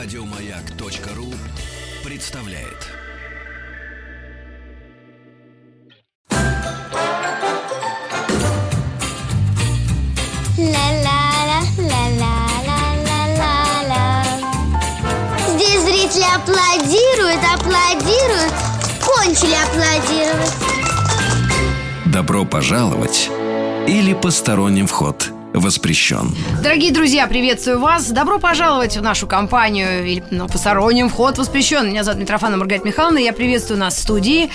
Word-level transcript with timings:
Радиомаяк.ру 0.00 1.34
представляет. 2.04 2.86
Ла-ла-ла, 10.56 11.62
ла-ла-ла-ла-ла-ла. 11.78 12.78
Здесь 15.48 15.82
зрители 15.82 16.26
аплодируют, 16.32 17.42
аплодируют, 17.52 18.54
кончили 19.04 19.56
аплодировать. 19.66 20.54
Добро 22.06 22.44
пожаловать 22.44 23.28
или 23.88 24.14
посторонним 24.14 24.86
вход 24.86 25.32
воспрещен. 25.54 26.34
Дорогие 26.62 26.92
друзья, 26.92 27.26
приветствую 27.26 27.80
вас. 27.80 28.10
Добро 28.10 28.38
пожаловать 28.38 28.96
в 28.96 29.02
нашу 29.02 29.26
компанию. 29.26 30.06
Или, 30.06 30.22
ну, 30.30 30.46
посторонним 30.48 31.08
вход 31.08 31.38
воспрещен. 31.38 31.88
Меня 31.88 32.04
зовут 32.04 32.20
Митрофана 32.20 32.56
Маргарита 32.56 32.86
Михайловна. 32.86 33.18
Я 33.18 33.32
приветствую 33.32 33.78
нас 33.78 33.94
в 33.96 34.00
студии. 34.00 34.50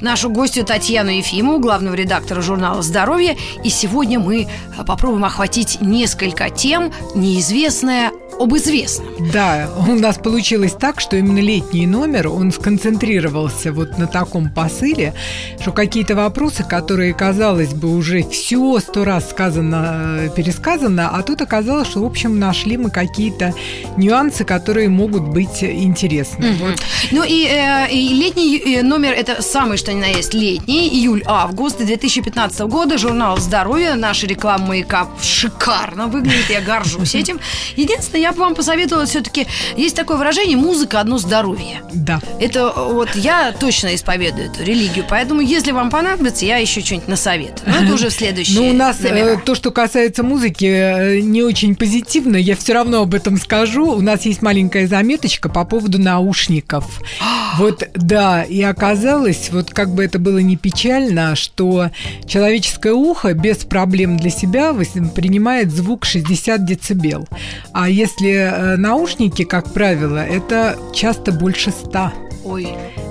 Нашу 0.00 0.30
гостью 0.30 0.64
Татьяну 0.64 1.10
Ефимову, 1.10 1.58
главного 1.58 1.94
редактора 1.94 2.40
журнала 2.40 2.82
«Здоровье». 2.82 3.36
И 3.64 3.70
сегодня 3.70 4.18
мы 4.18 4.48
попробуем 4.86 5.24
охватить 5.24 5.80
несколько 5.80 6.50
тем, 6.50 6.92
неизвестное 7.14 8.12
об 8.38 8.56
известном. 8.56 9.08
Да, 9.32 9.68
у 9.88 9.94
нас 9.94 10.16
получилось 10.16 10.72
так, 10.72 11.00
что 11.00 11.16
именно 11.16 11.38
летний 11.38 11.86
номер, 11.86 12.28
он 12.28 12.52
сконцентрировался 12.52 13.72
вот 13.72 13.98
на 13.98 14.06
таком 14.06 14.50
посыле, 14.50 15.14
что 15.60 15.72
какие-то 15.72 16.14
вопросы, 16.14 16.64
которые, 16.64 17.14
казалось 17.14 17.74
бы, 17.74 17.94
уже 17.94 18.22
все 18.22 18.78
сто 18.80 19.04
раз 19.04 19.30
сказано, 19.30 20.30
пересказано, 20.36 21.10
а 21.10 21.22
тут 21.22 21.42
оказалось, 21.42 21.88
что, 21.88 22.00
в 22.00 22.06
общем, 22.06 22.38
нашли 22.38 22.76
мы 22.76 22.90
какие-то 22.90 23.54
нюансы, 23.96 24.44
которые 24.44 24.88
могут 24.88 25.22
быть 25.22 25.62
интересны. 25.62 26.52
Мгм. 26.52 26.74
Ну 27.10 27.24
и, 27.24 27.46
э, 27.46 27.90
и 27.90 28.08
летний 28.14 28.58
э, 28.58 28.82
номер 28.82 29.12
это 29.12 29.42
самый 29.42 29.78
что 29.78 29.92
ни 29.92 30.00
на 30.00 30.06
есть 30.06 30.34
летний, 30.34 30.88
июль-август 30.88 31.78
2015 31.78 32.60
года, 32.60 32.98
журнал 32.98 33.38
«Здоровье», 33.38 33.94
наша 33.94 34.26
реклама 34.26 34.66
маяка 34.66 35.08
шикарно 35.22 36.06
выглядит, 36.06 36.50
я 36.50 36.60
горжусь 36.60 37.14
этим. 37.14 37.40
Единственное, 37.76 38.27
я 38.28 38.32
бы 38.32 38.40
вам 38.40 38.54
посоветовала 38.54 39.06
все-таки, 39.06 39.46
есть 39.76 39.96
такое 39.96 40.18
выражение 40.18 40.56
«музыка– 40.58 41.00
одно 41.00 41.16
здоровье». 41.16 41.80
Да. 41.94 42.20
Это 42.38 42.70
вот 42.76 43.14
я 43.14 43.52
точно 43.52 43.94
исповедую 43.94 44.50
эту 44.50 44.62
религию, 44.62 45.06
поэтому 45.08 45.40
если 45.40 45.72
вам 45.72 45.88
понадобится, 45.88 46.44
я 46.44 46.58
еще 46.58 46.82
что-нибудь 46.82 47.08
насоветую. 47.08 47.62
Но 47.66 47.84
это 47.84 47.94
уже 47.94 48.10
в 48.10 48.12
следующие 48.12 48.60
Ну, 48.60 48.68
у 48.68 48.72
нас 48.74 48.98
э, 49.02 49.08
номера. 49.08 49.40
то, 49.42 49.54
что 49.54 49.70
касается 49.70 50.22
музыки, 50.22 50.66
э, 50.66 51.20
не 51.20 51.42
очень 51.42 51.74
позитивно. 51.74 52.36
Я 52.36 52.54
все 52.54 52.74
равно 52.74 53.02
об 53.02 53.14
этом 53.14 53.38
скажу. 53.38 53.92
У 53.92 54.02
нас 54.02 54.26
есть 54.26 54.42
маленькая 54.42 54.86
заметочка 54.86 55.48
по 55.48 55.64
поводу 55.64 55.98
наушников. 55.98 56.84
Вот, 57.56 57.82
да, 57.94 58.44
и 58.44 58.60
оказалось, 58.62 59.48
вот 59.50 59.70
как 59.70 59.92
бы 59.92 60.04
это 60.04 60.20
было 60.20 60.38
не 60.38 60.56
печально, 60.56 61.34
что 61.34 61.90
человеческое 62.26 62.92
ухо 62.92 63.32
без 63.32 63.58
проблем 63.64 64.16
для 64.16 64.30
себя 64.30 64.72
принимает 65.14 65.72
звук 65.72 66.04
60 66.04 66.64
децибел. 66.64 67.26
А 67.72 67.88
если 67.88 68.17
э, 68.26 68.76
наушники, 68.76 69.44
как 69.44 69.72
правило, 69.72 70.18
это 70.18 70.76
часто 70.92 71.32
больше 71.32 71.70
100. 71.70 72.27
Ой, 72.48 72.68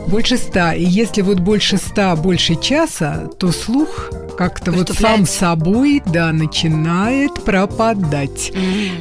Больше 0.07 0.38
ста. 0.38 0.73
И 0.73 0.83
если 0.83 1.21
вот 1.21 1.39
больше 1.39 1.77
ста, 1.77 2.16
больше 2.16 2.55
часа, 2.59 3.27
то 3.39 3.52
слух 3.52 4.09
как-то 4.38 4.71
вот 4.71 4.89
сам 4.89 5.25
собой, 5.25 6.02
да, 6.05 6.31
начинает 6.31 7.33
пропадать. 7.44 8.52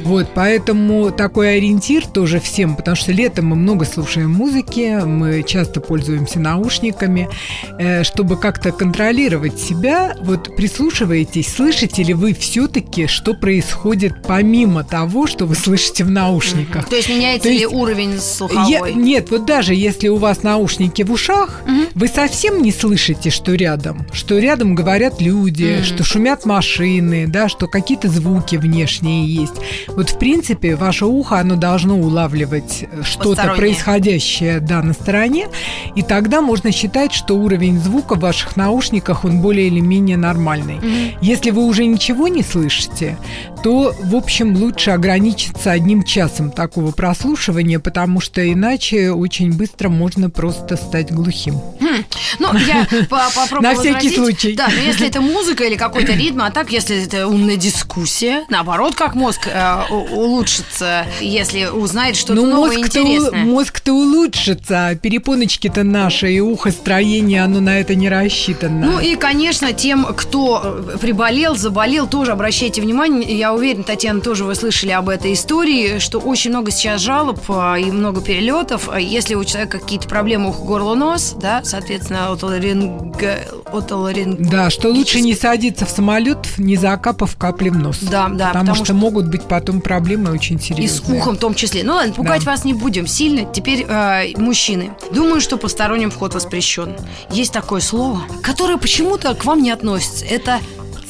Вот, 0.03 0.27
поэтому 0.33 1.11
такой 1.11 1.57
ориентир 1.57 2.07
тоже 2.07 2.39
всем, 2.39 2.75
потому 2.75 2.95
что 2.97 3.11
летом 3.11 3.45
мы 3.47 3.55
много 3.55 3.85
слушаем 3.85 4.31
музыки, 4.31 4.99
мы 5.05 5.43
часто 5.43 5.79
пользуемся 5.79 6.39
наушниками, 6.39 7.29
э, 7.77 8.03
чтобы 8.03 8.35
как-то 8.37 8.71
контролировать 8.71 9.59
себя, 9.59 10.15
вот 10.23 10.55
прислушиваетесь, 10.55 11.53
слышите 11.53 12.01
ли 12.03 12.13
вы 12.15 12.33
все-таки, 12.33 13.05
что 13.05 13.33
происходит 13.35 14.23
помимо 14.23 14.83
того, 14.83 15.27
что 15.27 15.45
вы 15.45 15.53
слышите 15.55 16.03
в 16.03 16.09
наушниках. 16.09 16.89
то 16.89 16.95
есть 16.95 17.09
меняется 17.09 17.43
То 17.43 17.49
ли 17.49 17.59
есть 17.59 17.73
уровень 17.73 18.13
Я- 18.13 18.19
слуховой? 18.19 18.93
нет, 18.95 19.29
вот 19.29 19.45
даже 19.45 19.75
если 19.75 20.07
у 20.07 20.17
вас 20.17 20.26
наушники 20.43 21.01
в 21.03 21.11
ушах, 21.11 21.61
вы 21.95 22.07
совсем 22.07 22.61
не 22.61 22.71
слышите, 22.71 23.29
что 23.29 23.53
рядом, 23.53 24.05
что 24.11 24.37
рядом 24.37 24.75
говорят 24.75 25.21
люди, 25.21 25.81
что 25.83 26.03
шумят 26.03 26.45
машины, 26.45 27.25
да, 27.27 27.49
что 27.49 27.67
какие-то 27.67 28.07
звуки 28.07 28.55
внешние 28.55 29.25
есть. 29.25 29.55
Вот 29.87 30.09
в 30.09 30.19
принципе 30.19 30.75
ваше 30.75 31.05
ухо 31.05 31.39
оно 31.39 31.55
должно 31.55 31.97
улавливать 31.97 32.85
э, 32.91 33.03
что-то 33.03 33.53
происходящее, 33.55 34.59
да, 34.59 34.81
на 34.81 34.93
стороне, 34.93 35.47
и 35.95 36.01
тогда 36.01 36.41
можно 36.41 36.71
считать, 36.71 37.13
что 37.13 37.35
уровень 37.35 37.79
звука 37.79 38.15
в 38.15 38.19
ваших 38.19 38.55
наушниках 38.55 39.25
он 39.25 39.41
более 39.41 39.67
или 39.67 39.79
менее 39.79 40.17
нормальный. 40.17 40.79
Если 41.21 41.51
вы 41.51 41.65
уже 41.65 41.85
ничего 41.85 42.27
не 42.27 42.43
слышите, 42.43 43.17
то, 43.63 43.93
в 44.03 44.15
общем, 44.15 44.55
лучше 44.55 44.91
ограничиться 44.91 45.71
одним 45.71 46.03
часом 46.03 46.51
такого 46.51 46.91
прослушивания, 46.91 47.79
потому 47.79 48.19
что 48.19 48.51
иначе 48.51 49.11
очень 49.11 49.51
быстро 49.51 49.89
можно 49.89 50.06
просто 50.33 50.77
стать 50.77 51.11
глухим. 51.11 51.55
Хм. 51.79 52.03
Ну, 52.39 52.47
я 52.57 52.87
по- 53.09 53.29
попробую 53.35 53.61
На 53.61 53.79
всякий 53.79 54.09
случай. 54.15 54.53
Да, 54.53 54.67
но 54.67 54.79
если 54.81 55.07
это 55.07 55.21
музыка 55.21 55.63
или 55.63 55.75
какой-то 55.75 56.13
ритм, 56.13 56.41
а 56.41 56.51
так, 56.51 56.71
если 56.71 57.03
это 57.05 57.27
умная 57.27 57.55
дискуссия, 57.55 58.43
наоборот, 58.49 58.95
как 58.95 59.15
мозг 59.15 59.47
э, 59.47 59.81
улучшится, 60.11 61.05
если 61.21 61.65
узнает 61.65 62.15
что-то 62.15 62.41
Ну, 62.41 62.47
новое 62.47 62.77
у- 62.77 62.79
интересное. 62.81 63.43
мозг-то 63.45 63.93
улучшится, 63.93 64.87
а 64.87 64.95
перепоночки-то 64.95 65.83
наши 65.83 66.33
и 66.33 66.39
ухостроение, 66.39 67.43
оно 67.43 67.59
на 67.59 67.79
это 67.79 67.95
не 67.95 68.09
рассчитано. 68.09 68.85
Ну 68.85 68.99
и, 68.99 69.15
конечно, 69.15 69.73
тем, 69.73 70.05
кто 70.15 70.61
э, 70.93 70.97
приболел, 70.99 71.55
заболел, 71.55 72.07
тоже 72.07 72.31
обращайте 72.31 72.81
внимание. 72.81 73.37
Я 73.37 73.53
уверена, 73.53 73.83
Татьяна, 73.83 74.21
тоже 74.21 74.43
вы 74.43 74.55
слышали 74.55 74.91
об 74.91 75.09
этой 75.09 75.33
истории, 75.33 75.99
что 75.99 76.19
очень 76.19 76.51
много 76.51 76.71
сейчас 76.71 77.01
жалоб 77.01 77.39
а, 77.49 77.75
и 77.77 77.85
много 77.91 78.21
перелетов. 78.21 78.89
Если 78.97 79.35
у 79.35 79.43
человека 79.43 79.79
какие-то 79.97 80.13
проблемы 80.13 80.49
ухо, 80.49 80.61
горло, 80.63 80.95
нос, 80.95 81.35
да, 81.39 81.61
соответственно, 81.63 82.31
отоларинга... 82.31 83.39
отоларинг- 83.71 84.37
Да, 84.49 84.69
что 84.69 84.89
лучше 84.89 85.21
не 85.21 85.33
садиться 85.35 85.85
в 85.85 85.89
самолет, 85.89 86.37
не 86.57 86.75
закапав 86.75 87.35
капли 87.37 87.69
в 87.69 87.77
нос. 87.77 87.99
Да, 88.01 88.27
да, 88.29 88.47
потому, 88.47 88.51
потому 88.51 88.75
что, 88.75 88.85
что- 88.85 88.93
могут 88.93 89.27
быть 89.27 89.43
потом 89.43 89.81
проблемы 89.81 90.31
очень 90.31 90.59
серьезные. 90.59 90.85
И 90.85 90.87
с 90.89 90.99
ухом 91.21 91.35
в 91.35 91.39
том 91.39 91.53
числе. 91.55 91.83
Ну 91.83 91.93
ладно, 91.93 92.13
пугать 92.13 92.43
Да. 92.45 92.51
вас 92.51 92.63
не 92.65 92.73
будем 92.73 93.07
сильно. 93.07 93.45
Теперь 93.51 93.85
э, 93.87 94.33
мужчины. 94.37 94.91
Думаю, 95.11 95.41
что 95.41 95.57
посторонним 95.57 96.11
вход 96.11 96.33
воспрещен. 96.33 96.95
Есть 97.31 97.53
такое 97.53 97.81
слово, 97.81 98.21
которое 98.43 98.77
почему-то 98.77 99.33
к 99.33 99.45
вам 99.45 99.61
не 99.61 99.71
относится. 99.71 100.25
Это 100.25 100.59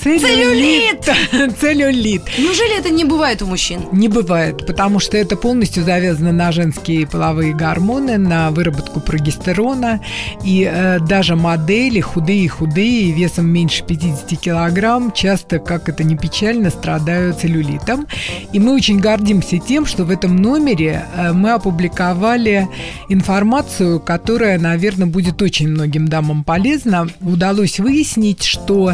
Целлюлит! 0.02 1.10
Целлюлит. 1.60 2.22
неужели 2.38 2.78
это 2.78 2.90
не 2.90 3.04
бывает 3.04 3.42
у 3.42 3.48
мужчин? 3.48 3.82
Не 3.92 4.08
бывает, 4.08 4.66
потому 4.66 5.00
что 5.00 5.18
это 5.18 5.36
полностью 5.36 5.84
завязано 5.84 6.32
на 6.32 6.52
женские 6.52 7.08
половые 7.08 7.54
гормоны, 7.54 8.18
на 8.18 8.52
выработку 8.52 9.00
прогестерона. 9.00 10.02
И 10.44 10.70
э, 10.72 11.00
даже 11.00 11.36
модели 11.36 12.00
худые-худые, 12.00 13.12
весом 13.12 13.48
меньше 13.50 13.84
50 13.84 14.40
килограмм, 14.40 15.12
часто, 15.12 15.60
как 15.60 15.90
это 15.90 16.04
не 16.04 16.16
печально, 16.16 16.70
страдают 16.70 17.40
целлюлитом. 17.40 18.08
И 18.54 18.60
мы 18.60 18.76
очень 18.76 19.00
гордимся 19.00 19.58
тем, 19.58 19.86
что 19.86 20.04
в 20.06 20.12
этом 20.12 20.36
номере 20.36 21.06
э, 21.16 21.32
мы 21.34 21.52
опубликовали 21.52 22.68
информацию, 23.10 24.00
которая, 24.00 24.60
наверное, 24.60 25.08
будет 25.08 25.42
очень 25.42 25.68
многим 25.68 26.08
дамам 26.08 26.44
полезна. 26.44 27.08
Удалось 27.22 27.80
выяснить, 27.80 28.44
что 28.44 28.94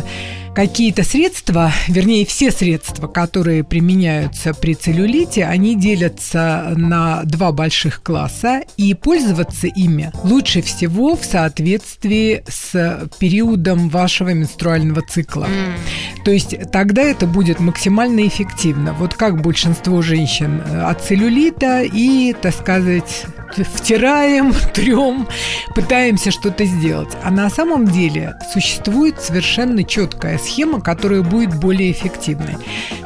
какие-то 0.56 1.04
средства, 1.04 1.72
вернее, 1.88 2.26
все 2.26 2.52
средства, 2.52 3.08
которые 3.08 3.64
применяются 3.64 4.54
при 4.54 4.76
целлюлите, 4.76 5.46
они 5.46 5.76
делятся 5.76 6.74
на 6.76 7.24
два 7.24 7.52
больших 7.52 8.02
класса, 8.04 8.62
и 8.78 8.94
пользоваться 8.94 9.68
ими 9.68 10.12
лучше 10.24 10.62
всего 10.62 11.16
в 11.16 11.26
соответствии 11.26 12.44
с 12.48 13.10
периодом 13.20 13.90
вашего 13.90 14.30
менструального 14.30 15.02
цикла. 15.02 15.48
То 16.24 16.32
есть 16.32 16.56
тогда 16.72 17.02
это 17.02 17.28
будет 17.28 17.60
максимально 17.60 18.26
эффективно. 18.28 18.94
Вот 18.94 19.14
как 19.16 19.42
большинство 19.42 20.02
женщин 20.02 20.62
э, 20.62 20.82
от 20.84 21.02
целлюлита 21.02 21.82
и, 21.84 22.34
так 22.34 22.54
сказать, 22.54 23.26
втираем, 23.58 24.54
трем, 24.74 25.28
пытаемся 25.76 26.32
что-то 26.32 26.66
сделать. 26.66 27.10
А 27.24 27.32
на 27.32 27.50
самом 27.50 27.88
деле 27.88 28.36
существует 28.52 29.20
совершенно 29.22 29.84
четкая 29.84 30.38
схема, 30.38 30.82
которая 30.82 31.22
будет 31.22 31.60
более 31.60 31.92
эффективной. 31.92 32.56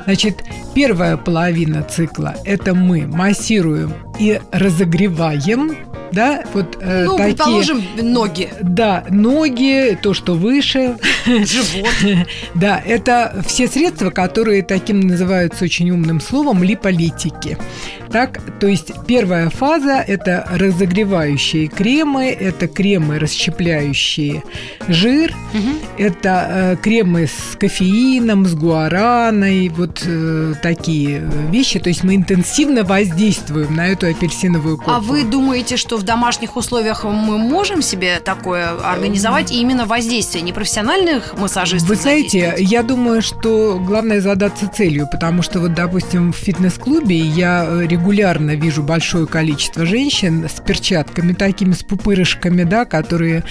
Значит, 0.05 0.43
первая 0.73 1.17
половина 1.17 1.83
цикла– 1.83 2.35
это 2.45 2.73
мы 2.73 3.07
массируем 3.07 3.93
и 4.19 4.39
разогреваем, 4.51 5.77
да, 6.11 6.43
вот 6.53 6.77
э, 6.81 7.03
Ну, 7.05 7.17
такие... 7.17 7.35
предположим, 7.35 7.83
ноги. 8.01 8.49
Да, 8.61 9.05
ноги, 9.09 9.97
то, 10.01 10.13
что 10.13 10.35
выше, 10.35 10.97
живот. 11.25 12.25
Да, 12.53 12.81
это 12.85 13.43
все 13.47 13.67
средства, 13.67 14.09
которые 14.09 14.63
таким 14.63 15.01
называются 15.01 15.65
очень 15.65 15.91
умным 15.91 16.19
словом 16.19 16.63
липолитики. 16.63 17.57
Так, 18.11 18.39
то 18.59 18.67
есть 18.67 18.91
первая 19.05 19.49
фаза– 19.49 20.03
это 20.07 20.47
разогревающие 20.49 21.67
кремы, 21.67 22.27
это 22.27 22.67
кремы, 22.67 23.19
расщепляющие 23.19 24.43
жир, 24.87 25.35
угу. 25.53 25.77
это 25.97 26.47
э, 26.49 26.75
кремы 26.81 27.27
с 27.27 27.57
кофеином, 27.57 28.45
с 28.45 28.53
гуараной, 28.53 29.69
вот 29.69 30.03
э, 30.05 30.53
такие 30.61 31.21
вещи. 31.51 31.79
То 31.79 31.89
есть 31.89 32.03
мы 32.03 32.15
интенсивно 32.15 32.83
воздействуем 32.83 33.75
на 33.75 33.87
эту 33.87 34.07
апельсиновую 34.07 34.77
корку. 34.77 34.91
А 34.91 34.99
вы 34.99 35.23
думаете, 35.23 35.75
что 35.75 35.96
в 35.97 36.03
домашних 36.03 36.55
условиях 36.55 37.03
мы 37.03 37.37
можем 37.37 37.81
себе 37.81 38.19
такое 38.19 38.69
организовать, 38.83 39.51
и 39.51 39.59
именно 39.59 39.85
воздействие 39.85 40.43
непрофессиональных 40.43 41.37
массажистов? 41.37 41.89
Вы 41.89 41.95
знаете, 41.95 42.55
я 42.57 42.83
думаю, 42.83 43.21
что 43.21 43.79
главное 43.79 44.21
задаться 44.21 44.67
целью, 44.69 45.07
потому 45.11 45.41
что 45.41 45.59
вот, 45.59 45.73
допустим, 45.73 46.31
в 46.31 46.37
фитнес-клубе 46.37 47.17
я 47.17 47.67
регулярно 47.83 48.37
регулярно 48.37 48.51
вижу 48.55 48.83
большое 48.83 49.27
количество 49.27 49.85
женщин 49.85 50.47
с 50.47 50.61
перчатками, 50.61 51.33
такими 51.33 51.73
с 51.73 51.83
пупырышками, 51.83 52.63
да, 52.63 52.85
которые 52.85 53.43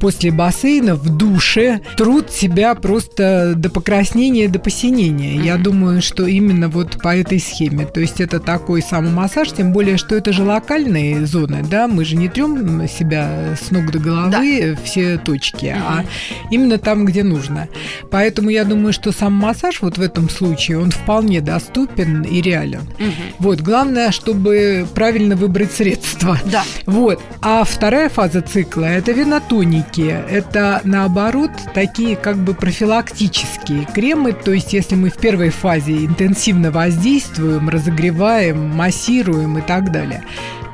после 0.00 0.30
бассейна 0.30 0.94
в 0.94 1.08
душе 1.08 1.80
труд 1.96 2.30
себя 2.30 2.74
просто 2.74 3.54
до 3.56 3.70
покраснения, 3.70 4.48
до 4.48 4.58
посинения. 4.58 5.36
Я 5.36 5.56
думаю, 5.56 6.02
что 6.02 6.26
именно 6.26 6.68
вот 6.68 7.00
по 7.02 7.16
этой 7.16 7.40
схеме. 7.40 7.86
То 7.86 8.00
есть 8.00 8.20
это 8.20 8.40
такой 8.40 8.82
самомассаж, 8.82 9.52
тем 9.52 9.72
более, 9.72 9.96
что 9.96 10.14
это 10.14 10.32
же 10.32 10.44
локальные 10.44 11.26
зоны, 11.26 11.64
да, 11.68 11.83
мы 11.86 12.04
же 12.04 12.16
не 12.16 12.28
трем 12.28 12.86
себя 12.88 13.56
с 13.60 13.70
ног 13.70 13.90
до 13.90 13.98
головы 13.98 14.74
да. 14.76 14.82
все 14.84 15.18
точки, 15.18 15.66
угу. 15.66 15.84
а 15.86 16.04
именно 16.50 16.78
там, 16.78 17.04
где 17.04 17.22
нужно. 17.22 17.68
Поэтому 18.10 18.50
я 18.50 18.64
думаю, 18.64 18.92
что 18.92 19.12
сам 19.12 19.32
массаж 19.34 19.82
вот 19.82 19.98
в 19.98 20.02
этом 20.02 20.28
случае, 20.28 20.78
он 20.78 20.90
вполне 20.90 21.40
доступен 21.40 22.22
и 22.22 22.40
реален. 22.40 22.82
Угу. 22.98 23.12
Вот, 23.38 23.60
главное 23.60 24.10
чтобы 24.10 24.86
правильно 24.94 25.36
выбрать 25.36 25.72
средства. 25.72 26.38
Да. 26.46 26.64
Вот. 26.86 27.20
А 27.42 27.64
вторая 27.64 28.08
фаза 28.08 28.40
цикла– 28.40 28.84
это 28.86 29.12
венотоники. 29.12 30.16
Это, 30.30 30.80
наоборот, 30.84 31.50
такие 31.74 32.16
как 32.16 32.36
бы 32.38 32.54
профилактические 32.54 33.86
кремы. 33.92 34.32
То 34.32 34.52
есть, 34.52 34.72
если 34.72 34.94
мы 34.94 35.10
в 35.10 35.18
первой 35.18 35.50
фазе 35.50 36.06
интенсивно 36.06 36.70
воздействуем, 36.70 37.68
разогреваем, 37.68 38.68
массируем 38.68 39.58
и 39.58 39.62
так 39.62 39.92
далее, 39.92 40.24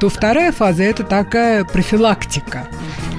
то 0.01 0.09
вторая 0.09 0.51
фаза– 0.51 0.83
это 0.85 1.05
такая 1.05 1.65
профилактика. 1.65 2.67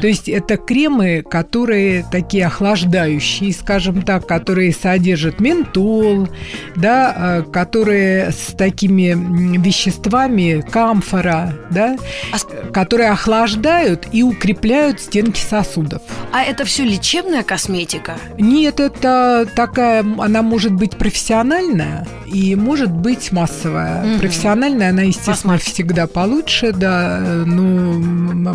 То 0.02 0.08
есть 0.08 0.28
это 0.28 0.58
кремы, 0.58 1.22
которые 1.22 2.04
такие 2.12 2.48
охлаждающие, 2.48 3.54
скажем 3.54 4.02
так, 4.02 4.26
которые 4.28 4.74
содержат 4.74 5.40
ментол, 5.40 6.28
да, 6.76 7.14
а, 7.16 7.42
которые 7.44 8.32
с 8.32 8.56
такими 8.58 9.16
веществами 9.58 10.66
камфора, 10.72 11.54
да, 11.70 11.98
а... 12.34 12.72
которые 12.72 13.12
охлаждают 13.12 14.08
и 14.12 14.24
укрепляют 14.24 15.00
стенки 15.00 15.40
сосудов. 15.40 16.02
А 16.34 16.44
это 16.44 16.66
все 16.66 16.84
лечебная 16.84 17.44
косметика? 17.44 18.16
Нет, 18.40 18.80
это 18.80 19.48
такая, 19.56 20.04
она 20.18 20.42
может 20.42 20.74
быть 20.74 20.98
профессиональная 20.98 22.08
и 22.26 22.56
может 22.56 22.92
быть 22.92 23.32
массовая. 23.32 24.04
Угу. 24.04 24.20
Профессиональная, 24.20 24.90
она, 24.90 25.04
естественно, 25.04 25.36
Посмотрим. 25.36 25.74
всегда 25.74 26.08
получше, 26.08 26.71
да, 26.74 27.20
ну, 27.46 28.02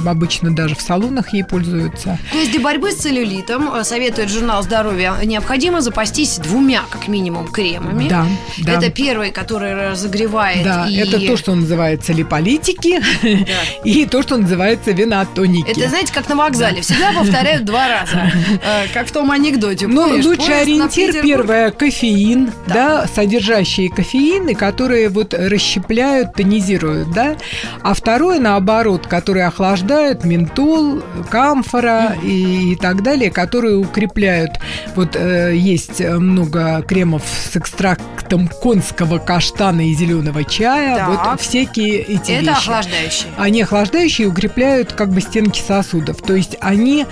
обычно 0.07 0.55
даже 0.55 0.75
в 0.75 0.81
салонах 0.81 1.33
ей 1.33 1.45
пользуются. 1.45 2.19
То 2.33 2.39
есть 2.39 2.53
для 2.53 2.61
борьбы 2.61 2.93
с 2.93 2.97
целлюлитом, 2.97 3.75
э, 3.75 3.85
советует 3.85 4.31
журнал 4.31 4.63
здоровья, 4.63 5.15
необходимо 5.25 5.81
запастись 5.81 6.39
двумя, 6.39 6.83
как 6.91 7.09
минимум, 7.09 7.49
кремами. 7.49 8.09
Да, 8.09 8.27
да. 8.59 8.73
Это 8.73 8.91
первый, 8.91 9.31
который 9.31 9.75
разогревает. 9.75 10.65
Да, 10.65 10.87
и... 10.89 10.97
это 10.97 11.19
то, 11.21 11.37
что 11.37 11.55
называется 11.55 12.13
липолитики, 12.13 13.01
да. 13.23 13.49
и 13.85 14.07
то, 14.07 14.23
что 14.23 14.37
называется 14.37 14.93
венотоники. 14.93 15.71
Это, 15.71 15.89
знаете, 15.89 16.13
как 16.13 16.29
на 16.29 16.37
вокзале. 16.37 16.81
Всегда 16.81 17.13
повторяют 17.13 17.65
два 17.65 17.89
раза. 17.89 18.33
Э, 18.67 18.87
как 18.93 19.09
в 19.09 19.13
том 19.13 19.31
анекдоте. 19.31 19.87
Ну, 19.87 20.09
лучший 20.23 20.63
ориентир 20.63 21.23
первое 21.23 21.71
кофеин, 21.71 22.51
да, 22.67 23.07
содержащие 23.07 23.91
кофеин, 23.91 24.49
и 24.49 24.55
которые 24.55 25.09
вот 25.09 25.35
расщепляют, 25.35 26.35
тонизируют, 26.35 27.11
да. 27.13 27.37
А 27.83 27.95
второе, 28.07 28.39
наоборот, 28.39 29.09
которые 29.09 29.47
охлаждают, 29.47 30.23
ментол, 30.23 31.03
камфора 31.29 32.17
и, 32.23 32.75
и 32.75 32.77
так 32.77 33.03
далее, 33.03 33.33
которые 33.33 33.79
укрепляют. 33.79 34.53
Вот 34.95 35.17
э, 35.17 35.57
есть 35.57 35.99
много 36.01 36.85
кремов 36.87 37.25
с 37.27 37.57
экстрактом 37.57 38.47
конского 38.47 39.19
каштана 39.19 39.91
и 39.91 39.93
зеленого 39.93 40.45
чая. 40.45 40.99
Так. 40.99 41.09
Вот 41.09 41.41
всякие 41.41 41.99
эти 41.99 42.31
Это 42.31 42.43
вещи. 42.43 42.51
охлаждающие. 42.51 43.33
Они 43.37 43.63
охлаждающие 43.63 44.29
укрепляют 44.29 44.93
как 44.93 45.11
бы 45.11 45.21
стенки 45.21 45.59
сосудов. 45.59 46.23
То 46.23 46.37
есть 46.37 46.57
они 46.61 47.07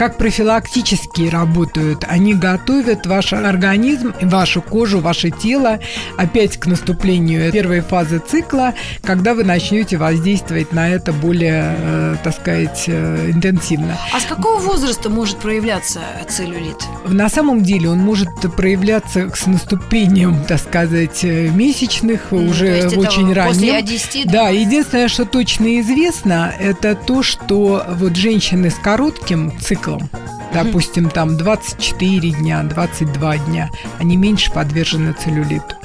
как 0.00 0.16
профилактически 0.16 1.28
работают. 1.28 2.06
Они 2.08 2.32
готовят 2.32 3.06
ваш 3.06 3.34
организм, 3.34 4.14
вашу 4.22 4.62
кожу, 4.62 5.00
ваше 5.00 5.28
тело 5.28 5.78
опять 6.16 6.56
к 6.56 6.64
наступлению 6.64 7.52
первой 7.52 7.82
фазы 7.82 8.18
цикла, 8.18 8.72
когда 9.02 9.34
вы 9.34 9.44
начнете 9.44 9.98
воздействовать 9.98 10.72
на 10.72 10.88
это 10.88 11.12
более, 11.12 11.76
э, 11.78 12.16
так 12.24 12.34
сказать, 12.34 12.84
э, 12.86 13.30
интенсивно. 13.30 13.98
А 14.14 14.20
с 14.20 14.24
какого 14.24 14.58
возраста 14.58 15.10
может 15.10 15.36
проявляться 15.36 16.00
целлюлит? 16.30 16.78
На 17.06 17.28
самом 17.28 17.62
деле 17.62 17.90
он 17.90 17.98
может 17.98 18.30
проявляться 18.56 19.30
с 19.36 19.46
наступлением, 19.46 20.42
так 20.48 20.60
сказать, 20.60 21.24
э, 21.24 21.50
месячных 21.50 22.28
ну, 22.30 22.48
уже 22.48 22.88
очень 22.96 23.34
раннем. 23.34 23.52
После 23.52 23.82
10, 23.82 24.32
да, 24.32 24.48
единственное, 24.48 25.08
что 25.08 25.26
точно 25.26 25.78
известно, 25.78 26.54
это 26.58 26.94
то, 26.94 27.22
что 27.22 27.84
вот 27.86 28.16
женщины 28.16 28.70
с 28.70 28.76
коротким 28.76 29.52
циклом 29.60 29.89
циклом. 29.90 30.08
Допустим, 30.52 31.10
там 31.10 31.36
24 31.36 32.30
дня, 32.32 32.62
22 32.64 33.38
дня, 33.38 33.70
они 33.98 34.16
меньше 34.16 34.52
подвержены 34.52 35.12
целлюлиту. 35.12 35.76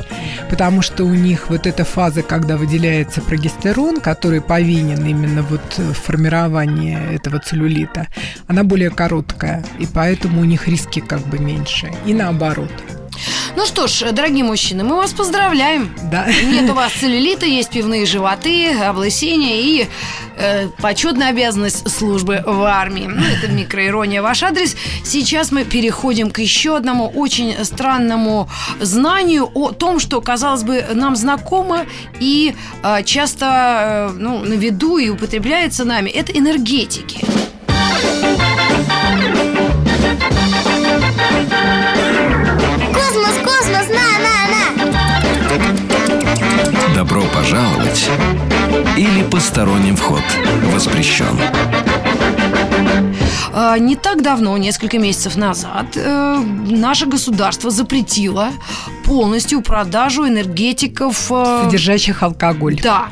Потому 0.49 0.81
что 0.81 1.03
у 1.03 1.13
них 1.13 1.49
вот 1.49 1.67
эта 1.67 1.85
фаза, 1.85 2.23
когда 2.23 2.57
выделяется 2.57 3.21
прогестерон, 3.21 4.01
который 4.01 4.41
повинен 4.41 5.05
именно 5.05 5.43
вот 5.43 5.77
в 5.77 5.93
формировании 5.93 6.97
этого 7.13 7.39
целлюлита, 7.39 8.07
она 8.47 8.63
более 8.63 8.89
короткая, 8.89 9.63
и 9.79 9.85
поэтому 9.85 10.41
у 10.41 10.45
них 10.45 10.67
риски 10.67 10.99
как 10.99 11.21
бы 11.27 11.37
меньше. 11.37 11.91
И 12.05 12.13
наоборот. 12.13 12.71
Ну 13.55 13.65
что 13.65 13.87
ж, 13.87 14.11
дорогие 14.11 14.43
мужчины, 14.43 14.83
мы 14.83 14.97
вас 14.97 15.13
поздравляем. 15.13 15.89
Да. 16.11 16.27
Нет 16.27 16.69
у 16.69 16.73
вас 16.73 16.91
целлюлита, 16.91 17.45
есть 17.45 17.69
пивные 17.69 18.05
животы, 18.05 18.73
облысение 18.73 19.61
и 19.61 19.87
э, 20.35 20.67
почетная 20.81 21.29
обязанность 21.29 21.89
службы 21.89 22.43
в 22.45 22.63
армии. 22.63 23.07
Ну, 23.07 23.23
это 23.23 23.47
микроирония 23.47 24.21
ваш 24.21 24.43
адрес. 24.43 24.75
Сейчас 25.05 25.53
мы 25.53 25.63
переходим 25.63 26.31
к 26.31 26.39
еще 26.39 26.75
одному 26.75 27.07
очень 27.07 27.55
странному 27.63 28.49
знанию 28.81 29.49
о 29.53 29.71
том, 29.71 29.99
что, 29.99 30.19
казалось 30.19 30.63
бы, 30.63 30.85
нам 30.93 31.15
знакомо 31.15 31.85
и 32.19 32.55
э, 32.83 33.03
часто 33.03 34.09
э, 34.11 34.17
ну, 34.17 34.39
на 34.39 34.53
виду 34.53 34.97
и 34.97 35.09
употребляется 35.09 35.85
нами. 35.85 36.09
Это 36.09 36.33
энергетики. 36.33 37.25
Добро 47.15 47.29
пожаловать 47.33 48.09
или 48.97 49.23
посторонним 49.31 49.95
вход 49.95 50.21
воспрещен. 50.73 51.39
А, 53.53 53.77
не 53.79 53.95
так 53.95 54.21
давно, 54.21 54.57
несколько 54.57 54.99
месяцев 54.99 55.37
назад, 55.37 55.95
э, 55.95 56.43
наше 56.69 57.05
государство 57.05 57.71
запретило 57.71 58.49
полностью 59.05 59.61
продажу 59.61 60.27
энергетиков... 60.27 61.31
Э, 61.31 61.61
Содержащих 61.63 62.21
алкоголь. 62.21 62.81
Да. 62.83 63.07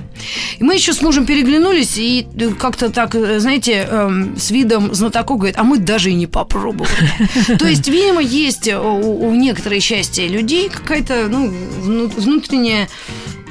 И 0.60 0.64
мы 0.66 0.74
еще 0.74 0.92
с 0.92 1.02
мужем 1.02 1.26
переглянулись 1.26 1.98
и 1.98 2.28
как-то 2.60 2.90
так, 2.90 3.14
знаете, 3.14 3.88
эм, 3.90 4.36
с 4.38 4.52
видом 4.52 4.94
знатоков 4.94 5.38
говорит, 5.38 5.58
а 5.58 5.64
мы 5.64 5.78
даже 5.78 6.12
и 6.12 6.14
не 6.14 6.28
попробовали. 6.28 7.10
То 7.58 7.68
есть, 7.68 7.88
видимо, 7.88 8.22
есть 8.22 8.68
у 8.68 9.32
некоторой 9.32 9.80
части 9.80 10.22
людей 10.22 10.68
какая-то 10.68 11.30
ну, 11.30 11.48
внутренняя 12.18 12.90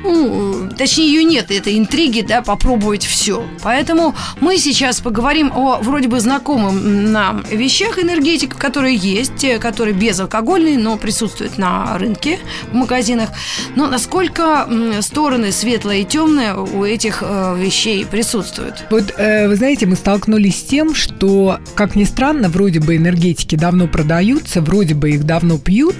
ну, 0.02 0.68
точнее, 0.76 1.06
ее 1.06 1.25
нет, 1.25 1.50
это 1.50 1.76
интриги, 1.76 2.23
да, 2.23 2.42
попробовать 2.42 3.04
все. 3.04 3.44
Поэтому 3.62 4.14
мы 4.40 4.59
сейчас 4.59 5.00
поговорим 5.00 5.52
о 5.54 5.78
вроде 5.80 6.09
бы 6.09 6.21
знакомым 6.21 7.12
нам 7.12 7.44
вещах 7.50 7.99
энергетик, 7.99 8.56
которые 8.56 8.97
есть, 8.97 9.44
э, 9.44 9.59
которые 9.59 9.94
безалкогольные, 9.94 10.78
но 10.78 10.97
присутствуют 10.97 11.59
на 11.59 11.97
рынке, 11.99 12.38
в 12.71 12.75
магазинах. 12.75 13.30
Но 13.76 13.87
насколько 13.87 14.68
стороны 15.00 15.52
светлые 15.52 16.02
и 16.02 16.04
темные 16.04 16.54
у 16.54 16.85
этих 16.85 17.23
э, 17.23 17.56
вещей 17.59 18.04
присутствуют? 18.04 18.85
Вот, 18.90 19.14
э, 19.16 19.49
вы 19.49 19.56
знаете, 19.56 19.87
мы 19.87 19.97
столкнулись 19.97 20.61
с 20.61 20.62
тем, 20.62 20.94
что, 20.94 21.59
как 21.75 21.94
ни 21.94 22.04
странно, 22.04 22.49
вроде 22.49 22.80
бы 22.80 22.97
энергетики 22.97 23.56
давно 23.56 23.87
продаются, 23.87 24.61
вроде 24.61 24.94
бы 24.94 25.11
их 25.11 25.25
давно 25.25 25.59
пьют, 25.59 25.97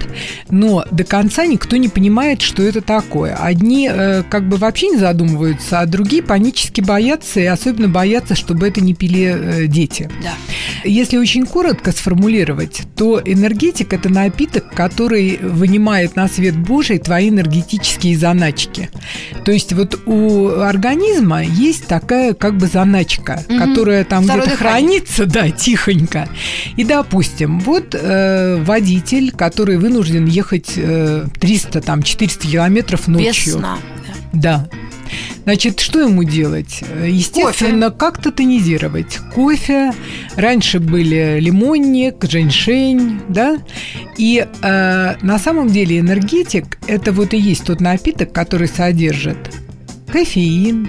но 0.49 0.85
до 0.91 1.03
конца 1.03 1.45
никто 1.45 1.77
не 1.77 1.87
понимает, 1.87 2.41
что 2.41 2.63
это 2.63 2.81
такое. 2.81 3.35
Одни 3.35 3.92
э, 3.93 4.23
как 4.29 4.47
бы 4.47 4.57
вообще 4.57 4.89
не 4.89 4.97
задумываются, 4.97 5.79
а 5.79 5.85
другие 5.85 6.23
панически 6.23 6.81
боятся, 6.81 7.39
и 7.39 7.45
особенно 7.45 7.87
боятся, 7.87 8.35
чтобы 8.35 8.67
это 8.67 8.81
не 8.81 8.93
пили 8.93 9.35
э, 9.63 9.67
дети. 9.67 10.09
Да. 10.21 10.33
Если 10.83 11.17
очень 11.17 11.45
коротко 11.45 11.91
сформулировать, 11.91 12.81
то 12.95 13.21
энергетик– 13.23 13.93
это 13.93 14.09
напиток, 14.09 14.73
который 14.73 15.37
вынимает 15.37 16.15
на 16.15 16.27
свет 16.27 16.57
Божий 16.57 16.99
твои 16.99 17.29
энергетические 17.29 18.17
заначки. 18.17 18.89
То 19.45 19.51
есть 19.51 19.73
вот 19.73 19.99
у 20.05 20.49
организма 20.59 21.43
есть 21.43 21.87
такая 21.87 22.33
как 22.33 22.57
бы 22.57 22.67
заначка, 22.67 23.43
угу. 23.47 23.57
которая 23.57 24.03
там 24.03 24.25
где-то 24.25 24.57
хранится, 24.57 25.25
да, 25.25 25.49
тихонько. 25.49 26.27
И, 26.77 26.83
допустим, 26.83 27.59
вот 27.59 27.95
э, 27.95 28.61
водитель, 28.63 29.31
который 29.31 29.77
вынужден 29.77 30.25
ехать 30.25 30.73
э, 30.77 31.25
300, 31.39 31.81
там, 31.81 32.03
400 32.03 32.47
километров 32.47 33.07
ночью. 33.07 33.55
Без 33.55 33.59
сна. 33.59 33.77
Да. 34.33 34.67
Значит, 35.43 35.79
что 35.79 36.01
ему 36.01 36.23
делать? 36.23 36.83
Естественно, 37.05 37.87
Кофе. 37.87 37.99
как-то 37.99 38.31
тонизировать. 38.31 39.19
Кофе. 39.33 39.91
Раньше 40.35 40.79
были 40.79 41.39
лимонник, 41.39 42.23
женьшень, 42.23 43.19
да? 43.29 43.57
И 44.17 44.45
э, 44.61 45.15
на 45.21 45.39
самом 45.39 45.67
деле 45.67 45.99
энергетик– 45.99 46.79
это 46.87 47.11
вот 47.11 47.33
и 47.33 47.37
есть 47.37 47.65
тот 47.65 47.81
напиток, 47.81 48.31
который 48.31 48.67
содержит 48.67 49.37
кофеин, 50.11 50.87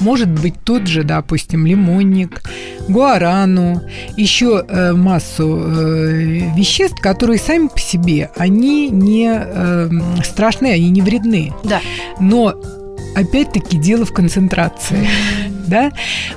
может 0.00 0.28
быть 0.28 0.54
тот 0.64 0.86
же, 0.86 1.02
допустим, 1.02 1.66
лимонник, 1.66 2.42
гуарану, 2.88 3.82
еще 4.16 4.64
э, 4.66 4.92
массу 4.92 5.58
э, 5.58 6.12
веществ, 6.56 7.00
которые 7.00 7.38
сами 7.38 7.68
по 7.68 7.78
себе, 7.78 8.30
они 8.36 8.88
не 8.88 9.28
э, 9.30 9.90
страшны, 10.24 10.68
они 10.68 10.88
не 10.90 11.02
вредны. 11.02 11.52
Да. 11.64 11.80
Но 12.18 12.54
опять-таки 13.14 13.76
дело 13.76 14.04
в 14.04 14.12
концентрации, 14.12 15.08
да, 15.66 15.92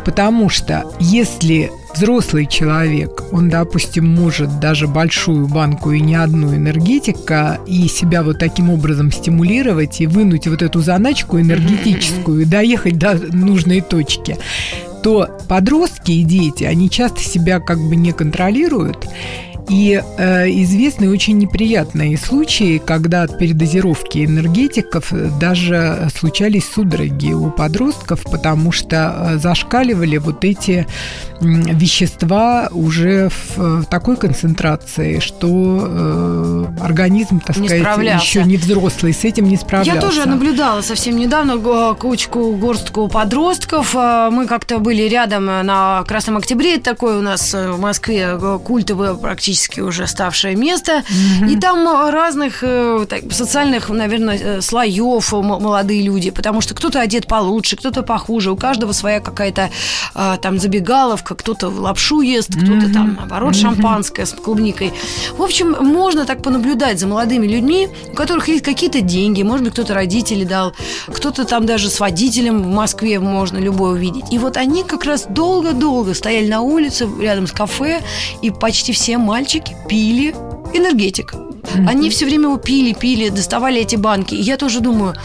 потому 0.05 0.49
что 0.49 0.83
если 0.99 1.71
взрослый 1.93 2.45
человек, 2.47 3.23
он, 3.31 3.49
допустим, 3.49 4.07
может 4.07 4.59
даже 4.59 4.87
большую 4.87 5.47
банку 5.47 5.91
и 5.91 6.01
не 6.01 6.15
одну 6.15 6.55
энергетика 6.55 7.59
и 7.67 7.87
себя 7.87 8.23
вот 8.23 8.39
таким 8.39 8.69
образом 8.69 9.11
стимулировать 9.11 10.01
и 10.01 10.07
вынуть 10.07 10.47
вот 10.47 10.61
эту 10.61 10.81
заначку 10.81 11.39
энергетическую 11.39 12.41
и 12.41 12.45
доехать 12.45 12.97
до 12.97 13.13
нужной 13.15 13.81
точки, 13.81 14.37
то 15.03 15.37
подростки 15.47 16.11
и 16.11 16.23
дети, 16.23 16.63
они 16.63 16.89
часто 16.89 17.19
себя 17.19 17.59
как 17.59 17.77
бы 17.77 17.95
не 17.95 18.11
контролируют, 18.11 19.07
и 19.69 20.01
э, 20.17 20.49
известны 20.49 21.09
очень 21.09 21.37
неприятные 21.37 22.17
случаи, 22.17 22.81
когда 22.83 23.23
от 23.23 23.37
передозировки 23.37 24.25
энергетиков 24.25 25.11
даже 25.39 26.09
случались 26.15 26.65
судороги 26.65 27.31
у 27.31 27.49
подростков, 27.49 28.23
потому 28.23 28.71
что 28.71 29.15
э, 29.33 29.37
зашкаливали 29.37 30.17
вот 30.17 30.43
эти 30.43 30.85
вещества 31.39 32.69
уже 32.71 33.29
в, 33.29 33.57
в 33.57 33.85
такой 33.85 34.17
концентрации, 34.17 35.19
что 35.19 35.47
э, 35.87 36.65
организм, 36.81 37.39
так 37.39 37.57
не 37.57 37.67
сказать, 37.67 37.83
справлялся. 37.83 38.25
еще 38.25 38.43
не 38.43 38.57
взрослый, 38.57 39.13
с 39.13 39.23
этим 39.23 39.45
не 39.45 39.57
справлялся. 39.57 39.95
Я 39.95 40.01
тоже 40.01 40.27
наблюдала 40.27 40.81
совсем 40.81 41.17
недавно 41.17 41.93
кучку, 41.95 42.53
горстку 42.55 43.07
подростков. 43.07 43.95
Э, 43.95 44.29
мы 44.31 44.45
как-то 44.45 44.79
были 44.79 45.03
рядом 45.03 45.45
на 45.45 46.03
Красном 46.07 46.37
Октябре, 46.37 46.77
такой 46.79 47.17
у 47.17 47.21
нас 47.21 47.53
в 47.53 47.79
Москве 47.79 48.37
культовый 48.63 49.15
практически 49.15 49.52
практически 49.53 49.81
уже 49.81 50.07
ставшее 50.07 50.55
место. 50.55 50.91
Mm-hmm. 50.91 51.51
И 51.51 51.59
там 51.59 52.09
разных 52.09 52.63
э, 52.63 53.05
так, 53.07 53.31
социальных, 53.31 53.89
наверное, 53.89 54.37
э, 54.37 54.61
слоев 54.61 55.31
молодые 55.31 56.01
люди, 56.01 56.31
потому 56.31 56.61
что 56.61 56.73
кто-то 56.73 56.99
одет 56.99 57.27
получше, 57.27 57.75
кто-то 57.75 58.03
похуже, 58.03 58.51
у 58.51 58.55
каждого 58.55 58.93
своя 58.93 59.19
какая-то 59.19 59.69
э, 60.15 60.37
там 60.41 60.59
забегаловка, 60.59 61.35
кто-то 61.35 61.69
лапшу 61.69 62.21
ест, 62.21 62.49
кто-то 62.49 62.87
mm-hmm. 62.87 62.93
там, 62.93 63.13
наоборот, 63.19 63.53
mm-hmm. 63.53 63.61
шампанское 63.61 64.25
с 64.25 64.31
клубникой. 64.31 64.91
В 65.37 65.41
общем, 65.41 65.75
можно 65.79 66.25
так 66.25 66.41
понаблюдать 66.41 66.99
за 66.99 67.07
молодыми 67.07 67.47
людьми, 67.47 67.89
у 68.11 68.15
которых 68.15 68.47
есть 68.47 68.63
какие-то 68.63 69.01
деньги, 69.01 69.43
может 69.43 69.65
быть, 69.65 69.73
кто-то 69.73 69.93
родители 69.93 70.45
дал, 70.45 70.73
кто-то 71.07 71.45
там 71.45 71.65
даже 71.65 71.89
с 71.89 71.99
водителем 71.99 72.63
в 72.63 72.67
Москве 72.67 73.19
можно 73.19 73.59
любой 73.59 73.93
увидеть. 73.93 74.33
И 74.33 74.39
вот 74.39 74.57
они 74.57 74.83
как 74.83 75.05
раз 75.05 75.25
долго-долго 75.29 76.13
стояли 76.13 76.47
на 76.47 76.61
улице 76.61 77.07
рядом 77.21 77.45
с 77.45 77.51
кафе, 77.51 78.01
и 78.41 78.49
почти 78.49 78.93
все 78.93 79.17
мальчики 79.17 79.42
мальчики 79.43 79.75
пили 79.89 80.29
энергетик. 80.73 81.35
Они 81.87 82.09
все 82.09 82.25
время 82.25 82.45
его 82.45 82.57
пили, 82.57 82.93
пили, 82.93 83.29
доставали 83.29 83.81
эти 83.81 83.95
банки. 83.95 84.35
И 84.35 84.41
я 84.41 84.57
тоже 84.57 84.79
думаю, 84.79 85.15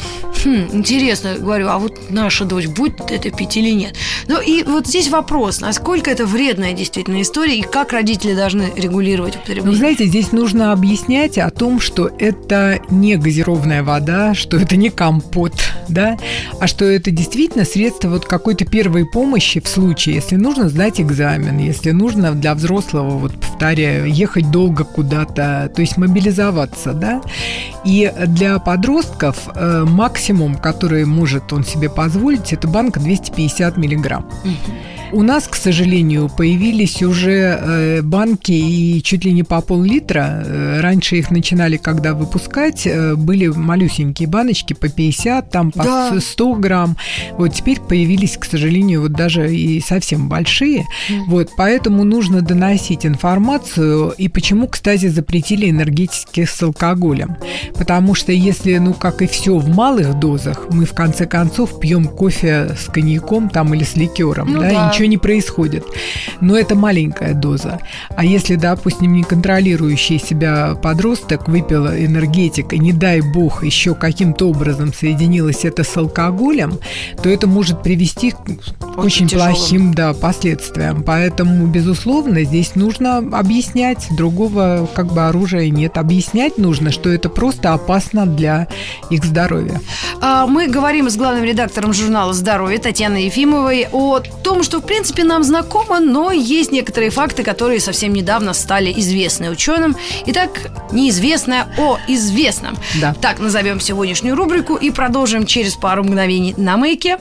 хм, 0.45 0.69
интересно, 0.73 1.35
говорю, 1.39 1.69
а 1.69 1.79
вот 1.79 2.11
наша 2.11 2.45
дочь 2.45 2.67
будет 2.67 3.11
это 3.11 3.31
пить 3.31 3.57
или 3.57 3.71
нет? 3.71 3.95
Ну 4.29 4.41
и 4.41 4.63
вот 4.63 4.87
здесь 4.87 5.09
вопрос, 5.09 5.61
насколько 5.61 6.11
это 6.11 6.27
вредная 6.27 6.73
действительно 6.73 7.21
история 7.23 7.59
и 7.59 7.63
как 7.63 7.93
родители 7.93 8.35
должны 8.35 8.73
регулировать 8.77 9.37
употребление? 9.37 9.73
Ну, 9.73 9.77
знаете, 9.77 10.07
здесь 10.07 10.33
нужно 10.33 10.73
объяснять 10.73 11.39
о 11.39 11.51
том, 11.51 11.81
что 11.81 12.11
это 12.19 12.81
не 12.91 13.17
газированная 13.17 13.83
вода, 13.83 14.35
что 14.35 14.57
это 14.57 14.77
не 14.77 14.91
компот, 14.91 15.55
да, 15.89 16.17
а 16.61 16.67
что 16.67 16.85
это 16.85 17.11
действительно 17.11 17.65
средство 17.65 18.09
вот 18.09 18.25
какой-то 18.27 18.65
первой 18.65 19.07
помощи 19.07 19.61
в 19.61 19.69
случае, 19.69 20.17
если 20.17 20.37
нужно 20.37 20.69
сдать 20.69 21.01
экзамен, 21.01 21.59
если 21.59 21.91
нужно 21.91 22.33
для 22.33 22.55
взрослого, 22.55 23.19
вот 23.19 23.33
повторяю, 23.41 24.13
ехать 24.13 24.51
долго 24.51 24.85
куда-то, 24.85 25.71
то 25.75 25.81
есть 25.81 25.97
мобилизоваться, 26.29 26.93
да. 26.93 27.21
И 27.85 28.13
для 28.27 28.59
подростков 28.59 29.49
э, 29.55 29.85
максимум, 29.85 30.57
который 30.57 31.05
может 31.05 31.53
он 31.53 31.65
себе 31.65 31.89
позволить, 31.89 32.53
это 32.53 32.69
банка 32.69 33.01
250 33.01 33.77
миллиграмм. 33.77 34.27
Угу. 34.45 34.98
У 35.13 35.23
нас, 35.23 35.49
к 35.49 35.55
сожалению, 35.55 36.29
появились 36.29 37.03
уже 37.03 37.59
э, 37.61 38.03
банки 38.03 38.53
и 38.53 39.03
чуть 39.03 39.25
ли 39.25 39.33
не 39.33 39.43
по 39.43 39.61
пол-литра. 39.63 40.43
Э, 40.45 40.81
раньше 40.81 41.17
их 41.17 41.31
начинали, 41.31 41.79
когда 41.79 42.13
выпускать, 42.13 42.87
э, 42.87 43.15
были 43.15 43.47
малюсенькие 43.47 44.29
баночки 44.29 44.75
по 44.75 44.89
50, 44.89 45.51
там 45.51 45.71
по 45.71 45.85
да. 45.85 46.21
100 46.21 46.55
грамм. 46.55 46.97
Вот 47.39 47.55
теперь 47.55 47.81
появились, 47.81 48.37
к 48.37 48.45
сожалению, 48.45 49.03
вот 49.03 49.13
даже 49.13 49.55
и 49.55 49.81
совсем 49.81 50.29
большие. 50.29 50.87
Mm. 51.09 51.25
Вот, 51.29 51.51
поэтому 51.57 52.05
нужно 52.05 52.43
доносить 52.43 53.07
информацию. 53.07 54.11
И 54.19 54.29
почему, 54.29 54.67
кстати, 54.67 55.07
запретили 55.07 55.71
энергетики 55.71 56.45
с 56.45 56.63
алкоголем? 56.63 57.37
Потому 57.75 58.15
что 58.15 58.33
если, 58.33 58.77
ну, 58.77 58.93
как 58.93 59.23
и 59.23 59.27
все 59.27 59.57
в 59.57 59.69
малых 59.69 60.19
дозах, 60.19 60.67
мы 60.71 60.85
в 60.85 60.93
конце 60.93 61.27
концов 61.27 61.81
пьем 61.81 62.05
кофе 62.05 62.77
с 62.79 62.93
коньяком 62.93 63.49
там 63.49 63.73
или 63.73 63.85
с 63.85 63.97
ликером, 63.97 64.53
ну, 64.53 64.61
да, 64.61 64.71
да 64.71 64.98
ничего 64.99 65.09
не 65.09 65.19
происходит. 65.19 65.85
Но 66.41 66.57
это 66.57 66.75
маленькая 66.75 67.35
доза. 67.35 67.79
А 68.17 68.25
если, 68.25 68.57
допустим, 68.57 69.13
неконтролирующий 69.13 70.19
себя 70.19 70.75
подросток 70.75 71.49
выпил 71.49 71.87
энергетик, 71.87 72.73
и 72.73 72.79
не 72.79 72.93
дай 72.93 73.21
бог 73.21 73.63
еще 73.63 73.95
каким-то 73.95 74.49
образом 74.49 74.93
соединилось 74.93 75.65
это 75.65 75.85
с 75.85 75.97
алкоголем, 75.97 76.79
то 77.23 77.29
это 77.29 77.47
может 77.47 77.83
привести 77.83 78.33
к 78.33 78.39
очень, 78.97 79.27
очень 79.27 79.39
плохим 79.39 79.95
да, 79.95 80.13
последствиям. 80.15 81.05
Поэтому, 81.05 81.67
безусловно, 81.67 82.43
здесь 82.43 82.75
нужно 82.75 83.19
объяснять. 83.19 84.09
Другого 84.11 84.89
как 84.95 85.13
бы 85.13 85.27
оружия 85.27 85.71
нет. 85.71 85.97
Объяснять 85.97 86.59
нужно, 86.59 86.91
что 86.91 87.09
это 87.11 87.29
просто 87.29 87.73
опасно 87.73 88.27
для 88.27 88.67
их 89.11 89.25
здоровья. 89.25 89.81
А, 90.21 90.47
мы 90.47 90.67
говорим 90.67 91.09
с 91.09 91.17
главным 91.17 91.45
редактором 91.45 91.93
журнала 91.93 92.33
«Здоровье» 92.33 92.79
Татьяной 92.79 93.25
Ефимовой 93.25 93.87
о 93.93 94.19
том, 94.19 94.63
что 94.65 94.81
принципе, 94.89 95.23
нам 95.23 95.45
знакомо, 95.45 96.01
но 96.01 96.33
есть 96.33 96.73
некоторые 96.73 97.11
факты, 97.11 97.45
которые 97.45 97.79
совсем 97.79 98.13
недавно 98.15 98.55
стали 98.55 98.93
известны 98.97 99.51
ученым. 99.51 99.97
Итак, 100.27 100.51
неизвестное 100.91 101.69
о 101.77 101.99
известном. 102.09 102.77
Да. 103.01 103.15
Так 103.21 103.39
назовем 103.39 103.81
сегодняшнюю 103.81 104.35
рубрику 104.35 104.77
и 104.77 104.91
продолжим 104.91 105.45
через 105.47 105.75
пару 105.77 106.05
мгновений 106.05 106.55
на 106.57 106.79
маяке. 106.79 107.19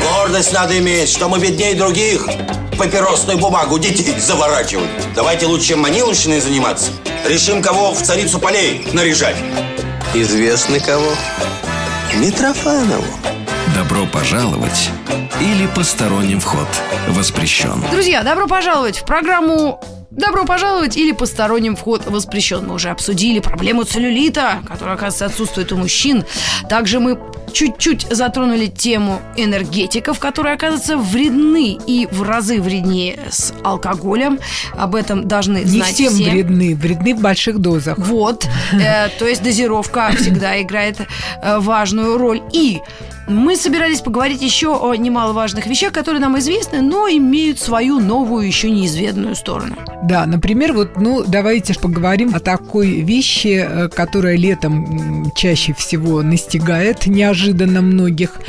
Гордость 0.00 0.52
надо 0.52 0.78
иметь, 0.78 1.08
что 1.08 1.28
мы 1.28 1.38
беднее 1.38 1.74
других– 1.74 2.26
папиросную 2.78 3.38
бумагу 3.38 3.78
детей 3.78 4.18
заворачивать. 4.18 4.88
Давайте 5.14 5.46
лучше 5.46 5.76
маниловщиной 5.76 6.40
заниматься. 6.40 6.90
Решим, 7.26 7.62
кого 7.62 7.92
в 7.92 8.02
царицу 8.02 8.40
полей 8.40 8.84
наряжать. 8.92 9.36
Известно 10.12 10.80
кого? 10.80 11.12
Митрофанову. 12.16 13.04
Добро 13.76 14.06
пожаловать 14.06 14.90
или 15.40 15.66
посторонним 15.68 16.40
вход 16.40 16.66
воспрещен. 17.08 17.82
Друзья, 17.92 18.22
добро 18.22 18.48
пожаловать 18.48 18.98
в 18.98 19.04
программу 19.04 19.80
Добро 20.10 20.44
пожаловать 20.44 20.98
или 20.98 21.12
посторонним 21.12 21.74
вход 21.74 22.04
воспрещен. 22.04 22.66
Мы 22.66 22.74
уже 22.74 22.90
обсудили 22.90 23.40
проблему 23.40 23.84
целлюлита, 23.84 24.58
которая, 24.68 24.96
оказывается, 24.96 25.24
отсутствует 25.24 25.72
у 25.72 25.78
мужчин. 25.78 26.26
Также 26.68 27.00
мы 27.00 27.18
чуть-чуть 27.52 28.06
затронули 28.10 28.66
тему 28.66 29.20
энергетиков, 29.36 30.18
которые, 30.18 30.54
оказывается, 30.54 30.96
вредны 30.96 31.78
и 31.86 32.06
в 32.10 32.22
разы 32.22 32.60
вреднее 32.60 33.18
с 33.30 33.52
алкоголем. 33.64 34.38
Об 34.76 34.94
этом 34.94 35.28
должны 35.28 35.58
Не 35.58 35.64
знать 35.64 35.94
всем 35.94 36.12
все. 36.12 36.30
вредны, 36.30 36.74
вредны 36.74 37.14
в 37.14 37.20
больших 37.20 37.58
дозах. 37.58 37.98
Вот, 37.98 38.46
э, 38.72 39.08
то 39.18 39.26
есть 39.26 39.42
дозировка 39.42 40.10
всегда 40.16 40.60
играет 40.60 40.98
э, 41.42 41.58
важную 41.58 42.18
роль. 42.18 42.42
И 42.52 42.80
мы 43.28 43.56
собирались 43.56 44.00
поговорить 44.00 44.42
еще 44.42 44.76
о 44.76 44.94
немаловажных 44.94 45.66
вещах, 45.66 45.92
которые 45.92 46.20
нам 46.20 46.38
известны, 46.38 46.80
но 46.80 47.08
имеют 47.08 47.58
свою 47.58 48.00
новую, 48.00 48.46
еще 48.46 48.70
неизведанную 48.70 49.36
сторону. 49.36 49.76
Да, 50.02 50.26
например, 50.26 50.72
вот, 50.72 50.96
ну, 50.96 51.22
давайте 51.24 51.74
поговорим 51.74 52.34
о 52.34 52.40
такой 52.40 53.00
вещи, 53.00 53.64
э, 53.66 53.88
которая 53.88 54.36
летом 54.36 55.30
чаще 55.36 55.72
всего 55.74 56.22
настигает 56.22 57.06
неожиданно 57.06 57.82
многих. 57.82 58.40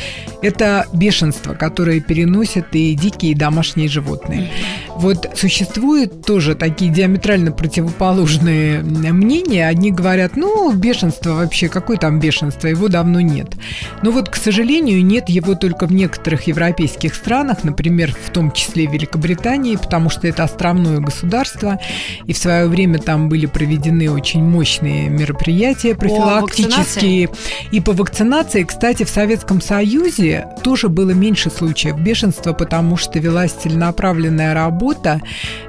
Это 0.42 0.88
бешенство, 0.94 1.54
которое 1.54 2.00
переносят 2.02 2.68
и 2.74 2.96
дикие, 2.96 3.32
и 3.32 3.36
домашние 3.36 3.88
животные. 3.88 4.52
Вот 4.96 5.30
существуют 5.36 6.26
тоже 6.26 6.56
такие 6.56 6.92
диаметрально 6.92 7.52
противоположные 7.52 8.82
мнения. 8.82 9.68
Одни 9.68 9.92
говорят, 9.92 10.36
ну, 10.36 10.72
бешенство 10.74 11.34
вообще, 11.34 11.70
какое 11.70 11.98
там 11.98 12.20
бешенство, 12.20 12.68
его 12.68 12.88
давно 12.88 13.22
нет. 13.22 13.54
Но 14.02 14.12
вот, 14.12 14.30
к 14.30 14.36
сожалению, 14.36 14.63
нет 14.72 15.30
его 15.30 15.56
только 15.56 15.86
в 15.88 15.94
некоторых 15.94 16.48
европейских 16.48 17.16
странах, 17.16 17.64
например, 17.64 18.14
в 18.14 18.30
том 18.32 18.52
числе 18.52 18.86
Великобритании, 18.86 19.76
потому 19.76 20.10
что 20.10 20.28
это 20.28 20.44
островное 20.44 21.00
государство, 21.00 21.80
и 22.26 22.34
в 22.34 22.38
свое 22.38 22.68
время 22.68 23.00
там 23.00 23.30
были 23.30 23.46
проведены 23.46 24.10
очень 24.10 24.44
мощные 24.44 25.10
мероприятия 25.10 25.96
профилактические. 25.96 27.30
И 27.72 27.80
по 27.80 27.92
вакцинации, 27.94 28.64
кстати, 28.64 29.04
в 29.04 29.10
Советском 29.10 29.62
Союзе 29.62 30.48
тоже 30.64 30.90
было 30.90 31.12
меньше 31.12 31.50
случаев 31.50 32.00
бешенства, 32.00 32.54
потому 32.54 32.98
что 32.98 33.20
велась 33.20 33.52
целенаправленная 33.52 34.54
работа, 34.54 35.22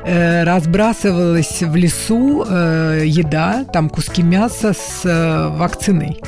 э, 0.04 0.44
разбрасывалась 0.44 1.62
в 1.62 1.74
лесу 1.76 2.44
э, 2.48 3.02
еда, 3.06 3.64
там 3.72 3.88
куски 3.88 4.22
мяса 4.22 4.72
с 4.72 5.00
э, 5.04 5.48
вакциной. 5.56 6.20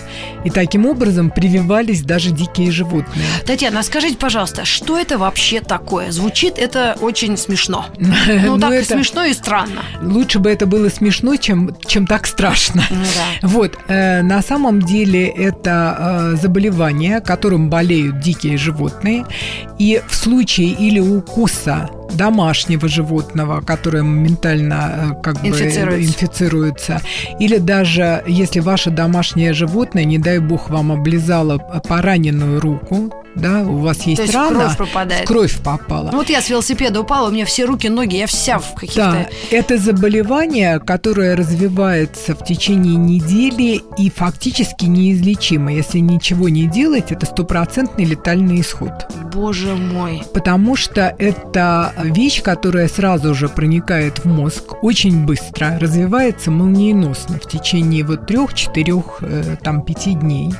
И 0.44 0.50
таким 0.50 0.87
образом 0.87 1.30
прививались 1.30 2.02
даже 2.02 2.30
дикие 2.30 2.55
животные. 2.70 3.26
Татьяна, 3.46 3.80
а 3.80 3.82
скажите, 3.82 4.16
пожалуйста, 4.16 4.64
что 4.64 4.98
это 4.98 5.18
вообще 5.18 5.60
такое? 5.60 6.10
Звучит 6.10 6.58
это 6.58 6.96
очень 7.00 7.36
смешно. 7.36 7.86
Ну, 8.46 8.56
Ну, 8.56 8.58
так 8.58 8.72
и 8.72 8.84
смешно, 8.84 9.25
и 9.25 9.32
странно. 9.34 9.82
Лучше 10.00 10.38
бы 10.38 10.50
это 10.50 10.66
было 10.66 10.88
смешно, 10.88 11.36
чем, 11.36 11.76
чем 11.86 12.06
так 12.06 12.26
страшно. 12.26 12.82
Ну. 12.90 12.96
Вот, 13.42 13.78
э, 13.88 14.22
на 14.22 14.42
самом 14.42 14.82
деле 14.82 15.26
это 15.26 16.32
э, 16.34 16.36
заболевание, 16.40 17.20
которым 17.20 17.68
болеют 17.70 18.20
дикие 18.20 18.56
животные, 18.56 19.25
и 19.78 20.02
в 20.08 20.14
случае 20.14 20.68
или 20.68 21.00
укуса 21.00 21.90
домашнего 22.14 22.88
животного, 22.88 23.60
которое 23.60 24.02
моментально 24.02 25.14
э, 25.18 25.22
как 25.22 25.40
бы 25.40 25.48
Инфицируется. 25.48 26.08
инфицируется, 26.08 27.00
или 27.38 27.58
даже 27.58 28.22
если 28.26 28.60
ваше 28.60 28.90
домашнее 28.90 29.52
животное, 29.52 30.04
не 30.04 30.18
дай 30.18 30.38
бог, 30.38 30.70
вам 30.70 30.92
облизало 30.92 31.58
пораненную 31.58 32.60
руку, 32.60 33.10
да, 33.37 33.62
у 33.62 33.76
вас 33.78 34.02
есть, 34.02 34.16
То 34.16 34.23
есть 34.23 34.35
рана, 34.35 34.61
кровь 34.61 34.76
попадает. 34.76 35.25
в 35.25 35.26
кровь 35.26 35.59
попала. 35.62 36.11
Ну, 36.11 36.19
вот 36.19 36.31
я 36.31 36.40
с 36.40 36.49
велосипеда 36.49 37.00
упала, 37.00 37.28
у 37.28 37.33
меня 37.33 37.45
все 37.45 37.66
руки, 37.66 37.88
ноги, 37.88 38.16
я 38.16 38.26
вся 38.26 38.59
в 38.59 38.75
каких-то... 38.75 38.97
Да, 38.97 39.26
это 39.50 39.76
заболевание, 39.76 40.81
которое 40.81 41.37
развивается 41.37 42.35
в 42.35 42.45
течение 42.45 42.97
недели 42.97 43.83
и 43.99 44.11
фактически 44.11 44.87
неизлечимо. 44.87 45.73
Если 45.73 45.99
ничего 45.99 46.49
не 46.49 46.66
делать, 46.66 47.12
это 47.12 47.26
стопроцентный 47.26 48.05
летальный 48.05 48.61
исход. 48.61 48.93
Боже 49.33 49.75
мой. 49.75 50.23
Потому 50.33 50.75
что 50.76 51.14
это 51.19 51.93
вещь, 52.02 52.43
которая 52.43 52.88
сразу 52.88 53.35
же 53.35 53.49
проникает 53.49 54.21
в 54.21 54.25
мозг 54.25 54.83
очень 54.83 55.26
быстро, 55.26 55.78
развивается 55.78 56.50
молниеносно 56.50 57.39
в 57.39 57.47
течение 57.47 58.02
вот 58.02 58.26
трех, 58.26 58.54
четырех, 58.54 59.19
э, 59.21 59.56
там 59.63 59.82
пяти 59.82 60.15
дней. 60.15 60.54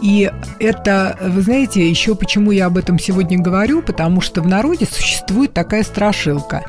И 0.00 0.30
это, 0.60 1.18
вы 1.20 1.42
знаете, 1.42 1.88
еще 1.88 2.11
почему 2.14 2.50
я 2.50 2.66
об 2.66 2.76
этом 2.76 2.98
сегодня 2.98 3.38
говорю, 3.38 3.82
потому 3.82 4.20
что 4.20 4.42
в 4.42 4.48
народе 4.48 4.86
существует 4.90 5.52
такая 5.52 5.82
страшилка. 5.82 6.64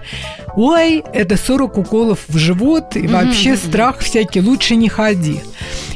Ой, 0.55 1.03
это 1.13 1.35
40 1.37 1.77
уколов 1.77 2.19
в 2.27 2.37
живот, 2.37 2.95
и 2.95 3.07
вообще 3.07 3.55
страх 3.57 3.99
всякий, 3.99 4.41
лучше 4.41 4.75
не 4.75 4.89
ходи. 4.89 5.41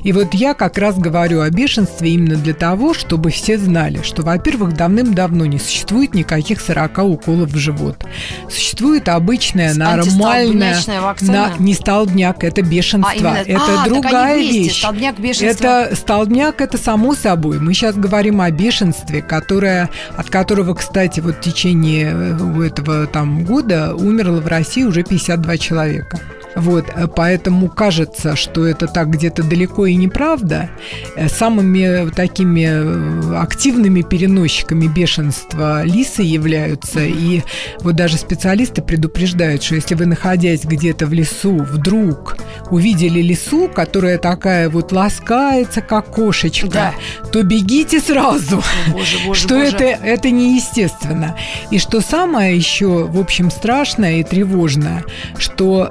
И 0.03 0.13
вот 0.13 0.33
я 0.33 0.53
как 0.53 0.77
раз 0.77 0.97
говорю 0.97 1.41
о 1.41 1.49
бешенстве 1.49 2.11
именно 2.11 2.35
для 2.35 2.53
того, 2.53 2.93
чтобы 2.93 3.29
все 3.29 3.57
знали, 3.57 4.01
что, 4.03 4.23
во-первых, 4.23 4.73
давным-давно 4.73 5.45
не 5.45 5.59
существует 5.59 6.13
никаких 6.13 6.61
40 6.61 6.97
уколов 6.99 7.51
в 7.51 7.57
живот. 7.57 8.03
Существует 8.49 9.09
обычная, 9.09 9.73
нормальная... 9.73 10.75
Вакцина? 11.01 11.53
не 11.59 11.73
столбняк, 11.73 12.43
это 12.43 12.61
бешенство. 12.61 13.11
А, 13.11 13.41
именно- 13.41 13.59
это 13.59 13.81
а, 13.83 13.85
другая 13.85 14.37
вещь. 14.37 14.79
столбняк, 14.79 15.19
бешенство. 15.19 15.67
Это 15.67 15.95
столбняк, 15.95 16.61
это 16.61 16.77
само 16.77 17.13
собой. 17.13 17.59
Мы 17.59 17.73
сейчас 17.73 17.95
говорим 17.95 18.41
о 18.41 18.49
бешенстве, 18.49 19.21
которое, 19.39 19.89
от 20.15 20.31
которого, 20.31 20.73
кстати, 20.73 21.19
вот 21.19 21.35
в 21.35 21.41
течение 21.41 22.11
э, 22.11 22.65
этого 22.65 23.05
там 23.05 23.43
года 23.43 23.93
умерло 23.93 24.41
в 24.41 24.47
России 24.47 24.83
уже 24.83 25.03
52 25.03 25.57
человека. 25.57 26.19
Вот, 26.57 26.85
э, 26.93 27.07
поэтому 27.07 27.69
кажется, 27.69 28.35
что 28.35 28.65
это 28.65 28.87
так 28.87 29.09
где-то 29.11 29.43
далеко 29.43 29.85
и 29.85 29.95
неправда. 29.95 30.69
Э, 31.15 31.29
Самыми 31.29 32.09
такими 32.11 32.67
э, 32.67 33.37
активными 33.37 34.01
переносчиками 34.01 34.87
бешенства 34.87 35.83
лисы 35.83 36.23
являются. 36.23 37.01
И 37.01 37.43
вот 37.81 37.95
даже 37.95 38.17
специалисты 38.17 38.81
предупреждают, 38.81 39.61
что 39.63 39.75
если 39.75 39.95
вы, 39.95 40.05
находясь 40.07 40.63
где-то 40.63 41.05
в 41.05 41.13
лесу, 41.13 41.57
вдруг 41.57 42.37
увидели 42.71 43.21
лису, 43.21 43.67
которая 43.67 44.17
такая 44.17 44.69
вот 44.69 44.91
ласкается, 44.91 45.81
как 45.81 46.07
кошечка, 46.07 46.67
Да. 46.67 46.93
то 47.31 47.43
бегите 47.43 47.99
сразу 47.99 48.63
Боже, 48.91 49.17
боже, 49.25 49.39
что 49.41 49.55
боже. 49.55 49.67
это, 49.77 49.83
это 49.83 50.29
неестественно. 50.31 51.35
И 51.71 51.77
что 51.79 52.01
самое 52.01 52.55
еще, 52.55 53.05
в 53.05 53.19
общем, 53.19 53.51
страшное 53.51 54.19
и 54.19 54.23
тревожное, 54.23 55.03
что 55.37 55.89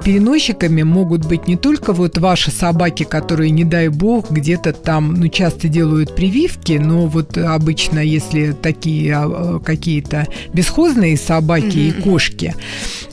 переносчиками 0.57 0.83
могут 0.83 1.25
быть 1.25 1.47
не 1.47 1.55
только 1.55 1.93
вот 1.93 2.17
ваши 2.17 2.51
собаки, 2.51 3.03
которые, 3.03 3.51
не 3.51 3.63
дай 3.63 3.89
бог, 3.89 4.31
где-то 4.31 4.73
там, 4.73 5.13
ну, 5.13 5.27
часто 5.27 5.67
делают 5.67 6.15
прививки, 6.15 6.73
но 6.73 7.07
вот 7.07 7.37
обычно, 7.37 7.99
если 7.99 8.51
такие 8.51 9.15
а, 9.15 9.59
какие-то 9.59 10.27
бесхозные 10.53 11.17
собаки 11.17 11.77
и 11.77 11.91
кошки, 11.91 12.55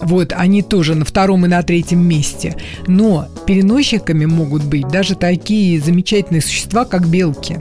вот, 0.01 0.33
они 0.33 0.63
тоже 0.63 0.95
на 0.95 1.05
втором 1.05 1.45
и 1.45 1.49
на 1.49 1.63
третьем 1.63 2.01
месте. 2.01 2.57
Но 2.87 3.29
переносчиками 3.47 4.25
могут 4.25 4.65
быть 4.65 4.89
даже 4.89 5.15
такие 5.15 5.81
замечательные 5.81 6.43
существа, 6.43 6.85
как 6.85 7.07
белки. 7.07 7.61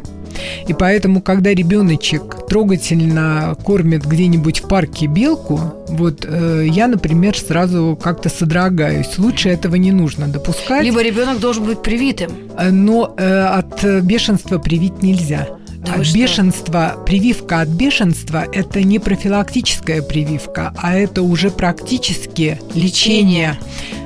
И 0.68 0.74
поэтому, 0.74 1.22
когда 1.22 1.52
ребеночек 1.52 2.48
трогательно 2.48 3.56
кормит 3.64 4.06
где-нибудь 4.06 4.62
в 4.62 4.68
парке 4.68 5.08
белку, 5.08 5.60
вот 5.90 6.26
э, 6.28 6.68
я, 6.70 6.88
например, 6.88 7.38
сразу 7.38 7.98
как-то 8.02 8.30
содрогаюсь. 8.30 9.18
Лучше 9.18 9.50
этого 9.50 9.76
не 9.76 9.92
нужно 9.92 10.28
допускать. 10.28 10.84
Либо 10.84 11.02
ребенок 11.02 11.40
должен 11.40 11.66
быть 11.66 11.82
привитым. 11.82 12.32
Э, 12.58 12.70
Но 12.70 13.14
э, 13.18 13.46
от 13.46 13.84
бешенства 14.04 14.58
привить 14.58 15.02
нельзя. 15.02 15.48
Да 15.86 15.96
от 15.96 16.06
что? 16.06 16.18
бешенства, 16.18 16.96
прививка 17.06 17.62
от 17.62 17.68
бешенства– 17.68 18.46
это 18.54 18.82
не 18.84 19.00
профилактическая 19.00 20.02
прививка, 20.02 20.74
а 20.78 20.96
это 20.96 21.24
уже 21.24 21.50
практически 21.52 22.60
лечение. 22.74 23.58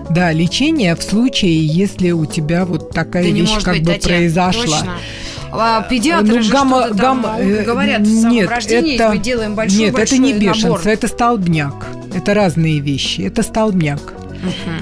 Да, 0.09 0.31
лечение 0.31 0.95
в 0.95 1.03
случае, 1.03 1.65
если 1.65 2.11
у 2.11 2.25
тебя 2.25 2.65
вот 2.65 2.91
такая 2.91 3.29
не 3.29 3.41
вещь 3.41 3.61
как 3.61 3.81
бы 3.81 3.93
произошла. 3.93 4.63
точно. 4.63 4.97
А 5.51 5.81
педиатры 5.83 6.35
Ну, 6.37 6.41
же 6.41 6.51
гамма- 6.53 6.85
что-то 6.85 6.97
там 6.97 7.21
гамма- 7.21 7.39
э, 7.39 7.63
говорят 7.63 8.01
в 8.01 8.21
самом 8.21 8.35
нет, 8.35 8.49
рождении, 8.49 8.95
это- 8.95 9.09
мы 9.09 9.17
делаем 9.17 9.55
большой 9.55 9.77
Нет, 9.79 9.97
это 9.97 10.17
не 10.17 10.33
большой 10.33 10.39
бешенство, 10.39 10.67
набор. 10.69 10.87
это 10.87 11.07
столбняк. 11.07 11.73
Это 12.13 12.33
разные 12.33 12.79
вещи. 12.79 13.21
Это 13.21 13.43
столбняк. 13.43 14.13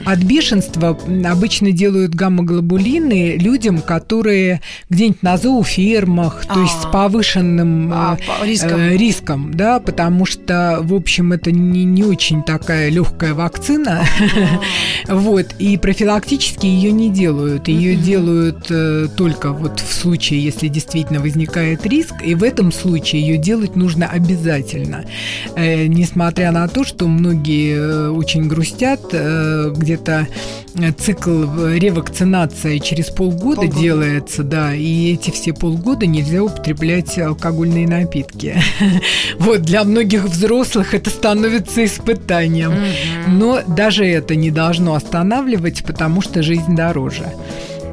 От 0.05 0.19
бешенства 0.19 0.97
обычно 1.25 1.71
делают 1.71 2.13
гамма-глобулины 2.15 3.37
людям, 3.37 3.81
которые 3.81 4.61
где-нибудь 4.89 5.23
на 5.23 5.37
зоофермах, 5.37 6.45
то 6.45 6.61
есть 6.61 6.81
с 6.81 6.85
А. 6.85 6.89
повышенным 6.89 7.91
А, 7.93 8.17
э, 8.41 8.45
риском. 8.45 8.79
э, 8.79 8.97
риском, 8.97 9.53
да, 9.53 9.79
потому 9.79 10.25
что, 10.25 10.79
в 10.81 10.93
общем, 10.93 11.33
это 11.33 11.51
не, 11.51 11.83
не 11.83 12.03
очень 12.03 12.43
такая 12.43 12.89
легкая 12.89 13.33
вакцина, 13.33 14.03
вот, 15.07 15.47
и 15.59 15.77
профилактически 15.77 16.65
ее 16.65 16.91
не 16.91 17.09
делают, 17.09 17.67
ее 17.67 17.95
делают 17.95 18.67
э, 18.69 19.07
только 19.15 19.51
вот 19.51 19.79
в 19.79 19.93
случае, 19.93 20.43
если 20.43 20.67
действительно 20.67 21.19
возникает 21.19 21.85
риск, 21.85 22.13
и 22.23 22.35
в 22.35 22.43
этом 22.43 22.71
случае 22.71 23.21
ее 23.21 23.37
делать 23.37 23.75
нужно 23.75 24.07
обязательно, 24.07 25.05
Э, 25.55 25.87
несмотря 25.87 26.51
на 26.51 26.67
то, 26.67 26.83
что 26.83 27.07
многие 27.07 27.75
э, 27.75 28.09
очень 28.09 28.47
грустят, 28.47 29.01
где-то 29.75 30.27
э, 30.75 30.91
цикл 30.91 31.43
э, 31.43 31.79
ревакцинации 31.79 32.77
через 32.79 33.07
полгода, 33.07 33.61
Полгода. 33.61 33.79
делается, 33.79 34.43
да, 34.43 34.73
и 34.73 35.13
эти 35.13 35.31
все 35.31 35.53
полгода 35.53 36.05
нельзя 36.05 36.43
употреблять 36.43 37.17
алкогольные 37.17 37.87
напитки. 37.87 38.55
Вот, 39.39 39.61
для 39.61 39.83
многих 39.83 40.23
взрослых 40.23 40.93
это 40.93 41.09
становится 41.09 41.83
испытанием. 41.85 42.73
Но 43.27 43.61
даже 43.67 44.05
это 44.05 44.35
не 44.35 44.49
должно 44.51 44.95
останавливать, 44.95 45.83
потому 45.83 46.21
что 46.21 46.41
жизнь 46.41 46.75
дороже. 46.75 47.33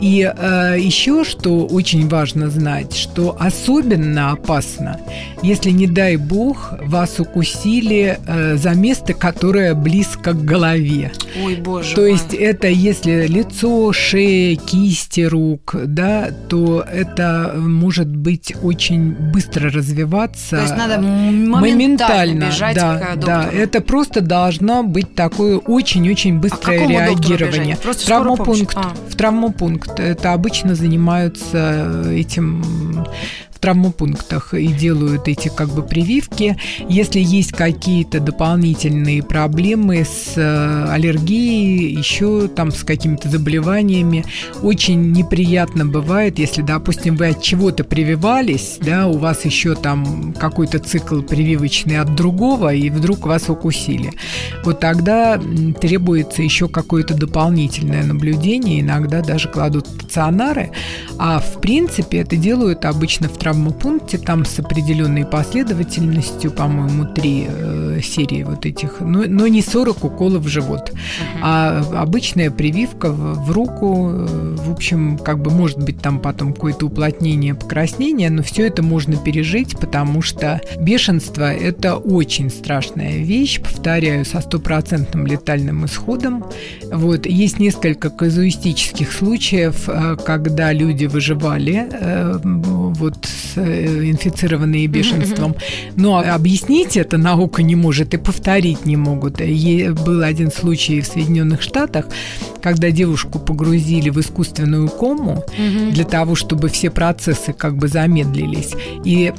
И 0.02 0.28
э, 0.36 0.76
еще, 0.80 1.22
что 1.22 1.64
очень 1.64 2.08
важно 2.08 2.50
знать, 2.50 2.96
что 2.96 3.36
особенно 3.38 4.32
опасно, 4.32 4.98
если, 5.42 5.70
не 5.70 5.86
дай 5.86 6.16
бог, 6.16 6.74
вас 6.84 7.20
укусили 7.20 8.18
э, 8.26 8.56
за 8.56 8.70
место, 8.70 9.14
которое 9.14 9.74
близко 9.74 10.32
к 10.32 10.44
голове. 10.44 11.12
Ой, 11.44 11.54
боже 11.54 11.94
То 11.94 12.00
мой. 12.00 12.10
есть 12.12 12.34
это 12.34 12.66
если 12.66 13.28
лицо, 13.28 13.92
шея, 13.92 14.56
кисти 14.56 15.20
рук, 15.20 15.76
да, 15.86 16.30
то 16.48 16.84
это 16.92 17.54
может 17.56 18.08
быть 18.08 18.54
очень 18.60 19.12
быстро 19.12 19.70
развиваться. 19.70 20.56
То 20.56 20.62
есть 20.62 20.76
надо 20.76 20.94
м- 20.94 21.48
моментально 21.48 22.46
бежать 22.46 22.74
да, 22.74 22.98
к 22.98 23.20
да, 23.20 23.42
доктору. 23.42 23.62
это 23.62 23.80
просто 23.80 24.20
должно 24.20 24.82
быть 24.82 25.14
такое 25.14 25.58
очень-очень 25.58 26.40
быстрое 26.40 26.80
какому 26.80 26.98
доктору 26.98 27.36
реагирование. 27.36 27.76
Просто 27.76 28.06
травмопункт, 28.06 28.74
помощь? 28.74 28.88
в 29.08 29.16
травмопункт. 29.16 29.91
Это 29.98 30.32
обычно 30.32 30.74
занимаются 30.74 32.10
этим 32.10 33.04
в 33.50 33.51
травмопунктах 33.62 34.54
и 34.54 34.66
делают 34.66 35.28
эти 35.28 35.48
как 35.48 35.68
бы 35.68 35.82
прививки. 35.82 36.58
Если 36.88 37.20
есть 37.20 37.52
какие-то 37.52 38.18
дополнительные 38.18 39.22
проблемы 39.22 40.04
с 40.04 40.36
э, 40.36 40.86
аллергией, 40.90 41.96
еще 41.96 42.48
там 42.48 42.72
с 42.72 42.82
какими-то 42.82 43.28
заболеваниями, 43.28 44.24
очень 44.62 45.12
неприятно 45.12 45.86
бывает, 45.86 46.40
если, 46.40 46.62
допустим, 46.62 47.14
вы 47.16 47.28
от 47.28 47.40
чего-то 47.40 47.84
прививались, 47.84 48.78
да, 48.80 49.06
у 49.06 49.18
вас 49.18 49.44
еще 49.44 49.76
там 49.76 50.34
какой-то 50.38 50.80
цикл 50.80 51.22
прививочный 51.22 52.00
от 52.00 52.16
другого, 52.16 52.74
и 52.74 52.90
вдруг 52.90 53.26
вас 53.26 53.48
укусили. 53.48 54.12
Вот 54.64 54.80
тогда 54.80 55.40
требуется 55.80 56.42
еще 56.42 56.66
какое-то 56.66 57.14
дополнительное 57.14 58.02
наблюдение, 58.02 58.80
иногда 58.80 59.22
даже 59.22 59.48
кладут 59.48 59.86
стационары, 59.86 60.72
а 61.16 61.38
в 61.38 61.60
принципе 61.60 62.18
это 62.18 62.36
делают 62.36 62.84
обычно 62.84 63.28
в 63.28 63.38
травмопункте, 63.52 64.18
там 64.18 64.44
с 64.44 64.58
определенной 64.58 65.26
последовательностью, 65.26 66.50
по-моему, 66.50 67.04
три 67.04 67.46
э, 67.48 68.00
серии 68.02 68.44
вот 68.44 68.64
этих, 68.64 69.00
но, 69.00 69.24
но 69.26 69.46
не 69.46 69.60
40 69.62 70.04
уколов 70.04 70.42
в 70.42 70.48
живот, 70.48 70.92
а 71.42 71.84
обычная 71.94 72.50
прививка 72.50 73.10
в, 73.10 73.46
в 73.46 73.52
руку, 73.52 74.10
э, 74.10 74.56
в 74.58 74.72
общем, 74.72 75.18
как 75.18 75.40
бы 75.40 75.50
может 75.50 75.78
быть 75.78 76.00
там 76.00 76.18
потом 76.18 76.54
какое-то 76.54 76.86
уплотнение, 76.86 77.54
покраснение, 77.54 78.30
но 78.30 78.42
все 78.42 78.66
это 78.66 78.82
можно 78.82 79.16
пережить, 79.16 79.78
потому 79.78 80.22
что 80.22 80.60
бешенство– 80.78 81.52
это 81.52 81.96
очень 81.96 82.48
страшная 82.48 83.18
вещь, 83.18 83.60
повторяю, 83.60 84.24
со 84.24 84.40
стопроцентным 84.40 85.26
летальным 85.26 85.84
исходом. 85.84 86.44
Вот. 86.90 87.26
Есть 87.26 87.58
несколько 87.58 88.08
казуистических 88.08 89.12
случаев, 89.12 89.88
э, 89.88 90.16
когда 90.24 90.72
люди 90.72 91.04
выживали, 91.04 91.86
э, 91.90 92.38
вот, 92.42 93.16
с, 93.42 93.56
э, 93.56 94.10
инфицированные 94.10 94.86
бешенством, 94.86 95.56
но 95.96 96.18
объяснить 96.18 96.96
это 96.96 97.18
наука 97.18 97.62
не 97.62 97.74
может 97.74 98.14
и 98.14 98.16
повторить 98.16 98.86
не 98.86 98.96
могут. 98.96 99.38
Был 99.38 100.22
один 100.22 100.50
случай 100.50 101.00
в 101.00 101.06
Соединенных 101.06 101.62
Штатах, 101.62 102.06
когда 102.62 102.90
девушку 102.90 103.38
погрузили 103.38 104.10
в 104.10 104.18
искусственную 104.20 104.88
кому 104.88 105.44
для 105.90 106.04
того, 106.04 106.34
чтобы 106.34 106.68
все 106.68 106.90
процессы 106.90 107.52
как 107.52 107.76
бы 107.76 107.88
замедлились. 107.88 108.72
И 109.04 109.32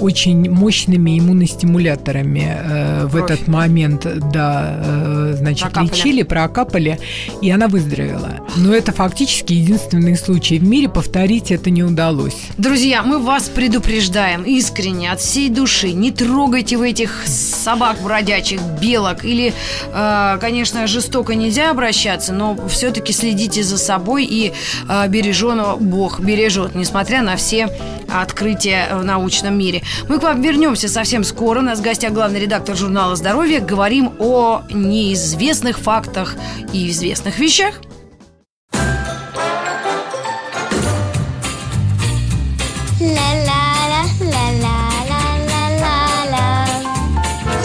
очень 0.00 0.50
мощными 0.50 1.18
иммуностимуляторами 1.18 2.56
э, 2.56 3.06
в 3.06 3.16
этот 3.16 3.48
момент, 3.48 4.06
да, 4.32 4.80
э, 4.84 5.34
значит, 5.38 5.62
Прокапали. 5.72 5.86
лечили, 5.86 6.22
прокапали, 6.22 6.98
и 7.42 7.50
она 7.50 7.68
выздоровела. 7.68 8.40
Но 8.56 8.74
это 8.74 8.92
фактически 8.92 9.52
единственный 9.54 10.16
случай 10.16 10.58
в 10.58 10.64
мире, 10.64 10.88
повторить 10.88 11.50
это 11.50 11.70
не 11.70 11.82
удалось. 11.82 12.36
Друзья, 12.56 13.02
мы 13.02 13.18
вас 13.18 13.47
предупреждаем 13.48 14.44
искренне, 14.44 15.10
от 15.10 15.20
всей 15.20 15.48
души. 15.48 15.92
Не 15.92 16.10
трогайте 16.10 16.76
вы 16.76 16.90
этих 16.90 17.24
собак 17.26 17.96
бродячих, 18.02 18.60
белок. 18.80 19.24
Или, 19.24 19.52
э, 19.92 20.38
конечно, 20.40 20.86
жестоко 20.86 21.34
нельзя 21.34 21.70
обращаться, 21.70 22.32
но 22.32 22.56
все-таки 22.68 23.12
следите 23.12 23.62
за 23.62 23.78
собой 23.78 24.24
и 24.24 24.52
э, 24.88 25.08
береженого 25.08 25.76
Бог 25.76 26.20
бережет, 26.20 26.74
несмотря 26.74 27.22
на 27.22 27.36
все 27.36 27.68
открытия 28.08 28.88
в 28.92 29.04
научном 29.04 29.58
мире. 29.58 29.82
Мы 30.08 30.18
к 30.18 30.22
вам 30.22 30.40
вернемся 30.40 30.88
совсем 30.88 31.24
скоро. 31.24 31.60
У 31.60 31.62
нас 31.62 31.80
в 31.80 31.82
гостях 31.82 32.12
главный 32.12 32.40
редактор 32.40 32.76
журнала 32.76 33.16
«Здоровье». 33.16 33.60
Говорим 33.60 34.12
о 34.18 34.62
неизвестных 34.70 35.78
фактах 35.78 36.36
и 36.72 36.88
известных 36.90 37.38
вещах. 37.38 37.80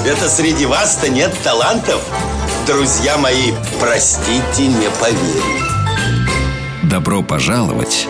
Это 0.05 0.27
среди 0.27 0.65
вас-то 0.65 1.09
нет 1.09 1.33
талантов? 1.43 2.01
Друзья 2.67 3.17
мои, 3.17 3.53
простите, 3.79 4.67
не 4.67 4.89
поверю. 4.99 5.63
Добро 6.83 7.23
пожаловать 7.23 8.07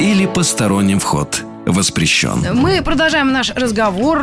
или 0.00 0.26
посторонним 0.26 0.98
вход 0.98 1.44
воспрещен. 1.72 2.44
Мы 2.54 2.82
продолжаем 2.82 3.32
наш 3.32 3.50
разговор. 3.50 4.20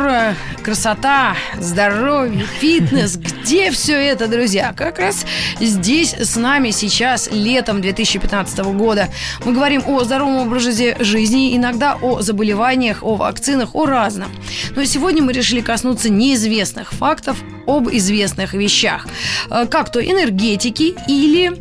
Красота, 0.62 1.36
здоровье, 1.58 2.44
фитнес. 2.60 3.16
Где 3.16 3.70
все 3.70 3.94
это, 3.94 4.28
друзья? 4.28 4.72
Как 4.76 4.98
раз 4.98 5.24
здесь 5.60 6.12
с 6.14 6.36
нами 6.36 6.70
сейчас, 6.70 7.28
летом 7.30 7.80
2015 7.80 8.58
года. 8.58 9.08
Мы 9.44 9.52
говорим 9.52 9.82
о 9.86 10.04
здоровом 10.04 10.46
образе 10.46 10.96
жизни, 11.00 11.56
иногда 11.56 11.96
о 12.00 12.20
заболеваниях, 12.20 13.02
о 13.02 13.14
вакцинах, 13.16 13.74
о 13.74 13.86
разном. 13.86 14.30
Но 14.74 14.84
сегодня 14.84 15.22
мы 15.22 15.32
решили 15.32 15.60
коснуться 15.60 16.10
неизвестных 16.10 16.92
фактов 16.92 17.38
об 17.66 17.88
известных 17.90 18.54
вещах. 18.54 19.06
Э, 19.50 19.66
Как 19.66 19.90
то 19.90 20.00
энергетики 20.00 20.94
или... 21.08 21.52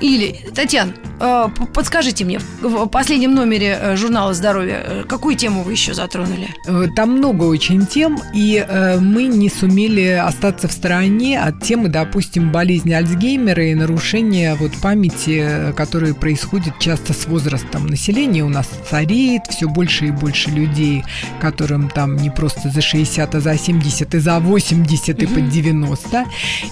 Или, 0.00 0.36
Татьяна, 0.52 0.94
э, 1.20 1.46
подскажите 1.72 2.24
мне, 2.24 2.40
в 2.60 2.86
последнем 2.88 3.34
номере 3.36 3.78
э, 3.80 3.96
журнала 3.96 4.34
«Здоровье» 4.34 5.04
какую 5.08 5.36
тему 5.36 5.62
вы 5.62 5.72
еще 5.72 5.94
затронули? 5.94 6.48
Там 6.96 7.12
много 7.12 7.44
очень 7.44 7.86
тем, 7.86 8.18
и 8.34 8.66
мы 8.98 9.24
не 9.24 9.48
сумели 9.48 10.08
остаться 10.08 10.66
в 10.66 10.72
стороне 10.72 11.40
от 11.40 11.62
темы, 11.62 11.88
допустим, 11.88 12.50
болезни 12.50 12.92
Альцгеймера 12.92 13.64
и 13.64 13.74
нарушения 13.74 14.56
вот 14.56 14.72
памяти, 14.82 15.72
которые 15.76 16.14
происходят 16.14 16.78
часто 16.80 17.12
с 17.12 17.26
возрастом. 17.26 17.86
Население 17.86 18.42
у 18.42 18.48
нас 18.48 18.68
стареет, 18.86 19.42
все 19.50 19.68
больше 19.68 20.06
и 20.06 20.10
больше 20.10 20.50
людей, 20.50 21.04
которым 21.40 21.90
там 21.90 22.16
не 22.16 22.30
просто 22.30 22.70
за 22.70 22.80
60, 22.80 23.34
а 23.34 23.40
за 23.40 23.56
70 23.56 24.14
и 24.14 24.18
за 24.18 24.40
80 24.40 25.22
и 25.22 25.26
под 25.26 25.48
90. 25.52 26.24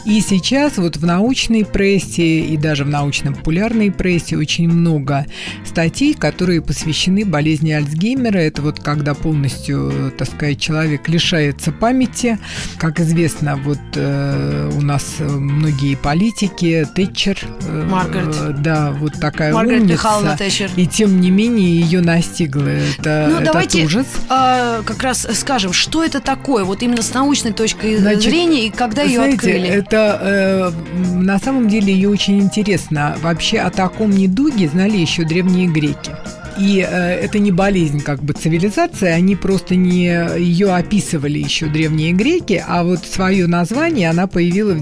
И 0.06 0.20
сейчас 0.20 0.78
вот 0.78 0.96
в 0.96 1.04
научной 1.06 1.64
прессе 1.64 2.40
и 2.40 2.56
даже 2.56 2.84
в 2.84 2.88
научно-популярной 2.88 3.90
прессе 3.90 4.36
очень 4.36 4.68
много 4.68 5.26
статей, 5.64 6.14
которые 6.14 6.62
посвящены 6.62 7.24
болезни 7.24 7.70
Альцгеймера. 7.72 8.38
Это 8.38 8.62
вот 8.62 8.80
когда 8.80 9.14
полностью, 9.14 10.12
так 10.16 10.28
сказать, 10.28 10.60
человек 10.60 11.08
лишается 11.08 11.72
памяти. 11.72 12.38
Как 12.78 13.00
известно, 13.00 13.56
вот 13.56 13.78
э, 13.94 14.70
у 14.76 14.80
нас 14.80 15.16
многие 15.18 15.94
политики, 15.96 16.86
Тэтчер, 16.94 17.38
э, 17.66 17.86
Маргарет. 17.90 18.62
да, 18.62 18.90
вот 18.92 19.12
такая 19.20 19.52
Маргарет 19.52 19.80
умница. 19.82 19.92
Михайловна 19.94 20.36
Тэтчер. 20.36 20.70
И 20.76 20.86
тем 20.86 21.20
не 21.20 21.30
менее 21.30 21.80
ее 21.80 22.00
настигло 22.00 22.66
это, 22.68 23.26
Ну, 23.28 23.34
этот 23.36 23.44
давайте 23.44 23.84
ужас. 23.84 24.06
а, 24.28 24.82
как 24.82 25.02
раз 25.02 25.26
скажем, 25.34 25.72
что 25.72 26.02
это 26.04 26.20
такое, 26.20 26.64
вот 26.64 26.82
именно 26.82 27.02
с 27.02 27.12
научной 27.14 27.52
точки 27.52 27.96
Значит, 27.96 28.22
зрения, 28.22 28.66
и 28.66 28.69
когда 28.76 29.02
ее 29.02 29.18
Знаете, 29.18 29.36
открыли. 29.36 29.68
Это 29.68 30.18
э, 30.22 30.70
на 31.14 31.38
самом 31.38 31.68
деле 31.68 31.92
ее 31.92 32.08
очень 32.08 32.40
интересно. 32.40 33.16
Вообще 33.20 33.58
о 33.58 33.70
таком 33.70 34.10
недуге 34.10 34.68
знали 34.68 34.96
еще 34.96 35.24
древние 35.24 35.66
греки. 35.66 36.12
И 36.60 36.86
э, 36.88 37.14
это 37.20 37.38
не 37.38 37.50
болезнь 37.52 38.00
как 38.00 38.22
бы 38.22 38.32
цивилизации, 38.34 39.08
они 39.08 39.34
просто 39.36 39.74
не 39.76 40.04
ее 40.38 40.74
описывали 40.74 41.38
еще 41.38 41.66
древние 41.66 42.12
греки, 42.12 42.62
а 42.66 42.84
вот 42.84 43.00
свое 43.06 43.46
название 43.46 44.10
она 44.10 44.26
появила, 44.26 44.74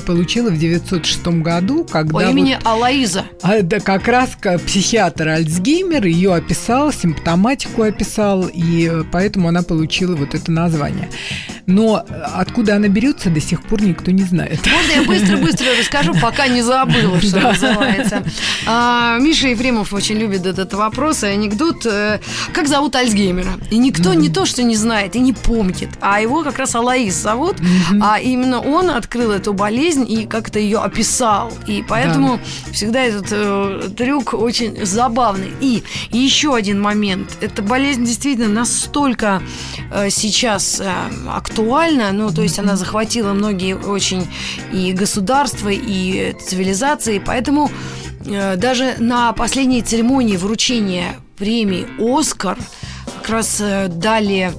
получила 0.00 0.50
в 0.50 0.58
906 0.58 1.26
году, 1.42 1.84
когда 1.84 2.12
По 2.12 2.20
вот- 2.20 2.30
имени 2.30 2.58
Алаиза. 2.64 3.24
а, 3.42 3.60
да, 3.62 3.80
как 3.80 4.08
раз 4.08 4.30
психиатр 4.66 5.28
Альцгеймер 5.28 6.06
ее 6.06 6.34
описал, 6.34 6.92
симптоматику 6.92 7.82
описал, 7.82 8.46
и 8.52 8.88
э, 8.90 9.04
поэтому 9.12 9.48
она 9.48 9.62
получила 9.62 10.16
вот 10.16 10.34
это 10.34 10.50
название. 10.50 11.08
Но 11.66 12.02
откуда 12.34 12.76
она 12.76 12.88
берется, 12.88 13.28
до 13.28 13.40
сих 13.42 13.62
пор 13.62 13.82
никто 13.82 14.10
не 14.10 14.22
знает. 14.22 14.60
Можно 14.66 14.92
я 14.92 15.02
быстро-быстро 15.06 15.66
расскажу, 15.78 16.14
пока 16.20 16.48
не 16.48 16.62
забыла, 16.62 17.20
что 17.20 17.40
называется. 17.40 18.24
А, 18.66 19.18
Миша 19.18 19.48
Ефремов 19.48 19.92
очень 19.92 20.16
любит 20.16 20.46
этот 20.46 20.72
вопрос 20.72 21.17
и 21.26 21.30
анекдот. 21.30 21.86
э, 21.86 22.20
Как 22.52 22.68
зовут 22.68 22.94
Альцгеймера? 22.96 23.52
И 23.70 23.78
никто 23.78 24.14
не 24.14 24.28
то, 24.28 24.46
что 24.46 24.62
не 24.62 24.76
знает 24.76 25.16
и 25.16 25.20
не 25.20 25.32
помнит, 25.32 25.90
а 26.00 26.20
его 26.20 26.42
как 26.42 26.58
раз 26.58 26.74
Алаис 26.74 27.14
зовут, 27.14 27.56
а 28.00 28.18
именно 28.18 28.60
он 28.60 28.90
открыл 28.90 29.30
эту 29.32 29.52
болезнь 29.52 30.06
и 30.08 30.26
как-то 30.26 30.58
ее 30.58 30.78
описал. 30.78 31.52
И 31.66 31.84
поэтому 31.88 32.40
всегда 32.72 33.02
этот 33.02 33.28
э, 33.30 33.90
трюк 33.96 34.34
очень 34.34 34.84
забавный. 34.84 35.52
И 35.60 35.82
еще 36.10 36.54
один 36.54 36.80
момент. 36.80 37.30
Эта 37.40 37.62
болезнь 37.62 38.04
действительно 38.04 38.48
настолько 38.48 39.42
э, 39.92 40.10
сейчас 40.10 40.80
э, 40.80 40.90
актуальна, 41.28 42.12
ну, 42.12 42.30
то 42.30 42.42
есть 42.42 42.58
она 42.58 42.76
захватила 42.76 43.32
многие 43.32 43.74
очень 43.74 44.26
и 44.72 44.92
государства, 44.92 45.68
и 45.70 46.34
цивилизации, 46.46 47.22
поэтому 47.24 47.70
даже 48.56 48.94
на 48.98 49.32
последней 49.32 49.82
церемонии 49.82 50.36
вручения 50.36 51.16
премии 51.36 51.86
«Оскар» 51.98 52.58
как 53.20 53.30
раз 53.30 53.60
э, 53.60 53.88
дали 53.88 54.52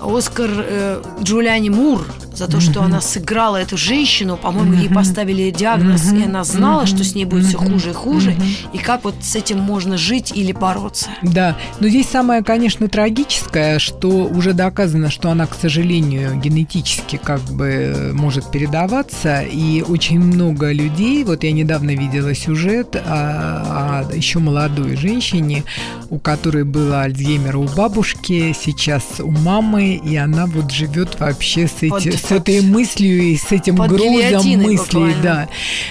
Оскар 0.00 0.50
э, 0.52 1.02
Джулиане 1.22 1.70
Мур 1.70 2.06
за 2.36 2.46
то, 2.48 2.60
что 2.60 2.82
она 2.82 3.00
сыграла 3.00 3.56
эту 3.56 3.76
женщину. 3.76 4.36
По-моему, 4.36 4.74
ей 4.74 4.88
поставили 4.88 5.50
диагноз, 5.50 6.12
и 6.12 6.24
она 6.24 6.44
знала, 6.44 6.86
что 6.86 7.04
с 7.04 7.14
ней 7.14 7.24
будет 7.24 7.46
все 7.46 7.58
хуже 7.58 7.90
и 7.90 7.92
хуже, 7.92 8.36
и 8.72 8.78
как 8.78 9.04
вот 9.04 9.14
с 9.20 9.34
этим 9.36 9.58
можно 9.60 9.96
жить 9.96 10.32
или 10.34 10.52
бороться. 10.52 11.08
Да, 11.22 11.56
но 11.80 11.88
здесь 11.88 12.08
самое, 12.08 12.42
конечно, 12.42 12.88
трагическое, 12.88 13.78
что 13.78 14.08
уже 14.08 14.52
доказано, 14.52 15.10
что 15.10 15.30
она, 15.30 15.46
к 15.46 15.54
сожалению, 15.54 16.36
генетически 16.36 17.18
как 17.22 17.40
бы 17.40 18.10
может 18.12 18.50
передаваться, 18.50 19.42
и 19.42 19.82
очень 19.82 20.20
много 20.20 20.72
людей, 20.72 21.24
вот 21.24 21.44
я 21.44 21.52
недавно 21.52 21.90
видела 21.90 22.34
сюжет 22.34 22.96
о, 22.96 24.04
о 24.10 24.14
еще 24.14 24.38
молодой 24.38 24.96
женщине, 24.96 25.64
у 26.10 26.18
которой 26.18 26.64
было 26.64 27.02
Альцгеймера 27.02 27.58
у 27.58 27.68
бабушки, 27.68 28.54
сейчас 28.58 29.04
у 29.20 29.30
мамы, 29.30 29.94
и 29.94 30.16
она 30.16 30.46
вот 30.46 30.70
живет 30.70 31.18
вообще 31.20 31.66
с, 31.66 31.82
эти, 31.82 32.10
Под- 32.10 32.14
с 32.28 32.32
этой 32.32 32.60
мыслью 32.62 33.22
и 33.22 33.36
с 33.36 33.52
этим 33.52 33.76
под 33.76 33.88
грузом 33.90 34.12
мыслей, 34.60 34.76
буквально. 34.76 35.22
да. 35.22 35.48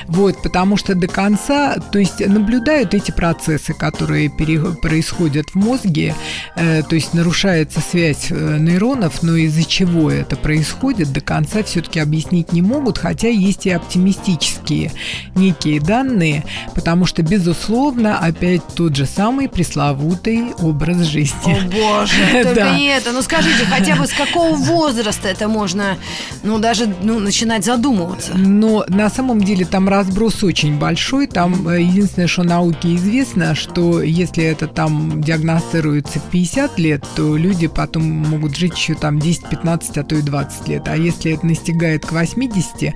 Вот, 0.08 0.42
потому 0.42 0.78
что 0.78 0.96
до 0.96 1.08
конца, 1.08 1.76
то 1.92 2.00
есть 2.00 2.20
наблюдают 2.26 2.94
эти 2.94 3.12
процессы, 3.12 3.74
которые 3.74 4.30
пере- 4.30 4.60
происходят 4.82 5.50
в 5.52 5.56
мозге, 5.56 6.16
э, 6.56 6.84
то 6.88 6.96
есть 6.96 7.14
нарушается 7.14 7.80
связь 7.82 8.28
э, 8.30 8.58
нейронов, 8.60 9.24
но 9.24 9.36
из-за 9.36 9.64
чего 9.64 10.12
это 10.12 10.36
происходит, 10.36 11.12
до 11.14 11.22
конца 11.22 11.64
все-таки 11.64 12.00
объяснить 12.00 12.52
не 12.54 12.62
могут, 12.62 12.98
хотя 12.98 13.28
есть 13.30 13.66
и 13.66 13.70
оптимистические 13.72 14.92
некие 15.36 15.80
данные, 15.80 16.44
потому 16.74 17.06
что, 17.06 17.22
безусловно, 17.24 18.18
опять 18.18 18.62
тот 18.76 18.96
же 18.96 19.06
самый 19.06 19.48
пресловутый 19.50 20.54
образ 20.60 21.02
О 21.02 21.04
жизни. 21.04 21.72
боже, 21.74 22.14
только 22.32 22.56
Да. 22.56 22.78
не 22.78 22.86
это. 22.88 23.12
Ну 23.12 23.22
скажите, 23.22 23.66
хотя 23.66 23.96
бы 23.96 24.08
с 24.08 24.14
какого 24.14 24.56
возраста 24.56 25.28
это 25.28 25.48
можно, 25.48 25.98
ну 26.44 26.60
даже 26.60 26.88
ну, 27.02 27.20
начинать 27.20 27.66
задумываться? 27.66 28.34
Но 28.36 28.86
на 28.88 29.10
самом 29.10 29.42
деле 29.42 29.66
там 29.66 29.90
разброс 29.90 30.44
очень 30.44 30.78
большой. 30.78 31.28
Там 31.28 31.68
э, 31.68 31.82
единственное, 31.82 32.28
что 32.28 32.44
науке 32.44 32.96
известно, 32.96 33.56
что 33.56 34.02
если 34.02 34.44
это 34.44 34.68
там 34.68 35.22
диагностируется 35.22 36.20
в 36.20 36.24
50 36.30 36.80
лет, 36.80 37.04
то 37.16 37.36
люди 37.38 37.68
потом 37.68 38.04
могут 38.04 38.56
жить 38.56 38.76
еще 38.76 38.96
там 38.96 39.20
10, 39.20 39.50
15, 39.50 39.98
а 39.98 40.04
то 40.04 40.16
и 40.16 40.22
20 40.22 40.68
лет. 40.68 40.84
А 40.88 40.96
если 40.96 41.34
это 41.34 41.46
настигает 41.46 42.06
к 42.06 42.12
80, 42.12 42.94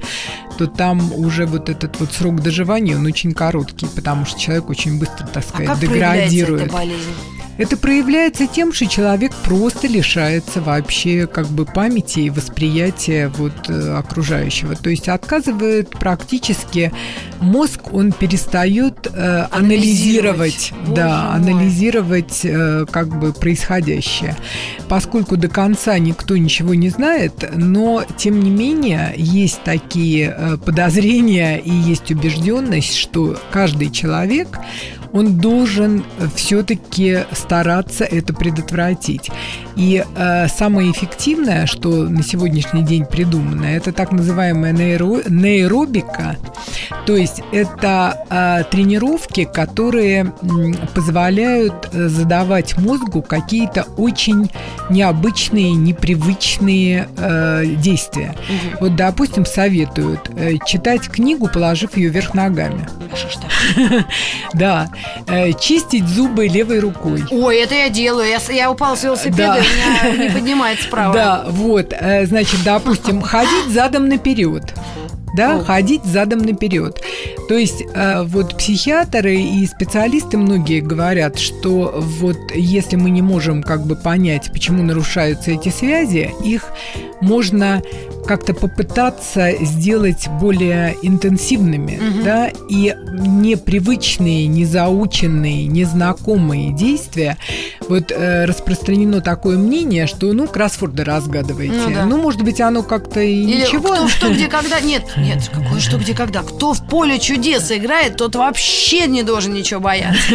то 0.58 0.68
там 0.68 1.14
уже 1.14 1.46
вот 1.46 1.70
этот 1.70 2.00
вот 2.00 2.12
срок 2.12 2.42
доживания, 2.42 2.96
он 2.96 3.06
очень 3.06 3.32
короткий, 3.34 3.88
потому 3.88 4.26
что 4.26 4.40
человек 4.40 4.70
очень 4.70 5.00
быстро, 5.00 5.26
так 5.28 5.44
А 5.46 5.48
сказать, 5.48 5.68
как 5.68 5.80
проявляется 5.80 6.36
деградирует. 6.36 6.64
эта 6.64 6.74
болезнь? 6.74 7.39
Это 7.60 7.76
проявляется 7.76 8.48
тем, 8.48 8.72
что 8.72 8.88
человек 8.88 9.34
просто 9.44 9.88
лишается 9.90 10.62
вообще 10.62 11.28
как 11.28 11.46
бы 11.48 11.66
памяти 11.66 12.22
и 12.22 12.30
восприятия 12.30 13.28
вот 13.28 13.52
э, 13.68 13.98
окружающего. 13.98 14.78
То 14.78 14.90
есть 14.90 15.10
отказывает 15.10 15.90
практически 15.90 16.94
мозг, 17.42 17.94
он 17.94 18.14
перестает 18.14 19.08
э, 19.14 19.48
Анализировать. 19.52 20.72
анализировать, 20.72 20.96
да, 20.96 21.32
мой. 21.34 21.36
анализировать 21.36 22.40
э, 22.46 22.86
как 22.90 23.20
бы 23.20 23.34
происходящее. 23.34 24.38
Поскольку 24.88 25.36
до 25.36 25.50
конца 25.50 26.00
никто 26.00 26.38
ничего 26.38 26.74
не 26.76 26.88
знает, 26.88 27.44
но 27.58 28.06
тем 28.16 28.40
не 28.40 28.52
менее 28.52 29.14
есть 29.18 29.64
такие 29.66 30.34
э, 30.34 30.56
подозрения 30.56 31.58
и 31.58 31.72
есть 31.72 32.10
убежденность, 32.10 32.96
что 32.96 33.38
каждый 33.52 33.92
человек 33.92 34.48
он 35.14 35.38
должен 35.38 36.04
все-таки 36.36 37.20
стараться 37.32 38.06
это 38.06 38.34
предотвратить. 38.34 39.30
И 39.76 40.04
э, 40.16 40.48
самое 40.48 40.92
эффективное, 40.92 41.66
что 41.66 41.90
на 41.90 42.24
сегодняшний 42.24 42.84
день 42.84 43.06
придумано, 43.06 43.66
это 43.66 43.92
так 43.92 44.12
называемая 44.12 44.74
нейро- 44.74 45.24
нейробика. 45.30 46.38
То 47.06 47.16
есть 47.16 47.42
это 47.52 48.26
э, 48.30 48.64
тренировки, 48.70 49.46
которые 49.46 50.34
м, 50.42 50.76
позволяют 50.94 51.90
э, 51.94 52.08
задавать 52.08 52.78
мозгу 52.78 53.22
какие-то 53.22 53.86
очень 53.98 54.52
необычные, 54.90 55.72
непривычные 55.72 57.08
э, 57.18 57.66
действия. 57.78 58.36
Вот, 58.80 58.96
допустим, 58.96 59.46
советуют 59.46 60.30
э, 60.36 60.54
читать 60.66 61.08
книгу, 61.10 61.48
положив 61.48 61.96
ее 61.98 62.10
вверх 62.10 62.34
ногами. 62.34 62.88
Да 64.54 64.90
Э, 65.28 65.52
чистить 65.54 66.08
зубы 66.08 66.48
левой 66.48 66.80
рукой. 66.80 67.24
Ой, 67.30 67.58
это 67.58 67.76
я 67.76 67.90
делаю. 67.90 68.28
Я, 68.30 68.40
я 68.54 68.72
упала 68.72 68.96
с 68.96 69.04
велосипеда, 69.04 69.59
Меня 69.60 70.28
не 70.28 70.30
поднимается 70.30 70.86
справа. 70.86 71.14
Да, 71.14 71.46
вот, 71.50 71.94
э, 71.98 72.26
значит, 72.26 72.64
допустим, 72.64 73.22
ходить 73.22 73.68
задом 73.70 74.08
наперед. 74.08 74.74
Да, 75.36 75.58
О. 75.58 75.64
ходить 75.64 76.04
задом 76.06 76.40
наперед. 76.40 77.02
То 77.48 77.56
есть 77.56 77.84
э, 77.94 78.24
вот 78.24 78.58
психиатры 78.58 79.36
и 79.36 79.66
специалисты 79.68 80.38
многие 80.38 80.80
говорят, 80.82 81.38
что 81.38 81.94
вот 81.96 82.38
если 82.56 82.96
мы 82.96 83.10
не 83.10 83.22
можем 83.22 83.62
как 83.64 83.86
бы 83.86 83.96
понять, 83.96 84.52
почему 84.52 84.82
нарушаются 84.84 85.52
эти 85.52 85.70
связи, 85.70 86.32
их 86.44 86.72
можно 87.22 87.82
как-то 88.26 88.54
попытаться 88.54 89.52
сделать 89.62 90.28
более 90.40 90.96
интенсивными, 91.02 92.00
да, 92.24 92.52
и 92.70 92.96
непривычные, 93.12 94.48
незаученные, 94.48 95.66
незнакомые 95.66 96.72
действия 96.72 97.38
Вот 97.90 98.12
э, 98.12 98.46
распространено 98.46 99.20
такое 99.20 99.58
мнение, 99.58 100.06
что, 100.06 100.32
ну, 100.32 100.48
кроссворды 100.48 101.04
разгадываете. 101.04 101.74
Ну 101.74 101.90
да. 101.90 102.06
Ну, 102.06 102.22
может 102.22 102.44
быть, 102.44 102.62
оно 102.62 102.84
как-то 102.84 103.20
и 103.20 103.34
Или 103.34 103.62
ничего. 103.62 103.90
кто 103.90 104.08
что, 104.08 104.30
где, 104.30 104.48
когда. 104.48 104.80
Нет, 104.80 105.04
нет, 105.18 105.50
какое 105.52 105.80
что, 105.80 105.98
где, 105.98 106.14
когда. 106.14 106.44
Кто 106.44 106.74
в 106.74 106.86
поле 106.86 107.18
чудес 107.18 107.72
играет, 107.72 108.16
тот 108.18 108.36
вообще 108.36 109.08
не 109.08 109.24
должен 109.24 109.54
ничего 109.54 109.80
бояться. 109.80 110.22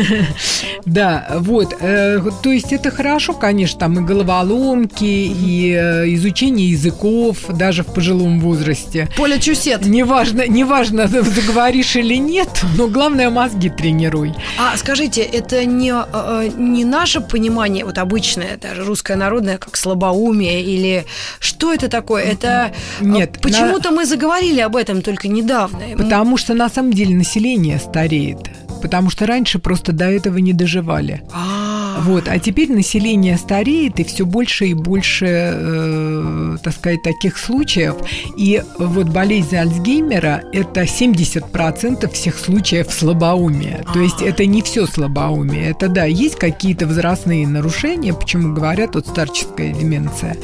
Да, 0.85 1.29
вот. 1.39 1.75
э, 1.81 2.21
то 2.43 2.51
есть 2.51 2.73
это 2.73 2.91
хорошо, 2.91 3.33
конечно, 3.33 3.79
там 3.81 3.99
и 3.99 4.03
головоломки, 4.03 5.05
и 5.05 5.73
э, 5.73 6.13
изучение 6.15 6.71
языков, 6.71 7.39
даже 7.49 7.85
в 7.85 7.87
пожилом 7.87 8.39
возрасте. 8.41 9.09
Поле 9.17 9.41
чусет. 9.41 9.87
Неважно, 9.87 10.47
неважно, 10.47 11.09
заговоришь 11.09 11.97
или 11.97 12.17
нет, 12.17 12.49
но 12.77 12.89
главное 12.89 13.31
мозги 13.31 13.71
тренируй. 13.71 14.35
А 14.59 14.77
скажите, 14.77 15.23
это 15.23 15.65
не, 15.65 15.93
э, 15.93 16.51
не 16.57 16.85
наше 16.85 17.21
понимание, 17.21 17.44
вот 17.85 17.99
обычное, 17.99 18.57
даже 18.57 18.85
русское 18.85 19.17
народное, 19.17 19.59
как 19.59 19.77
слабоумие, 19.77 20.63
или 20.63 21.05
что 21.39 21.73
это 21.73 21.89
такое? 21.89 22.25
Это 22.25 22.73
э, 23.01 23.05
Нет, 23.05 23.39
почему-то 23.41 23.91
мы 23.91 24.07
заговорили 24.07 24.61
об 24.61 24.77
этом 24.77 25.03
только 25.03 25.29
недавно. 25.29 25.81
Потому 25.97 26.37
что 26.37 26.55
на 26.55 26.69
самом 26.69 26.93
деле 26.93 27.15
население 27.15 27.79
стареет. 27.79 28.39
Потому 28.85 29.09
что 29.09 29.27
раньше 29.27 29.59
просто 29.59 29.93
до 29.93 30.05
этого 30.11 30.37
не 30.37 30.53
доживали. 30.53 31.23
А, 31.33 32.01
Вот, 32.01 32.29
а 32.29 32.39
теперь 32.39 32.71
население 32.71 33.39
стареет, 33.39 33.99
и 33.99 34.05
все 34.05 34.27
больше 34.27 34.67
и 34.67 34.75
больше, 34.75 35.27
э, 35.27 36.57
так 36.63 36.75
сказать, 36.75 37.03
таких 37.03 37.39
случаев. 37.39 37.95
И 38.37 38.63
вот 38.79 39.09
болезнь 39.09 39.57
Альцгеймера– 39.57 40.43
это 40.53 40.83
70% 40.87 42.11
всех 42.13 42.39
случаев 42.39 42.93
слабоумия. 42.93 43.85
То 43.95 44.01
есть 44.01 44.21
это 44.21 44.45
не 44.45 44.61
все 44.61 44.87
слабоумие. 44.87 45.71
Это, 45.71 45.89
да, 45.89 46.05
есть 46.05 46.37
какие-то 46.37 46.87
возрастные 46.87 47.47
нарушения, 47.47 48.13
почему 48.13 48.53
говорят 48.55 48.97
вот 48.97 49.07
старческая 49.07 49.73
деменция. 49.73 50.37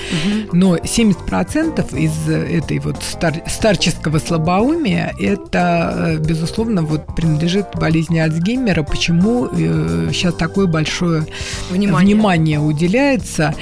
Но 0.52 0.76
70% 0.76 1.94
из 1.98 2.28
этой 2.28 2.78
вот 2.78 2.96
стар- 3.02 3.42
старческого 3.46 4.18
слабоумия 4.18 5.12
это, 5.20 5.94
э, 5.96 6.16
безусловно, 6.18 6.82
вот 6.82 7.14
принадлежит 7.14 7.66
болезни 7.74 8.18
Альцгеймера. 8.18 8.29
Почему 8.84 9.48
сейчас 10.12 10.34
такое 10.34 10.66
большое 10.66 11.26
Внимание. 11.70 12.14
внимание 12.14 12.60
уделяется? 12.60 13.54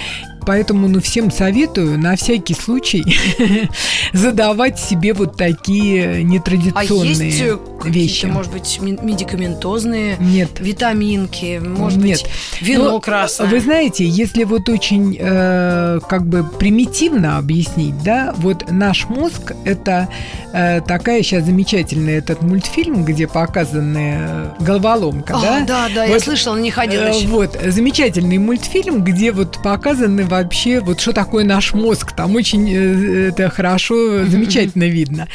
Поэтому, 0.47 0.89
ну, 0.89 1.01
всем 1.01 1.31
советую 1.31 1.99
на 1.99 2.17
всякий 2.17 2.55
случай 2.55 3.05
задавать 4.13 4.79
себе 4.79 5.13
вот 5.13 5.37
такие 5.37 6.05
а 6.19 6.23
нетрадиционные 6.23 7.29
есть 7.29 7.41
э, 7.41 7.59
вещи. 7.85 8.27
может 8.27 8.53
быть, 8.53 8.79
медикаментозные 8.81 10.17
Нет. 10.19 10.61
витаминки, 10.61 11.61
может 11.63 12.03
Нет. 12.03 12.23
быть, 12.23 12.31
вино 12.61 12.85
Но, 12.93 13.01
красное? 13.01 13.47
Вы 13.49 13.61
знаете, 13.61 14.05
если 14.07 14.45
вот 14.45 14.69
очень 14.69 15.17
э, 15.19 16.01
как 16.09 16.27
бы 16.27 16.45
примитивно 16.45 17.39
объяснить, 17.39 18.03
да, 18.03 18.35
вот 18.39 18.71
наш 18.71 19.07
мозг 19.09 19.53
это 19.65 20.09
э, 20.53 20.81
такая 20.81 21.23
сейчас 21.23 21.45
замечательная 21.45 22.19
этот 22.19 22.43
мультфильм, 22.43 23.05
где 23.05 23.27
показаны 23.27 24.19
э, 24.21 24.49
головоломка, 24.61 25.37
А, 25.37 25.41
да? 25.41 25.61
да, 25.67 25.89
да, 25.95 26.05
я 26.05 26.13
Вот, 26.15 26.23
слышала, 26.23 26.57
не 26.57 26.71
ходила 26.71 27.05
Э. 27.05 27.27
Вот, 27.29 27.57
замечательный 27.67 28.39
мультфильм, 28.39 29.05
где 29.05 29.33
вот 29.33 29.59
показаны 29.63 30.25
вообще, 30.43 30.81
вот 30.81 31.01
что 31.01 31.13
такое 31.13 31.45
наш 31.45 31.75
мозг. 31.75 32.13
Там 32.13 32.35
очень 32.35 32.69
э, 32.71 33.29
это 33.29 33.51
хорошо, 33.51 34.25
замечательно 34.25 34.85
видно. 34.85 35.29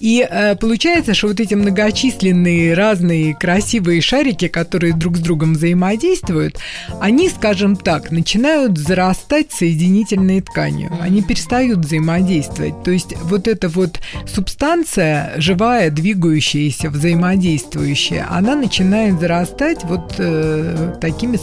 И 0.00 0.26
э, 0.28 0.56
получается, 0.56 1.14
что 1.14 1.28
вот 1.28 1.40
эти 1.40 1.54
многочисленные 1.54 2.74
разные 2.74 3.34
красивые 3.34 4.00
шарики, 4.00 4.48
которые 4.48 4.92
друг 4.92 5.16
с 5.16 5.20
другом 5.20 5.54
взаимодействуют, 5.54 6.58
они, 7.00 7.28
скажем 7.28 7.76
так, 7.76 8.10
начинают 8.10 8.78
зарастать 8.78 9.52
соединительной 9.52 10.40
тканью. 10.40 10.90
Они 11.00 11.22
перестают 11.22 11.80
взаимодействовать. 11.80 12.82
То 12.82 12.90
есть 12.90 13.14
вот 13.24 13.48
эта 13.48 13.68
вот 13.68 14.00
субстанция, 14.26 15.32
живая, 15.36 15.90
двигающаяся, 15.90 16.90
взаимодействующая, 16.90 18.26
она 18.30 18.54
начинает 18.54 19.20
зарастать 19.20 19.84
вот 19.84 20.14
э, 20.18 20.94
такими 21.00 21.38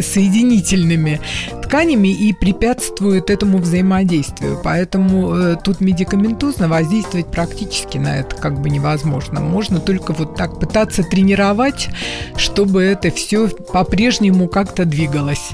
соединительными 0.00 1.20
тканями 1.62 2.08
и 2.08 2.32
препятствует 2.42 3.30
этому 3.30 3.58
взаимодействию. 3.58 4.60
Поэтому 4.64 5.32
э, 5.32 5.56
тут 5.62 5.80
медикаментозно 5.80 6.66
воздействовать 6.66 7.28
практически 7.28 7.98
на 7.98 8.18
это 8.18 8.34
как 8.34 8.60
бы 8.60 8.68
невозможно. 8.68 9.38
Можно 9.38 9.78
только 9.78 10.12
вот 10.12 10.34
так 10.34 10.58
пытаться 10.58 11.04
тренировать, 11.04 11.88
чтобы 12.36 12.82
это 12.82 13.12
все 13.12 13.46
по-прежнему 13.48 14.48
как-то 14.48 14.84
двигалось. 14.84 15.50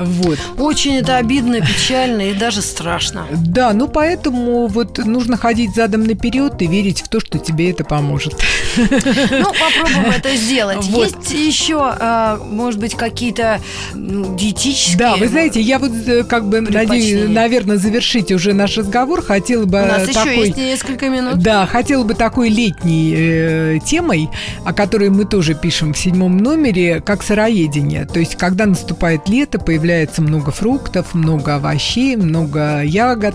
Вот. 0.00 0.40
Очень 0.58 0.96
это 0.96 1.18
обидно, 1.18 1.60
печально 1.60 2.30
и 2.30 2.34
даже 2.34 2.62
страшно. 2.62 3.26
Да, 3.30 3.72
ну 3.72 3.86
поэтому 3.86 4.66
вот 4.66 4.98
нужно 4.98 5.36
ходить 5.36 5.76
задом 5.76 6.02
наперед 6.02 6.60
и 6.60 6.66
верить 6.66 7.00
в 7.00 7.08
то, 7.08 7.20
что 7.20 7.38
тебе 7.38 7.70
это 7.70 7.84
поможет. 7.84 8.34
Ну, 8.76 8.86
попробуем 8.90 10.10
это 10.10 10.34
сделать. 10.34 10.84
Вот. 10.86 11.06
Есть 11.06 11.30
еще, 11.32 11.78
а, 11.80 12.40
может 12.42 12.80
быть, 12.80 12.96
какие-то 12.96 13.60
ну, 13.94 14.36
диетические... 14.36 14.98
Да, 14.98 15.16
вы 15.16 15.28
знаете, 15.28 15.60
я 15.60 15.78
вот 15.78 15.92
как 16.28 16.48
бы 16.48 16.60
надеюсь, 16.60 17.28
наверное, 17.28 17.76
завершить 17.76 18.32
уже 18.32 18.52
наш 18.52 18.76
разговор. 18.76 19.22
Хотела 19.22 19.64
бы 19.64 19.78
У 19.82 19.86
нас 19.86 20.06
э, 20.06 20.10
еще 20.10 20.14
такой... 20.14 20.46
есть 20.46 20.56
несколько 20.56 21.08
минут. 21.08 21.38
Да, 21.38 21.66
хотела 21.66 22.04
бы 22.04 22.14
такой 22.14 22.48
летней 22.48 23.14
э, 23.16 23.78
темой, 23.84 24.28
о 24.64 24.72
которой 24.72 25.10
мы 25.10 25.24
тоже 25.24 25.54
пишем 25.54 25.92
в 25.92 25.98
седьмом 25.98 26.36
номере, 26.36 27.00
как 27.00 27.22
сыроедение. 27.22 28.06
То 28.06 28.20
есть, 28.20 28.36
когда 28.36 28.66
наступает 28.66 29.28
лето, 29.28 29.58
появляется 29.58 30.22
много 30.22 30.50
фруктов, 30.50 31.14
много 31.14 31.56
овощей, 31.56 32.16
много 32.16 32.82
ягод. 32.82 33.34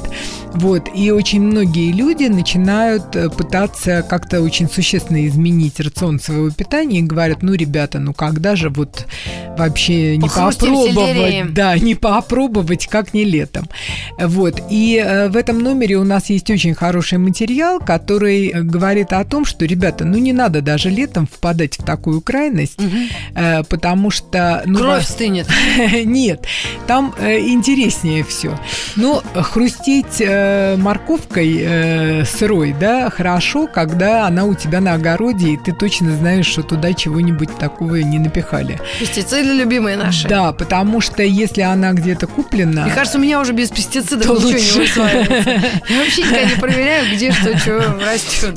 Вот. 0.54 0.90
И 0.94 1.12
очень 1.12 1.42
многие 1.42 1.92
люди 1.92 2.26
начинают 2.26 3.16
э, 3.16 3.30
пытаться 3.30 4.06
как-то 4.08 4.42
очень 4.42 4.70
существенно 4.70 5.26
изменить 5.28 5.80
рацион 5.80 6.20
своего 6.20 6.50
питания 6.50 7.00
и 7.00 7.04
говорят, 7.04 7.42
ну, 7.42 7.54
ребята, 7.54 8.00
ну 8.00 8.14
когда 8.14 8.56
же 8.56 8.70
вот 8.70 9.06
вообще 9.58 10.18
не 10.18 10.22
Похрустим 10.22 10.76
попробовать, 10.76 11.54
да, 11.54 11.78
не 11.78 11.96
попробовать, 11.96 12.63
как 12.90 13.14
не 13.14 13.24
летом. 13.24 13.68
Вот. 14.20 14.62
И 14.70 15.02
э, 15.04 15.30
в 15.30 15.38
этом 15.38 15.60
номере 15.60 15.96
у 15.98 16.04
нас 16.04 16.30
есть 16.30 16.50
очень 16.50 16.74
хороший 16.74 17.18
материал, 17.18 17.80
который 17.80 18.48
э, 18.48 18.62
говорит 18.62 19.14
о 19.14 19.24
том, 19.26 19.46
что, 19.46 19.66
ребята, 19.66 20.06
ну 20.06 20.18
не 20.18 20.34
надо 20.34 20.62
даже 20.62 20.90
летом 20.90 21.28
впадать 21.28 21.78
в 21.80 21.84
такую 21.84 22.22
крайность, 22.22 22.80
э, 23.36 23.64
потому 23.64 24.10
что... 24.10 24.64
Ну, 24.66 24.80
Кровь 24.80 24.98
во- 24.98 25.02
стынет. 25.04 25.48
Нет, 26.06 26.46
там 26.88 27.14
интереснее 27.20 28.24
все. 28.24 28.58
Но 28.96 29.22
хрустеть 29.36 30.20
э, 30.20 30.76
морковкой 30.78 32.26
сырой, 32.26 32.76
да, 32.80 33.10
хорошо, 33.10 33.68
когда 33.68 34.28
она 34.28 34.46
у 34.46 34.54
тебя 34.54 34.82
на 34.82 34.94
огороде, 34.94 35.50
и 35.54 35.58
ты 35.58 35.72
точно 35.72 36.16
знаешь, 36.16 36.46
что 36.46 36.64
туда 36.64 36.94
чего-нибудь 36.94 37.58
такого 37.58 37.96
не 37.96 38.20
напихали. 38.20 38.80
Пестициды 39.00 39.54
любимые 39.54 39.98
наши. 39.98 40.28
Да, 40.28 40.52
потому 40.54 41.02
что 41.02 41.24
если 41.24 41.62
она 41.62 41.94
где-то 41.94 42.28
куплена... 42.28 42.53
Мне 42.54 42.94
кажется, 42.94 43.18
у 43.18 43.22
меня 43.22 43.40
уже 43.40 43.54
без 43.54 43.70
пестицидов 43.70 44.26
То 44.26 44.34
ничего 44.34 44.50
лучше. 44.50 44.78
не 44.80 44.84
усваивается. 44.86 45.50
Я 45.90 45.98
вообще 46.00 46.22
никогда 46.22 46.44
не 46.46 46.56
проверяю, 46.60 47.16
где 47.16 47.32
что, 47.32 47.58
что 47.58 48.00
растет. 48.00 48.56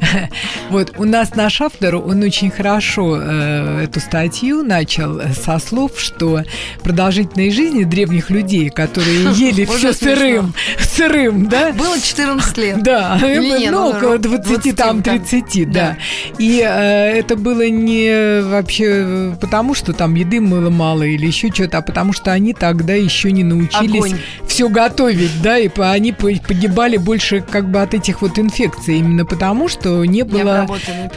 Вот 0.70 0.92
у 0.98 1.04
нас 1.04 1.34
наш 1.34 1.60
автор, 1.60 1.96
он 1.96 2.22
очень 2.22 2.50
хорошо 2.50 3.18
э, 3.20 3.84
эту 3.84 4.00
статью 4.00 4.62
начал 4.62 5.20
со 5.32 5.58
слов, 5.58 5.92
что 5.98 6.42
продолжительной 6.82 7.50
жизни 7.50 7.84
древних 7.84 8.30
людей, 8.30 8.70
которые 8.70 9.32
ели 9.34 9.64
все 9.64 9.92
сырым, 9.92 10.54
сырым, 10.80 11.48
да, 11.48 11.72
Было 11.72 12.00
14 12.00 12.58
лет. 12.58 12.82
Да, 12.82 13.18
ну, 13.20 13.70
ну, 13.70 13.88
около 13.90 14.18
20 14.18 14.46
20, 14.46 14.76
там, 14.76 15.02
там. 15.02 15.20
30, 15.20 15.70
да. 15.70 15.76
Да. 15.76 15.96
И 16.38 16.60
э, 16.60 17.18
это 17.18 17.36
было 17.36 17.68
не 17.68 18.42
вообще 18.42 18.84
э, 18.88 19.32
потому, 19.40 19.74
что 19.74 19.92
там 19.92 20.14
еды 20.14 20.40
было 20.40 20.70
мало 20.70 21.02
или 21.02 21.26
еще 21.26 21.48
что-то, 21.52 21.78
а 21.78 21.82
потому 21.82 22.12
что 22.12 22.32
они 22.32 22.54
тогда 22.54 22.94
еще 22.94 23.32
не 23.32 23.44
научились 23.44 23.85
Огонь. 23.94 24.18
все 24.46 24.68
готовить, 24.68 25.42
да, 25.42 25.58
и 25.58 25.68
по- 25.68 25.90
они 25.90 26.12
по- 26.12 26.30
погибали 26.46 26.96
больше 26.96 27.40
как 27.40 27.70
бы 27.70 27.82
от 27.82 27.94
этих 27.94 28.22
вот 28.22 28.38
инфекций, 28.38 28.98
именно 28.98 29.24
потому, 29.24 29.68
что 29.68 30.04
не 30.04 30.22
было... 30.22 30.66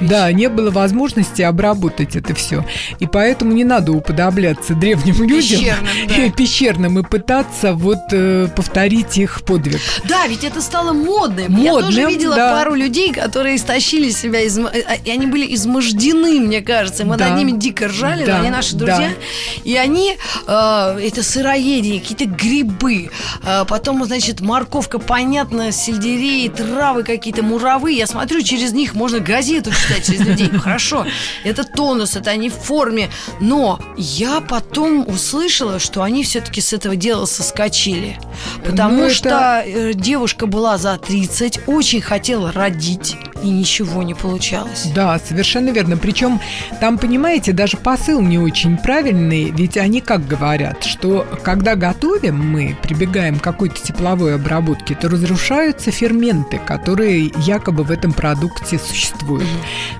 Да, 0.01 0.32
не 0.32 0.49
было 0.49 0.71
возможности 0.71 1.41
обработать 1.41 2.15
это 2.15 2.34
все. 2.36 2.65
И 2.99 3.05
поэтому 3.08 3.51
не 3.53 3.63
надо 3.63 3.91
уподобляться 3.93 4.73
древним 4.75 5.23
людям, 5.23 5.60
Пещерным, 5.60 5.89
да. 6.08 6.29
пещерным 6.38 6.99
и 6.99 7.03
пытаться 7.03 7.73
вот 7.73 7.99
э, 8.12 8.47
повторить 8.55 9.17
их 9.17 9.41
подвиг. 9.43 9.79
Да, 10.08 10.27
ведь 10.27 10.43
это 10.43 10.62
стало 10.62 10.93
модным. 10.93 11.55
Я 11.58 11.73
тоже 11.73 11.86
Модным, 12.01 12.08
видела 12.10 12.36
да. 12.36 12.51
пару 12.51 12.73
людей, 12.75 13.12
которые 13.13 13.55
истощили 13.55 14.10
себя, 14.12 14.45
изм- 14.45 14.69
э, 14.71 14.97
и 15.05 15.10
они 15.12 15.25
были 15.27 15.53
измождены, 15.55 16.39
мне 16.39 16.62
кажется. 16.62 17.05
Мы 17.05 17.17
Да. 17.17 17.29
над 17.29 17.38
ними 17.38 17.51
дико 17.58 17.88
ржали, 17.88 18.25
Да, 18.25 18.36
но 18.38 18.41
они 18.41 18.49
наши 18.49 18.75
да. 18.75 18.86
друзья. 18.86 19.10
И 19.63 19.75
они, 19.75 20.17
э, 20.47 20.99
это 21.01 21.23
сыроедение, 21.23 21.99
какие-то 22.01 22.25
грибы, 22.25 22.59
а 23.43 23.65
потом, 23.65 24.04
значит, 24.06 24.41
морковка, 24.41 25.00
понятно, 25.00 25.72
сельдерей, 25.72 26.50
травы 26.50 27.04
какие-то, 27.04 27.43
муравы. 27.43 27.91
Я 27.93 28.08
смотрю, 28.08 28.41
через 28.41 28.74
них 28.74 28.93
можно 28.93 29.19
газету 29.19 29.72
читать 29.72 30.06
через 30.06 30.22
людей. 30.22 30.50
Хорошо, 30.60 31.06
это 31.43 31.63
тонус, 31.63 32.15
это 32.15 32.32
они 32.32 32.50
в 32.50 32.54
форме. 32.56 33.10
Но 33.39 33.80
я 33.98 34.41
потом 34.41 35.08
услышала, 35.08 35.80
что 35.80 36.04
они 36.04 36.24
все-таки 36.24 36.62
с 36.62 36.74
этого 36.74 36.95
дела 36.95 37.26
соскочили. 37.26 38.17
Потому 38.65 38.98
Ну, 38.98 39.04
это- 39.06 39.13
что 39.15 39.63
э, 39.65 39.93
девушка 39.93 40.45
была 40.45 40.78
за 40.78 40.98
30, 40.98 41.62
очень 41.67 42.02
хотела 42.02 42.52
родить, 42.52 43.15
и 43.43 43.49
ничего 43.49 44.04
не 44.04 44.13
получалось. 44.13 44.91
Да, 44.93 45.19
совершенно 45.19 45.69
верно. 45.69 45.97
Причем 45.97 46.39
там, 46.80 46.97
понимаете, 46.97 47.54
даже 47.54 47.78
посыл 47.78 48.21
не 48.21 48.38
очень 48.38 48.78
правильный, 48.78 49.52
ведь 49.52 49.78
они 49.78 50.02
как 50.02 50.28
говорят, 50.28 50.84
что 50.84 51.25
когда 51.43 51.75
готовим 51.75 52.38
мы, 52.39 52.75
прибегаем 52.82 53.39
к 53.39 53.43
какой-то 53.43 53.82
тепловой 53.82 54.36
обработке, 54.36 54.95
то 54.95 55.10
разрушаются 55.10 55.91
ферменты, 55.91 56.60
которые 56.65 57.32
якобы 57.38 57.84
в 57.84 57.91
этом 57.91 58.13
продукте 58.13 58.80
существуют. 58.80 59.47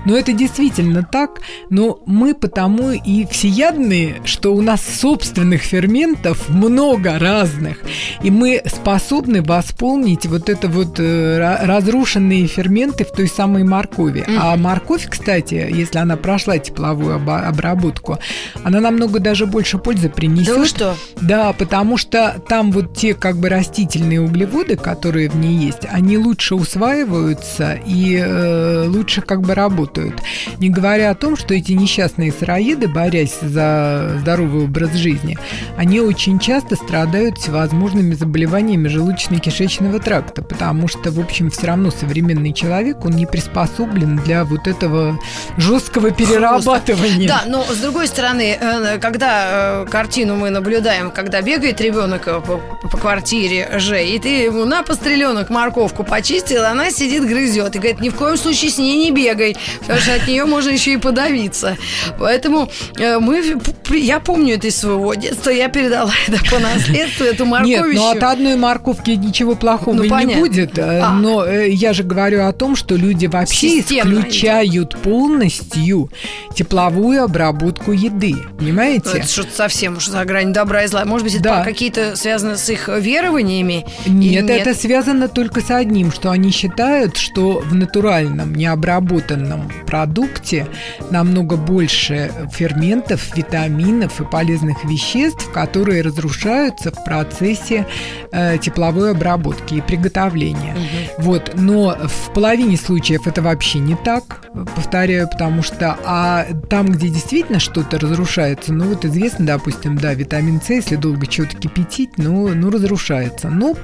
Но 0.04 0.16
это 0.16 0.32
действительно 0.32 1.02
так, 1.02 1.40
но 1.68 2.00
мы 2.06 2.34
потому 2.34 2.90
и 2.92 3.26
всеядные, 3.26 4.20
что 4.24 4.54
у 4.54 4.62
нас 4.62 4.80
собственных 4.82 5.62
ферментов 5.62 6.48
много 6.48 7.18
разных, 7.18 7.78
и 8.22 8.30
мы 8.30 8.62
способны 8.66 9.42
восполнить 9.42 10.26
вот 10.26 10.48
это 10.48 10.68
вот 10.68 10.98
э, 10.98 11.38
ра- 11.38 11.66
разрушенные 11.66 12.46
ферменты 12.46 13.04
в 13.04 13.12
той 13.12 13.28
самой 13.30 13.64
моркови. 13.64 14.24
А 14.38 14.56
морковь, 14.56 15.08
кстати, 15.08 15.54
если 15.54 15.98
она 15.98 16.16
прошла 16.16 16.58
тепловую 16.58 17.14
обработку, 17.14 18.18
она 18.64 18.80
намного 18.80 19.20
даже 19.20 19.46
больше 19.46 19.78
пользы 19.78 20.08
принесет. 20.08 20.54
Да 20.54 20.60
вы 20.60 20.66
что? 20.66 20.96
Да, 21.20 21.52
потому 21.52 21.96
что 21.96 22.40
там 22.48 22.72
вот 22.72 22.94
те 22.94 23.14
как 23.14 23.36
бы 23.36 23.48
растительные 23.48 24.20
углеводы, 24.20 24.76
которые 24.76 25.28
в 25.28 25.36
ней 25.36 25.56
есть, 25.56 25.86
они 25.90 26.18
лучше 26.18 26.54
усваиваются 26.54 27.78
и 27.86 28.16
э, 28.16 28.86
лучше 28.86 29.22
как 29.22 29.42
бы 29.42 29.54
работают. 29.54 30.20
Не 30.58 30.70
говоря 30.70 31.10
о 31.10 31.14
том, 31.14 31.36
что 31.36 31.54
эти 31.54 31.72
несчастные 31.72 32.32
сыроеды, 32.32 32.88
борясь 32.88 33.38
за 33.40 34.16
здоровый 34.20 34.64
образ 34.64 34.94
жизни, 34.94 35.38
они 35.76 36.00
очень 36.00 36.38
часто 36.38 36.76
страдают 36.76 37.38
всевозможными 37.38 38.14
заболеваниями 38.14 38.88
желудочно-кишечного 38.88 40.00
тракта, 40.00 40.42
потому 40.42 40.88
что, 40.88 41.10
в 41.10 41.20
общем, 41.20 41.50
все 41.50 41.68
равно 41.68 41.90
современный 41.90 42.52
человек, 42.52 43.04
он 43.04 43.12
не 43.20 43.26
приспособлен 43.26 44.16
для 44.16 44.44
вот 44.44 44.66
этого 44.66 45.18
жесткого 45.58 46.10
перерабатывания. 46.10 47.28
Да, 47.28 47.42
но 47.46 47.62
с 47.64 47.76
другой 47.76 48.06
стороны, 48.06 48.56
э, 48.58 48.98
когда 48.98 49.82
э, 49.84 49.86
картину 49.90 50.36
мы 50.36 50.48
наблюдаем, 50.48 51.10
когда 51.10 51.42
бегает 51.42 51.80
ребенок 51.82 52.26
э, 52.26 52.40
по, 52.40 52.56
по 52.88 52.96
квартире 52.96 53.78
Ж, 53.78 54.02
и 54.02 54.18
ты 54.18 54.28
ему 54.44 54.64
на 54.64 54.82
постреленок 54.82 55.50
морковку 55.50 56.02
почистил, 56.02 56.64
она 56.64 56.90
сидит 56.90 57.26
грызет 57.28 57.76
и 57.76 57.78
говорит, 57.78 58.00
ни 58.00 58.08
в 58.08 58.14
коем 58.14 58.38
случае 58.38 58.70
с 58.70 58.78
ней 58.78 58.96
не 58.96 59.10
бегай, 59.10 59.54
потому 59.80 60.00
что 60.00 60.14
от 60.14 60.26
нее 60.26 60.46
можно 60.46 60.70
еще 60.70 60.94
и 60.94 60.96
подавиться. 60.96 61.76
Поэтому 62.18 62.70
мы, 62.98 63.60
я 63.90 64.18
помню 64.20 64.54
это 64.54 64.68
из 64.68 64.76
своего 64.78 65.12
детства, 65.12 65.50
я 65.50 65.68
передала 65.68 66.12
это 66.26 66.38
по 66.50 66.58
наследству, 66.58 67.24
эту 67.26 67.44
Нет, 67.44 67.50
морковищу. 67.50 68.00
но 68.00 68.10
от 68.12 68.22
одной 68.22 68.56
морковки 68.56 69.10
ничего 69.10 69.54
плохого 69.54 69.94
Ну, 69.94 70.04
не 70.04 70.08
понятно. 70.08 70.40
будет. 70.40 70.78
А. 70.78 71.12
Но 71.12 71.46
я 71.46 71.92
же 71.92 72.02
говорю 72.02 72.46
о 72.46 72.52
том, 72.52 72.76
что 72.76 72.96
люди 72.96 73.09
вообще 73.28 73.68
Системно 73.68 74.20
исключают 74.20 74.96
полностью 75.02 76.10
тепловую 76.54 77.22
обработку 77.24 77.92
еды. 77.92 78.34
Понимаете? 78.58 79.18
Это 79.18 79.28
что-то 79.28 79.54
совсем 79.54 79.96
уж 79.96 80.06
за 80.06 80.24
грань 80.24 80.52
добра 80.52 80.84
и 80.84 80.86
зла. 80.86 81.04
Может 81.04 81.24
быть, 81.24 81.34
это 81.34 81.44
Да. 81.44 81.64
какие-то 81.64 82.16
связано 82.16 82.56
с 82.56 82.68
их 82.68 82.88
верованиями? 82.88 83.86
Нет, 84.06 84.44
Или 84.44 84.54
это 84.54 84.74
связано 84.74 85.28
только 85.28 85.60
с 85.60 85.70
одним, 85.70 86.12
что 86.12 86.30
они 86.30 86.50
считают, 86.50 87.16
что 87.16 87.60
в 87.60 87.74
натуральном, 87.74 88.54
необработанном 88.54 89.70
продукте 89.86 90.66
намного 91.10 91.56
больше 91.56 92.32
ферментов, 92.52 93.36
витаминов 93.36 94.20
и 94.20 94.24
полезных 94.24 94.84
веществ, 94.84 95.50
которые 95.52 96.02
разрушаются 96.02 96.90
в 96.90 97.04
процессе 97.04 97.86
э, 98.32 98.58
тепловой 98.58 99.12
обработки 99.12 99.74
и 99.74 99.80
приготовления. 99.80 100.76
Вот, 101.18 101.52
но 101.54 101.96
в 102.02 102.32
половине 102.32 102.76
случаев 102.76 102.99
это 103.08 103.42
вообще 103.42 103.78
не 103.78 103.96
так, 103.96 104.46
повторяю, 104.76 105.28
потому 105.28 105.62
что 105.62 105.96
а 106.04 106.46
там, 106.68 106.86
где 106.86 107.08
действительно 107.08 107.58
что-то 107.58 107.98
разрушается, 107.98 108.72
ну 108.72 108.86
вот 108.86 109.04
известно, 109.04 109.46
допустим, 109.46 109.96
да, 109.96 110.14
витамин 110.14 110.60
С, 110.60 110.70
если 110.70 110.96
долго 110.96 111.26
чего-то 111.26 111.56
кипятить, 111.56 112.10
ну, 112.18 112.48
ну 112.48 112.70
разрушается. 112.70 113.48
Ну, 113.48 113.76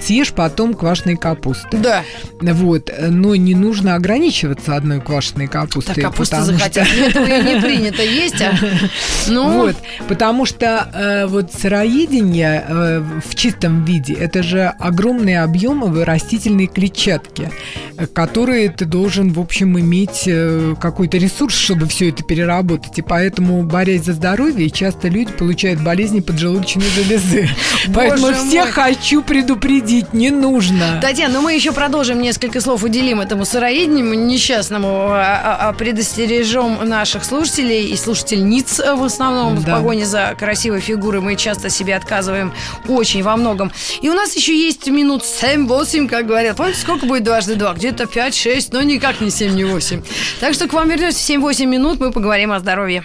съешь 0.00 0.32
потом 0.32 0.74
квашеной 0.74 1.16
капусты. 1.16 1.76
Да. 1.78 2.02
Вот, 2.40 2.90
но 3.08 3.34
не 3.34 3.54
нужно 3.54 3.94
ограничиваться 3.94 4.76
одной 4.76 5.00
квашеной 5.00 5.46
капустой. 5.46 5.96
Так 5.96 6.04
капуста 6.04 6.42
захотят. 6.42 6.86
что- 6.86 7.00
Этого 7.04 7.26
не 7.26 7.60
принято 7.60 8.02
есть, 8.02 8.40
а? 8.40 8.52
Ну, 9.28 9.60
Вот, 9.60 9.76
потому 10.08 10.46
что 10.46 10.90
э, 10.94 11.26
вот 11.26 11.52
сыроедение 11.52 12.64
э, 12.66 13.02
в 13.24 13.34
чистом 13.34 13.84
виде 13.84 14.14
это 14.14 14.42
же 14.42 14.66
огромные 14.78 15.42
объемы 15.42 16.04
растительной 16.04 16.66
клетчатки, 16.66 17.50
э, 17.96 18.06
которые 18.30 18.68
ты 18.70 18.84
должен, 18.84 19.32
в 19.32 19.40
общем, 19.40 19.76
иметь 19.80 20.22
э, 20.26 20.76
какой-то 20.80 21.18
ресурс, 21.18 21.52
чтобы 21.52 21.88
все 21.88 22.10
это 22.10 22.22
переработать. 22.22 22.96
И 22.96 23.02
поэтому, 23.02 23.64
борясь 23.64 24.04
за 24.04 24.12
здоровье, 24.12 24.70
часто 24.70 25.08
люди 25.08 25.32
получают 25.32 25.80
болезни 25.82 26.20
поджелудочной 26.20 26.84
железы. 26.94 27.48
Поэтому 27.94 28.32
всех 28.32 28.70
хочу 28.70 29.22
предупредить, 29.22 30.12
не 30.12 30.30
нужно. 30.30 31.00
Татьяна, 31.02 31.34
ну 31.34 31.42
мы 31.42 31.54
еще 31.54 31.72
продолжим 31.72 32.22
несколько 32.22 32.60
слов, 32.60 32.84
уделим 32.84 33.20
этому 33.20 33.44
сыроедению 33.44 34.14
несчастному, 34.24 35.08
а, 35.10 35.40
а- 35.42 35.68
а 35.68 35.72
предостережем 35.72 36.88
наших 36.88 37.24
слушателей 37.24 37.88
и 37.90 37.96
слушательниц 37.96 38.78
э, 38.78 38.94
в 38.94 39.02
основном 39.02 39.56
в 39.56 39.64
погоне 39.66 40.06
за 40.06 40.36
красивой 40.38 40.80
фигурой. 40.80 41.20
Мы 41.20 41.34
часто 41.34 41.68
себе 41.68 41.96
отказываем 41.96 42.52
очень 42.86 43.24
во 43.24 43.36
многом. 43.36 43.72
И 44.02 44.08
у 44.08 44.14
нас 44.14 44.36
еще 44.36 44.56
есть 44.56 44.86
минут 44.86 45.22
7-8, 45.24 46.06
как 46.06 46.26
говорят. 46.28 46.56
Помните, 46.56 46.78
сколько 46.78 47.06
будет 47.06 47.24
дважды 47.24 47.56
два? 47.56 47.74
Где-то 47.74 48.06
5-6, 48.20 48.68
но 48.72 48.82
никак 48.82 49.20
не 49.20 49.30
7, 49.30 49.54
не 49.54 49.64
8. 49.64 50.02
Так 50.40 50.52
что 50.52 50.68
к 50.68 50.74
вам 50.74 50.88
вернемся 50.90 51.18
в 51.18 51.38
7-8 51.42 51.64
минут, 51.64 52.00
мы 52.00 52.12
поговорим 52.12 52.52
о 52.52 52.60
здоровье. 52.60 53.02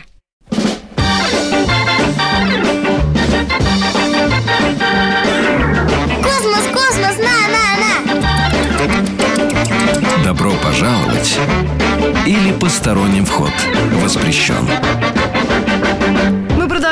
Космос, 6.22 6.68
космос, 6.74 7.18
на, 7.18 7.38
на, 7.54 7.66
на. 8.20 8.26
Добро 10.24 10.52
пожаловать 10.62 11.40
или 12.26 12.52
посторонним 12.52 13.26
вход 13.26 13.54
воспрещен. 14.04 14.68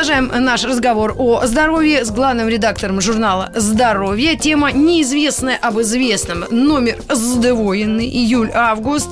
Продолжаем 0.04 0.44
наш 0.44 0.66
разговор 0.66 1.16
о 1.18 1.46
здоровье 1.46 2.04
с 2.04 2.12
главным 2.12 2.50
редактором 2.50 3.00
журнала 3.00 3.54
«Здоровье». 3.56 4.36
Тема 4.36 4.74
«Неизвестное 4.74 5.56
об 5.56 5.80
известном». 5.80 6.44
Номер 6.52 6.98
сдвоенный, 7.08 8.10
июль-август. 8.10 9.12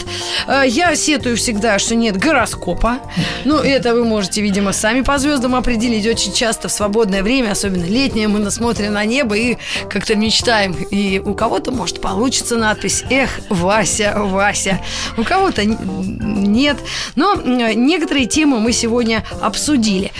Э, 0.50 0.64
Я 0.68 0.94
сетую 0.98 1.38
всегда, 1.38 1.80
что 1.80 1.96
нет 1.96 2.18
гороскопа. 2.18 2.98
Ну, 3.46 3.56
это 3.60 3.94
вы 3.96 4.04
можете, 4.04 4.42
видимо, 4.42 4.74
сами 4.74 5.00
по 5.00 5.18
звездам 5.18 5.56
определить. 5.56 6.06
Очень 6.06 6.34
часто 6.34 6.68
в 6.68 6.74
свободное 6.74 7.24
время, 7.24 7.52
особенно 7.52 7.86
летнее, 7.86 8.28
мы 8.28 8.40
насмотрим 8.40 8.92
на 8.92 9.06
небо 9.06 9.38
и 9.38 9.56
как-то 9.90 10.16
мечтаем. 10.16 10.74
И 10.74 11.20
у 11.24 11.34
кого-то, 11.36 11.72
может, 11.72 12.02
получится 12.02 12.58
надпись 12.58 13.06
«Эх, 13.10 13.30
Вася, 13.48 14.14
Вася». 14.18 14.82
У 15.18 15.24
кого-то 15.24 15.64
нет. 15.64 16.76
Но 17.16 17.36
м, 17.36 17.86
некоторые 17.86 18.26
темы 18.26 18.60
мы 18.60 18.74
сегодня 18.74 19.24
обсудили. 19.40 20.12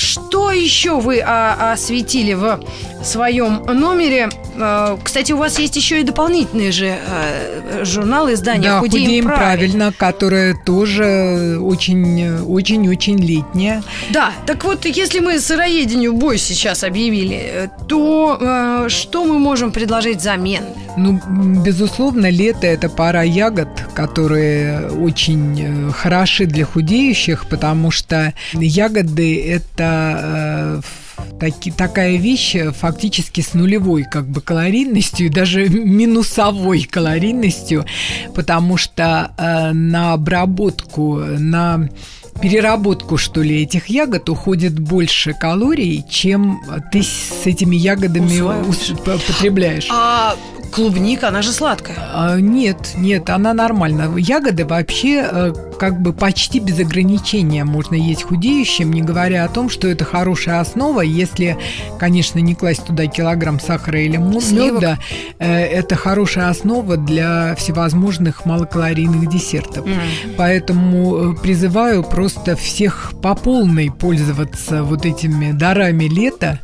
Что 0.00 0.50
еще 0.50 0.98
вы 1.00 1.20
а, 1.24 1.72
осветили 1.72 2.32
в 2.32 2.60
своем 3.04 3.62
номере? 3.66 4.30
Э, 4.56 4.96
Кстати, 5.02 5.32
у 5.32 5.36
вас 5.36 5.58
есть 5.58 5.76
еще 5.76 6.00
и 6.00 6.02
дополнительные 6.04 6.72
же 6.72 6.96
э, 6.98 7.84
журналы, 7.84 8.34
издания 8.34 8.70
Да, 8.70 8.78
«Худеем, 8.80 9.04
худеем 9.04 9.24
правильно». 9.24 9.44
правильно, 9.44 9.92
которая 9.96 10.54
тоже 10.54 11.58
очень, 11.60 12.42
очень, 12.46 12.88
очень 12.88 13.18
летняя. 13.18 13.82
Да, 14.10 14.32
так 14.46 14.64
вот, 14.64 14.84
если 14.86 15.20
мы 15.20 15.38
сыроедению 15.38 16.14
бой 16.14 16.38
сейчас 16.38 16.84
объявили, 16.84 17.36
э, 17.36 17.68
то 17.88 18.38
э, 18.40 18.88
что 18.88 19.24
мы 19.24 19.38
можем 19.38 19.70
предложить 19.72 20.18
взамен? 20.18 20.64
Ну, 20.96 21.20
безусловно, 21.64 22.30
лето 22.30 22.66
это 22.66 22.88
пора 22.88 23.22
ягод, 23.22 23.68
которые 23.94 24.88
очень 24.90 25.60
э, 25.60 25.92
хороши 25.92 26.46
для 26.46 26.64
худеющих, 26.64 27.46
потому 27.46 27.90
что 27.90 28.32
ягоды 28.52 29.40
это 29.42 29.89
э, 29.90 30.80
таки- 31.38 31.70
такая 31.70 32.16
вещь 32.16 32.54
э, 32.56 32.70
фактически 32.72 33.40
с 33.40 33.54
нулевой 33.54 34.04
как 34.04 34.26
бы 34.26 34.40
калорийностью, 34.40 35.30
даже 35.30 35.68
минусовой 35.68 36.82
калорийностью, 36.84 37.84
потому 38.34 38.76
что 38.76 39.30
э, 39.36 39.72
на 39.72 40.12
обработку, 40.14 41.16
на 41.16 41.88
переработку, 42.40 43.18
что 43.18 43.42
ли, 43.42 43.62
этих 43.62 43.86
ягод 43.88 44.28
уходит 44.30 44.78
больше 44.78 45.34
калорий, 45.34 46.04
чем 46.08 46.60
ты 46.90 47.02
с 47.02 47.44
этими 47.46 47.76
ягодами 47.76 48.40
ус- 48.66 48.92
потребляешь. 49.04 49.88
А 49.90 50.36
клубника, 50.72 51.28
она 51.28 51.42
же 51.42 51.52
сладкая. 51.52 51.96
А, 52.14 52.38
Нет, 52.40 52.92
нет, 52.96 53.28
она 53.28 53.52
нормально. 53.52 54.16
Ягоды 54.16 54.64
вообще 54.64 55.28
э, 55.30 55.52
как 55.80 55.98
бы 55.98 56.12
почти 56.12 56.60
без 56.60 56.78
ограничения 56.78 57.64
можно 57.64 57.94
есть 57.94 58.24
худеющим, 58.24 58.92
не 58.92 59.00
говоря 59.00 59.46
о 59.46 59.48
том, 59.48 59.70
что 59.70 59.88
это 59.88 60.04
хорошая 60.04 60.60
основа, 60.60 61.00
если, 61.00 61.56
конечно, 61.98 62.38
не 62.38 62.54
класть 62.54 62.84
туда 62.84 63.06
килограмм 63.06 63.58
сахара 63.58 63.98
или 63.98 64.18
меда, 64.18 64.98
это 65.38 65.96
хорошая 65.96 66.50
основа 66.50 66.98
для 66.98 67.54
всевозможных 67.54 68.44
малокалорийных 68.44 69.26
десертов. 69.30 69.86
Поэтому 70.36 71.32
э, 71.32 71.36
призываю 71.40 72.02
просто 72.02 72.56
всех 72.56 73.14
по 73.22 73.34
полной 73.34 73.90
пользоваться 73.90 74.82
вот 74.82 75.06
этими 75.06 75.52
дарами 75.52 76.04
лета. 76.04 76.60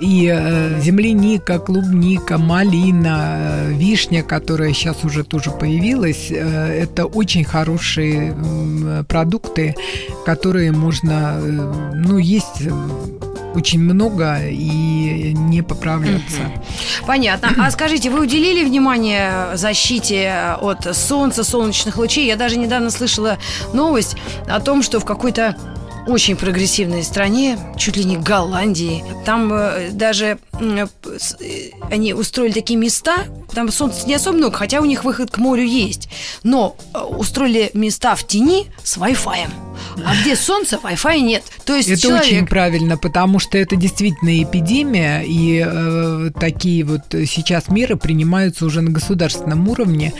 И 0.00 0.32
э, 0.32 0.80
земляника, 0.80 1.58
клубника, 1.58 2.38
малина, 2.38 3.36
э, 3.38 3.72
вишня, 3.74 4.22
которая 4.22 4.72
сейчас 4.72 5.04
уже 5.04 5.24
тоже 5.24 5.50
появилась, 5.50 6.28
э, 6.30 6.82
это 6.82 7.04
очень 7.04 7.44
хорошие 7.44 8.34
продукты, 9.08 9.74
которые 10.24 10.72
можно, 10.72 11.38
э, 11.38 11.92
ну, 11.94 12.18
есть 12.18 12.62
э, 12.62 12.70
очень 13.54 13.80
много 13.80 14.38
и 14.48 15.32
не 15.34 15.62
поправляться. 15.62 16.40
Понятно. 17.06 17.50
А 17.58 17.70
скажите, 17.72 18.10
вы 18.10 18.20
уделили 18.20 18.64
внимание 18.64 19.56
защите 19.56 20.56
от 20.60 20.96
солнца, 20.96 21.44
солнечных 21.44 21.96
лучей? 21.96 22.26
Я 22.26 22.36
даже 22.36 22.56
недавно 22.56 22.90
слышала 22.90 23.38
новость 23.72 24.16
о 24.48 24.60
том, 24.60 24.82
что 24.82 25.00
в 25.00 25.04
какой-то 25.04 25.56
очень 26.06 26.36
прогрессивной 26.36 27.02
стране, 27.02 27.58
чуть 27.76 27.96
ли 27.96 28.04
не 28.04 28.16
Голландии, 28.16 29.04
там 29.24 29.52
э, 29.52 29.90
даже 29.92 30.38
э, 30.49 30.49
они 31.90 32.14
устроили 32.14 32.52
такие 32.52 32.78
места, 32.78 33.26
там 33.52 33.70
солнца 33.72 34.06
не 34.06 34.14
особо 34.14 34.36
много, 34.36 34.56
хотя 34.56 34.80
у 34.80 34.84
них 34.84 35.04
выход 35.04 35.30
к 35.30 35.38
морю 35.38 35.64
есть, 35.64 36.08
но 36.42 36.76
э, 36.94 36.98
устроили 36.98 37.70
места 37.74 38.14
в 38.14 38.26
тени 38.26 38.66
с 38.82 38.96
Wi-Fi. 38.96 39.48
А 40.04 40.14
где 40.20 40.36
солнце, 40.36 40.78
Wi-Fi 40.82 41.20
нет. 41.20 41.42
То 41.64 41.74
есть 41.74 41.88
Это 41.88 42.00
человек... 42.00 42.24
очень 42.24 42.46
правильно, 42.46 42.96
потому 42.96 43.38
что 43.38 43.58
это 43.58 43.76
действительно 43.76 44.42
эпидемия, 44.42 45.22
и 45.22 45.64
э, 45.66 46.30
такие 46.38 46.84
вот 46.84 47.02
сейчас 47.10 47.68
меры 47.68 47.96
принимаются 47.96 48.66
уже 48.66 48.82
на 48.82 48.90
государственном 48.90 49.68
уровне, 49.68 50.12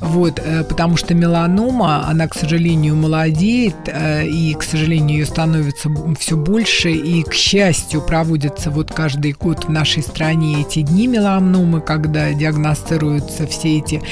вот, 0.00 0.40
э, 0.42 0.64
потому 0.64 0.96
что 0.96 1.14
меланома, 1.14 2.08
она, 2.08 2.28
к 2.28 2.34
сожалению, 2.34 2.96
молодеет, 2.96 3.76
э, 3.86 4.26
и, 4.26 4.54
к 4.54 4.62
сожалению, 4.62 5.18
ее 5.18 5.26
становится 5.26 5.90
все 6.18 6.36
больше, 6.36 6.90
и, 6.92 7.22
к 7.22 7.34
счастью, 7.34 8.02
проводятся 8.02 8.70
вот 8.70 8.92
каждый 8.92 9.32
год 9.32 9.64
в 9.64 9.70
нашей 9.70 9.87
стране 9.96 10.62
эти 10.62 10.82
дни 10.82 11.06
меланомы, 11.06 11.80
когда 11.80 12.32
диагностируются 12.32 13.46
все 13.46 13.78
эти, 13.78 14.02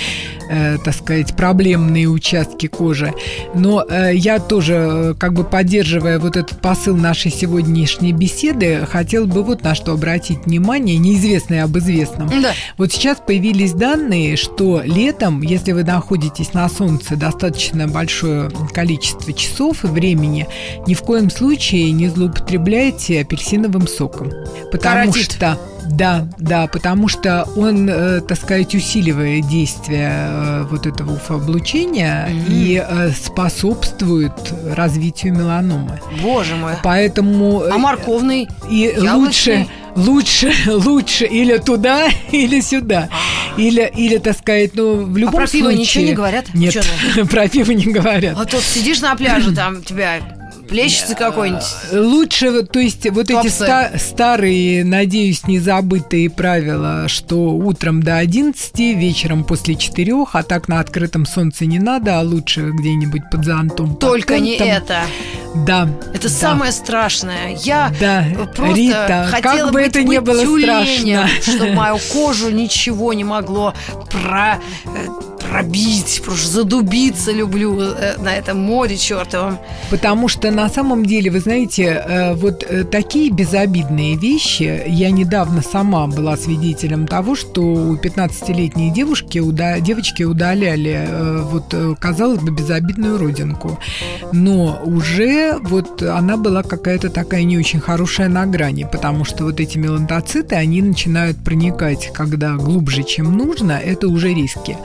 э, 0.51 0.79
так 0.85 0.95
сказать, 0.95 1.37
проблемные 1.37 2.09
участки 2.09 2.67
кожи. 2.67 3.13
Но 3.55 3.85
э, 3.89 4.15
я 4.15 4.39
тоже, 4.39 4.75
э, 4.75 5.15
как 5.19 5.35
бы 5.35 5.45
поддерживая 5.45 6.19
вот 6.19 6.37
этот 6.37 6.61
посыл 6.61 6.97
нашей 6.97 7.31
сегодняшней 7.31 8.13
беседы, 8.13 8.87
хотел 8.91 9.27
бы 9.27 9.43
вот 9.43 9.63
на 9.63 9.75
что 9.75 9.93
обратить 9.93 10.47
внимание, 10.47 10.97
неизвестное 10.97 11.65
об 11.65 11.77
известном. 11.79 12.29
Да. 12.29 12.53
Вот 12.79 12.93
сейчас 12.93 13.19
появились 13.25 13.73
данные, 13.73 14.37
что 14.37 14.83
летом, 14.85 15.43
если 15.43 15.73
вы 15.73 15.85
находитесь 15.85 16.55
на 16.55 16.69
солнце 16.69 17.17
достаточно 17.17 17.87
большое 17.89 18.51
количество 18.73 19.33
часов 19.33 19.85
и 19.85 19.89
времени, 19.89 20.47
ни 20.87 20.95
в 20.95 21.03
коем 21.03 21.31
случае 21.31 21.91
не 21.93 22.09
злоупотребляйте 22.09 23.21
апельсиновым 23.21 23.87
соком. 23.87 24.31
Потому 24.73 25.13
Каротит. 25.13 25.33
что 25.33 25.59
да, 25.89 26.29
да, 26.39 26.67
потому 26.67 27.09
что 27.09 27.49
он, 27.57 27.89
э, 27.89 28.21
так 28.21 28.39
сказать, 28.39 28.75
усиливает 28.75 29.47
действие 29.49 30.11
э, 30.13 30.67
вот 30.71 30.87
этого 30.87 31.15
уфооблучения 31.15 32.29
и 32.49 32.83
э, 32.87 33.11
способствует 33.11 34.33
развитию 34.75 35.35
меланомы. 35.35 36.01
Боже 36.23 36.57
мой. 36.57 36.75
Поэтому 36.83 37.63
А 37.71 37.79
морковный? 37.79 38.49
и 38.69 38.93
Яблочный? 38.97 39.15
лучше, 39.15 39.69
лучше, 39.97 40.53
лучше 40.67 41.25
или 41.25 41.57
туда, 41.59 42.09
или 42.33 42.61
сюда. 42.61 43.09
Или, 43.57 43.91
или, 43.97 44.19
так 44.19 44.37
сказать, 44.37 44.73
ну, 44.75 45.05
в 45.05 45.17
любом 45.17 45.37
А 45.37 45.39
про 45.39 45.47
пиво 45.47 45.65
случае... 45.67 45.81
ничего 45.81 46.05
не 46.05 46.13
говорят? 46.13 46.45
Нет, 46.53 46.77
про 47.31 47.49
пиво 47.49 47.71
не 47.73 47.87
говорят. 47.87 48.37
А 48.39 48.45
тут 48.45 48.63
сидишь 48.63 49.01
на 49.01 49.15
пляже, 49.15 49.53
там 49.55 49.83
тебя 49.83 50.21
плещется 50.69 51.15
какой-нибудь. 51.15 51.63
Лучше, 51.93 52.63
то 52.63 52.79
есть, 52.79 53.09
вот 53.11 53.25
эти 53.25 53.33
Топсы. 53.33 53.51
ста- 53.51 53.91
старые, 53.99 54.85
надеюсь, 54.85 55.47
незабытые 55.47 56.31
правила, 56.31 57.09
что 57.09 57.51
утром 57.55 58.03
до 58.03 58.17
11, 58.19 58.79
вечером 58.97 59.45
после 59.45 59.75
4, 59.77 60.13
а 60.33 60.43
так 60.43 60.69
на 60.69 60.81
открытом 60.81 61.27
солнце 61.27 61.67
не 61.67 61.79
надо, 61.79 62.19
а 62.19 62.23
лучше 62.23 62.71
где-нибудь 62.73 63.23
под 63.31 63.45
зонтом. 63.45 63.91
под 63.91 63.99
Только 64.01 64.39
не 64.39 64.57
тентом. 64.59 64.77
это. 64.85 65.01
Да. 65.67 65.89
Это 66.13 66.25
да. 66.25 66.29
самое 66.29 66.73
страшное. 66.73 67.57
Я 67.63 67.93
Да, 68.01 68.25
просто 68.55 68.75
Рита, 68.77 69.27
хотела 69.31 69.57
как 69.57 69.67
бы 69.67 69.73
быть, 69.73 69.87
это 69.87 70.03
быть 70.03 70.21
было 70.21 70.43
тюленем, 70.43 71.27
страшно. 71.27 71.43
чтобы 71.53 71.73
мою 71.73 71.99
кожу 72.13 72.51
ничего 72.51 73.13
не 73.15 73.25
могло 73.25 73.75
про, 74.11 74.59
э, 74.85 74.89
пробить, 75.51 76.23
просто 76.25 76.49
задубиться 76.49 77.33
люблю 77.33 77.79
э, 77.81 78.17
на 78.19 78.35
этом 78.37 78.59
море 78.59 78.97
чертовом. 78.97 79.59
Потому 79.91 80.29
что 80.29 80.51
на 80.51 80.69
самом 80.69 81.05
деле, 81.05 81.31
вы 81.31 81.41
знаете, 81.41 81.85
э, 81.85 82.35
вот 82.35 82.65
э, 82.69 82.85
такие 82.85 83.31
безобидные 83.31 84.17
вещи, 84.17 84.83
я 84.87 85.11
недавно 85.11 85.63
сама 85.63 86.07
была 86.07 86.37
свидетелем 86.37 87.07
того, 87.07 87.35
что 87.35 87.63
у 87.63 87.97
15-летней 87.97 88.91
девушки, 88.91 89.39
уда- 89.39 89.81
девочки 89.81 90.23
удаляли 90.23 91.09
вот, 91.51 91.75
казалось 91.99 92.41
бы, 92.41 92.51
безобидную 92.51 93.19
родинку. 93.19 93.79
Но 94.33 94.81
уже 94.85 95.59
вот 95.63 96.03
она 96.03 96.37
была 96.37 96.63
какая-то 96.63 97.11
такая 97.11 97.43
не 97.45 97.59
очень 97.59 97.81
хорошая 97.81 98.29
на 98.29 98.47
грани, 98.47 98.87
потому 98.91 99.25
что 99.25 99.45
вот 99.45 99.61
эти 99.61 99.79
мелантоциты, 99.79 100.55
они 100.55 100.83
начинают 100.83 101.37
проникать, 101.45 102.11
когда 102.13 102.55
глубже, 102.55 103.03
чем 103.03 103.37
нужно, 103.37 103.73
это 103.73 104.09
уже 104.09 104.35
риски. 104.35 104.77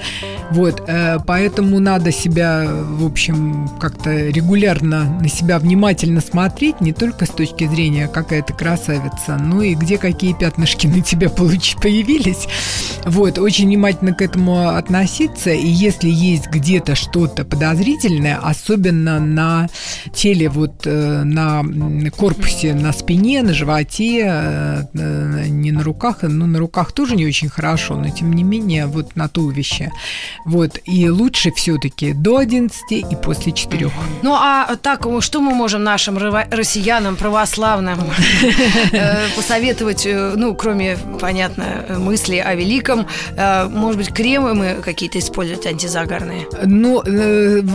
Вот, 0.52 0.84
э, 0.86 1.18
поэтому 1.26 1.80
надо 1.80 2.12
себя, 2.12 2.68
в 2.68 3.06
общем, 3.06 3.70
как-то 3.80 4.12
регулярно 4.12 5.20
на 5.22 5.30
себя 5.30 5.60
внимательно 5.60 6.20
смотреть, 6.20 6.82
не 6.82 6.92
только 6.92 7.26
с 7.26 7.30
точки 7.30 7.68
зрения 7.68 8.10
какая 8.10 8.42
ты 8.42 8.54
красавица, 8.54 9.38
но 9.38 9.62
и 9.62 9.76
где 9.76 9.98
какие 9.98 10.34
пятнышки 10.34 10.88
на 10.88 11.02
тебя 11.02 11.28
получ- 11.28 11.80
появились. 11.82 12.48
Вот, 13.06 13.40
очень 13.40 13.68
внимательно 13.68 14.14
к 14.14 14.22
этому 14.22 14.70
относиться, 14.70 15.52
и 15.52 15.68
если 15.68 16.10
есть 16.10 16.48
где-то 16.48 16.96
что-то 16.96 17.46
подозрительное, 17.46 18.38
особенно 18.38 19.20
на 19.20 19.70
теле, 20.14 20.50
вот 20.50 20.86
э, 20.86 21.24
на 21.24 21.64
корпусе, 22.12 22.74
на 22.74 22.92
спине, 22.92 23.42
на 23.42 23.54
животе, 23.54 24.26
э, 24.26 25.48
не 25.48 25.72
на 25.72 25.84
руках, 25.84 26.20
ну, 26.24 26.46
на 26.46 26.60
руках 26.60 26.92
тоже 26.92 27.16
не 27.16 27.26
очень 27.26 27.48
хорошо, 27.50 27.96
но 27.96 28.10
тем 28.10 28.34
не 28.34 28.44
менее, 28.44 28.86
вот 28.88 29.16
на 29.16 29.30
туловище. 29.30 29.92
Вот, 30.46 30.80
и 30.86 31.10
лучше 31.10 31.52
все-таки 31.52 32.14
до 32.14 32.38
11 32.38 32.92
и 32.92 33.16
после 33.22 33.52
4. 33.52 33.92
Ну 34.24 34.34
а 34.34 34.76
так, 34.82 35.06
что 35.22 35.40
мы 35.40 35.54
можем 35.54 35.84
нашим 35.84 36.18
россиянам 36.18 37.16
православным 37.16 38.00
э, 38.92 39.28
посоветовать, 39.36 40.06
э, 40.06 40.34
ну, 40.36 40.56
кроме, 40.56 40.98
понятно, 41.20 41.86
мысли 41.98 42.38
о 42.38 42.56
великом, 42.56 43.08
э, 43.36 43.68
может 43.68 43.98
быть, 43.98 44.14
кремы 44.14 44.54
мы 44.54 44.82
какие-то 44.84 45.20
использовать 45.20 45.66
антизагарные? 45.66 46.48
Ну, 46.64 47.02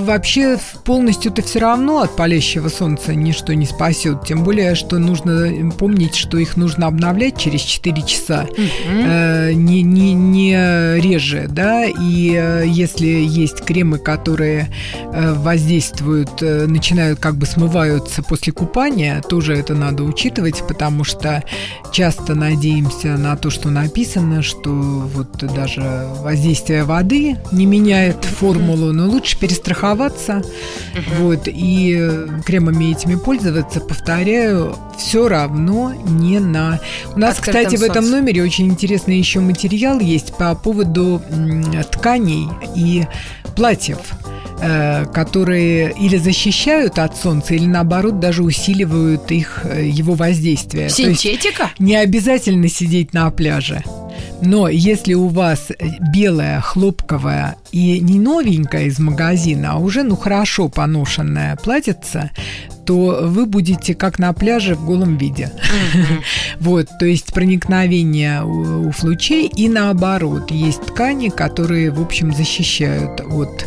вообще 0.04 0.58
полностью-то 0.84 1.42
все 1.42 1.60
равно 1.60 2.00
от 2.00 2.16
палящего 2.16 2.68
солнца 2.68 3.14
ничто 3.14 3.52
не 3.52 3.66
спасет. 3.66 4.24
Тем 4.26 4.44
более, 4.44 4.74
что 4.74 4.98
нужно 4.98 5.72
помнить, 5.72 6.14
что 6.14 6.38
их 6.38 6.56
нужно 6.56 6.86
обновлять 6.86 7.38
через 7.38 7.60
4 7.62 8.02
часа. 8.02 8.46
Не, 8.88 9.82
не, 9.82 10.14
не 10.14 11.00
реже, 11.00 11.46
да. 11.48 11.84
И 11.84 12.55
если 12.64 13.06
есть 13.06 13.64
кремы, 13.64 13.98
которые 13.98 14.68
э, 15.12 15.32
воздействуют, 15.34 16.42
э, 16.42 16.66
начинают 16.66 17.18
как 17.18 17.36
бы 17.36 17.46
смываются 17.46 18.22
после 18.22 18.52
купания, 18.52 19.20
тоже 19.22 19.54
это 19.54 19.74
надо 19.74 20.02
учитывать, 20.04 20.62
потому 20.66 21.04
что 21.04 21.42
часто 21.92 22.34
надеемся 22.34 23.16
на 23.16 23.36
то, 23.36 23.50
что 23.50 23.70
написано, 23.70 24.42
что 24.42 24.70
вот 24.70 25.36
даже 25.38 26.08
воздействие 26.20 26.84
воды 26.84 27.36
не 27.52 27.66
меняет 27.66 28.24
формулу, 28.24 28.92
но 28.92 29.06
лучше 29.08 29.38
перестраховаться, 29.38 30.42
вот, 31.18 31.42
и 31.46 32.10
кремами 32.44 32.92
этими 32.92 33.14
пользоваться, 33.16 33.80
повторяю, 33.80 34.76
все 34.98 35.28
равно 35.28 35.92
не 36.06 36.38
на... 36.38 36.80
У 37.14 37.18
нас, 37.18 37.38
Открытом 37.38 37.64
кстати, 37.64 37.76
в 37.76 37.82
этом 37.82 38.04
солнце. 38.04 38.10
номере 38.10 38.42
очень 38.42 38.68
интересный 38.68 39.18
еще 39.18 39.40
материал 39.40 40.00
есть 40.00 40.34
по 40.36 40.54
поводу 40.54 41.22
м, 41.30 41.64
и 42.74 43.06
платьев. 43.54 43.98
э, 44.60 45.04
которые 45.12 45.92
или 46.00 46.16
защищают 46.16 46.98
от 46.98 47.16
солнца, 47.16 47.54
или 47.54 47.66
наоборот 47.66 48.20
даже 48.20 48.42
усиливают 48.42 49.30
их, 49.30 49.62
э, 49.64 49.86
его 49.86 50.14
воздействие. 50.14 50.88
Синтетика? 50.88 51.70
не 51.78 51.94
обязательно 51.96 52.68
сидеть 52.68 53.12
на 53.12 53.30
пляже. 53.30 53.82
Но 54.42 54.68
если 54.68 55.14
у 55.14 55.28
вас 55.28 55.70
белая, 56.12 56.60
хлопковая 56.60 57.56
и 57.72 58.00
не 58.00 58.18
новенькая 58.18 58.84
из 58.84 58.98
магазина, 58.98 59.72
а 59.72 59.78
уже 59.78 60.02
ну 60.02 60.16
хорошо 60.16 60.68
поношенная 60.68 61.56
платьице, 61.56 62.30
то 62.84 63.20
вы 63.22 63.46
будете 63.46 63.94
как 63.94 64.18
на 64.18 64.32
пляже 64.32 64.74
в 64.74 64.84
голом 64.84 65.16
виде. 65.16 65.50
Вот, 66.60 66.88
то 66.98 67.06
есть 67.06 67.32
проникновение 67.32 68.42
у, 68.42 68.88
у 68.88 68.90
флучей 68.92 69.46
и 69.46 69.68
наоборот. 69.68 70.50
Есть 70.50 70.86
ткани, 70.86 71.28
которые, 71.28 71.90
в 71.90 72.00
общем, 72.00 72.32
защищают 72.32 73.20
от 73.20 73.66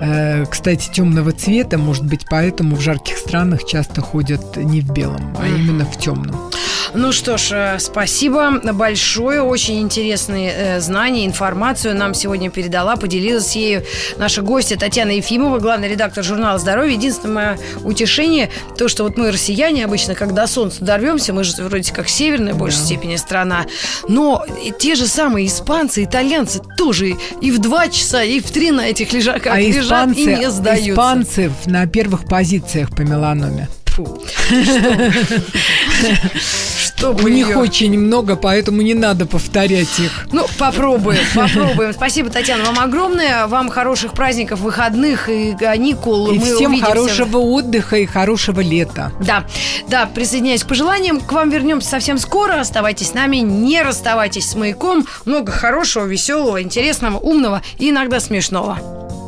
э, 0.00 0.44
кстати, 0.46 0.90
темного 0.90 1.32
цвета, 1.32 1.78
может 1.78 2.06
быть, 2.06 2.24
поэтому 2.30 2.76
в 2.76 2.80
жарких 2.80 3.18
странах 3.18 3.64
часто 3.66 4.00
ходят 4.00 4.56
не 4.56 4.80
в 4.80 4.90
белом, 4.92 5.36
а 5.38 5.46
именно 5.46 5.84
в 5.84 5.96
темном. 5.98 6.50
Ну 6.94 7.12
что 7.12 7.38
ж, 7.38 7.52
э, 7.52 7.78
спасибо 7.78 8.60
большое. 8.72 9.42
Очень 9.42 9.80
интересные 9.80 10.52
э, 10.52 10.80
знания, 10.80 11.24
информацию 11.24 11.94
нам 11.94 12.14
сегодня 12.14 12.50
передала, 12.50 12.96
поделилась 12.96 13.54
ею 13.54 13.84
наша 14.16 14.42
гостья 14.42 14.76
Татьяна 14.76 15.12
Ефимова, 15.12 15.58
главный 15.60 15.88
редактор 15.88 16.24
журнала 16.24 16.58
«Здоровье». 16.58 16.94
Единственное 16.94 17.34
мое 17.34 17.58
утешение, 17.84 18.50
то, 18.76 18.88
что 18.88 19.04
вот 19.04 19.16
мы, 19.16 19.30
россияне, 19.30 19.84
обычно, 19.84 20.14
когда 20.14 20.46
солнце 20.46 20.84
дорвемся, 20.84 21.32
мы 21.32 21.44
же 21.44 21.62
вроде 21.62 21.92
как 21.92 22.08
северная 22.08 22.54
в 22.54 22.58
большей 22.58 22.80
степени 22.80 23.16
страна, 23.16 23.66
но 24.08 24.44
те 24.78 24.96
же 24.96 25.06
самые 25.06 25.46
испанцы, 25.46 26.04
итальянцы 26.04 26.60
тоже 26.76 27.14
и 27.40 27.50
в 27.50 27.58
два 27.58 27.88
часа, 27.88 28.22
и 28.24 28.40
в 28.40 28.50
три 28.50 28.72
на 28.72 28.88
этих 28.88 29.12
лежаках 29.12 29.54
а 29.54 29.60
лежат 29.60 30.10
испанцы, 30.10 30.20
и 30.20 30.26
не 30.26 30.50
сдаются. 30.50 30.90
испанцы 30.92 31.52
на 31.66 31.86
первых 31.86 32.24
позициях 32.24 32.90
по 32.90 33.02
меланоме. 33.02 33.68
Фу. 34.04 34.20
У 37.22 37.28
них 37.28 37.56
очень 37.56 37.98
много, 37.98 38.36
поэтому 38.36 38.82
не 38.82 38.92
надо 38.94 39.24
повторять 39.24 39.98
их. 39.98 40.26
Ну, 40.32 40.46
попробуем, 40.58 41.20
попробуем. 41.34 41.92
Спасибо, 41.94 42.28
Татьяна, 42.30 42.64
вам 42.64 42.78
огромное. 42.78 43.46
Вам 43.46 43.70
хороших 43.70 44.12
праздников, 44.12 44.60
выходных 44.60 45.28
и 45.28 45.56
каникул. 45.58 46.30
И 46.30 46.38
Мы 46.38 46.44
всем 46.44 46.72
увидимся. 46.72 46.92
хорошего 46.92 47.38
отдыха 47.38 47.96
и 47.96 48.06
хорошего 48.06 48.60
лета. 48.60 49.12
Да, 49.20 49.44
да, 49.88 50.06
присоединяюсь 50.06 50.62
к 50.62 50.68
пожеланиям. 50.68 51.20
К 51.20 51.32
вам 51.32 51.50
вернемся 51.50 51.88
совсем 51.88 52.18
скоро. 52.18 52.60
Оставайтесь 52.60 53.08
с 53.08 53.14
нами, 53.14 53.38
не 53.38 53.80
расставайтесь 53.82 54.48
с 54.50 54.54
маяком. 54.54 55.06
Много 55.24 55.50
хорошего, 55.52 56.04
веселого, 56.04 56.62
интересного, 56.62 57.18
умного 57.18 57.62
и 57.78 57.88
иногда 57.90 58.20
смешного. 58.20 58.78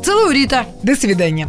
Целую, 0.05 0.35
Рита. 0.35 0.67
До 0.83 0.95
свидания. 0.95 1.49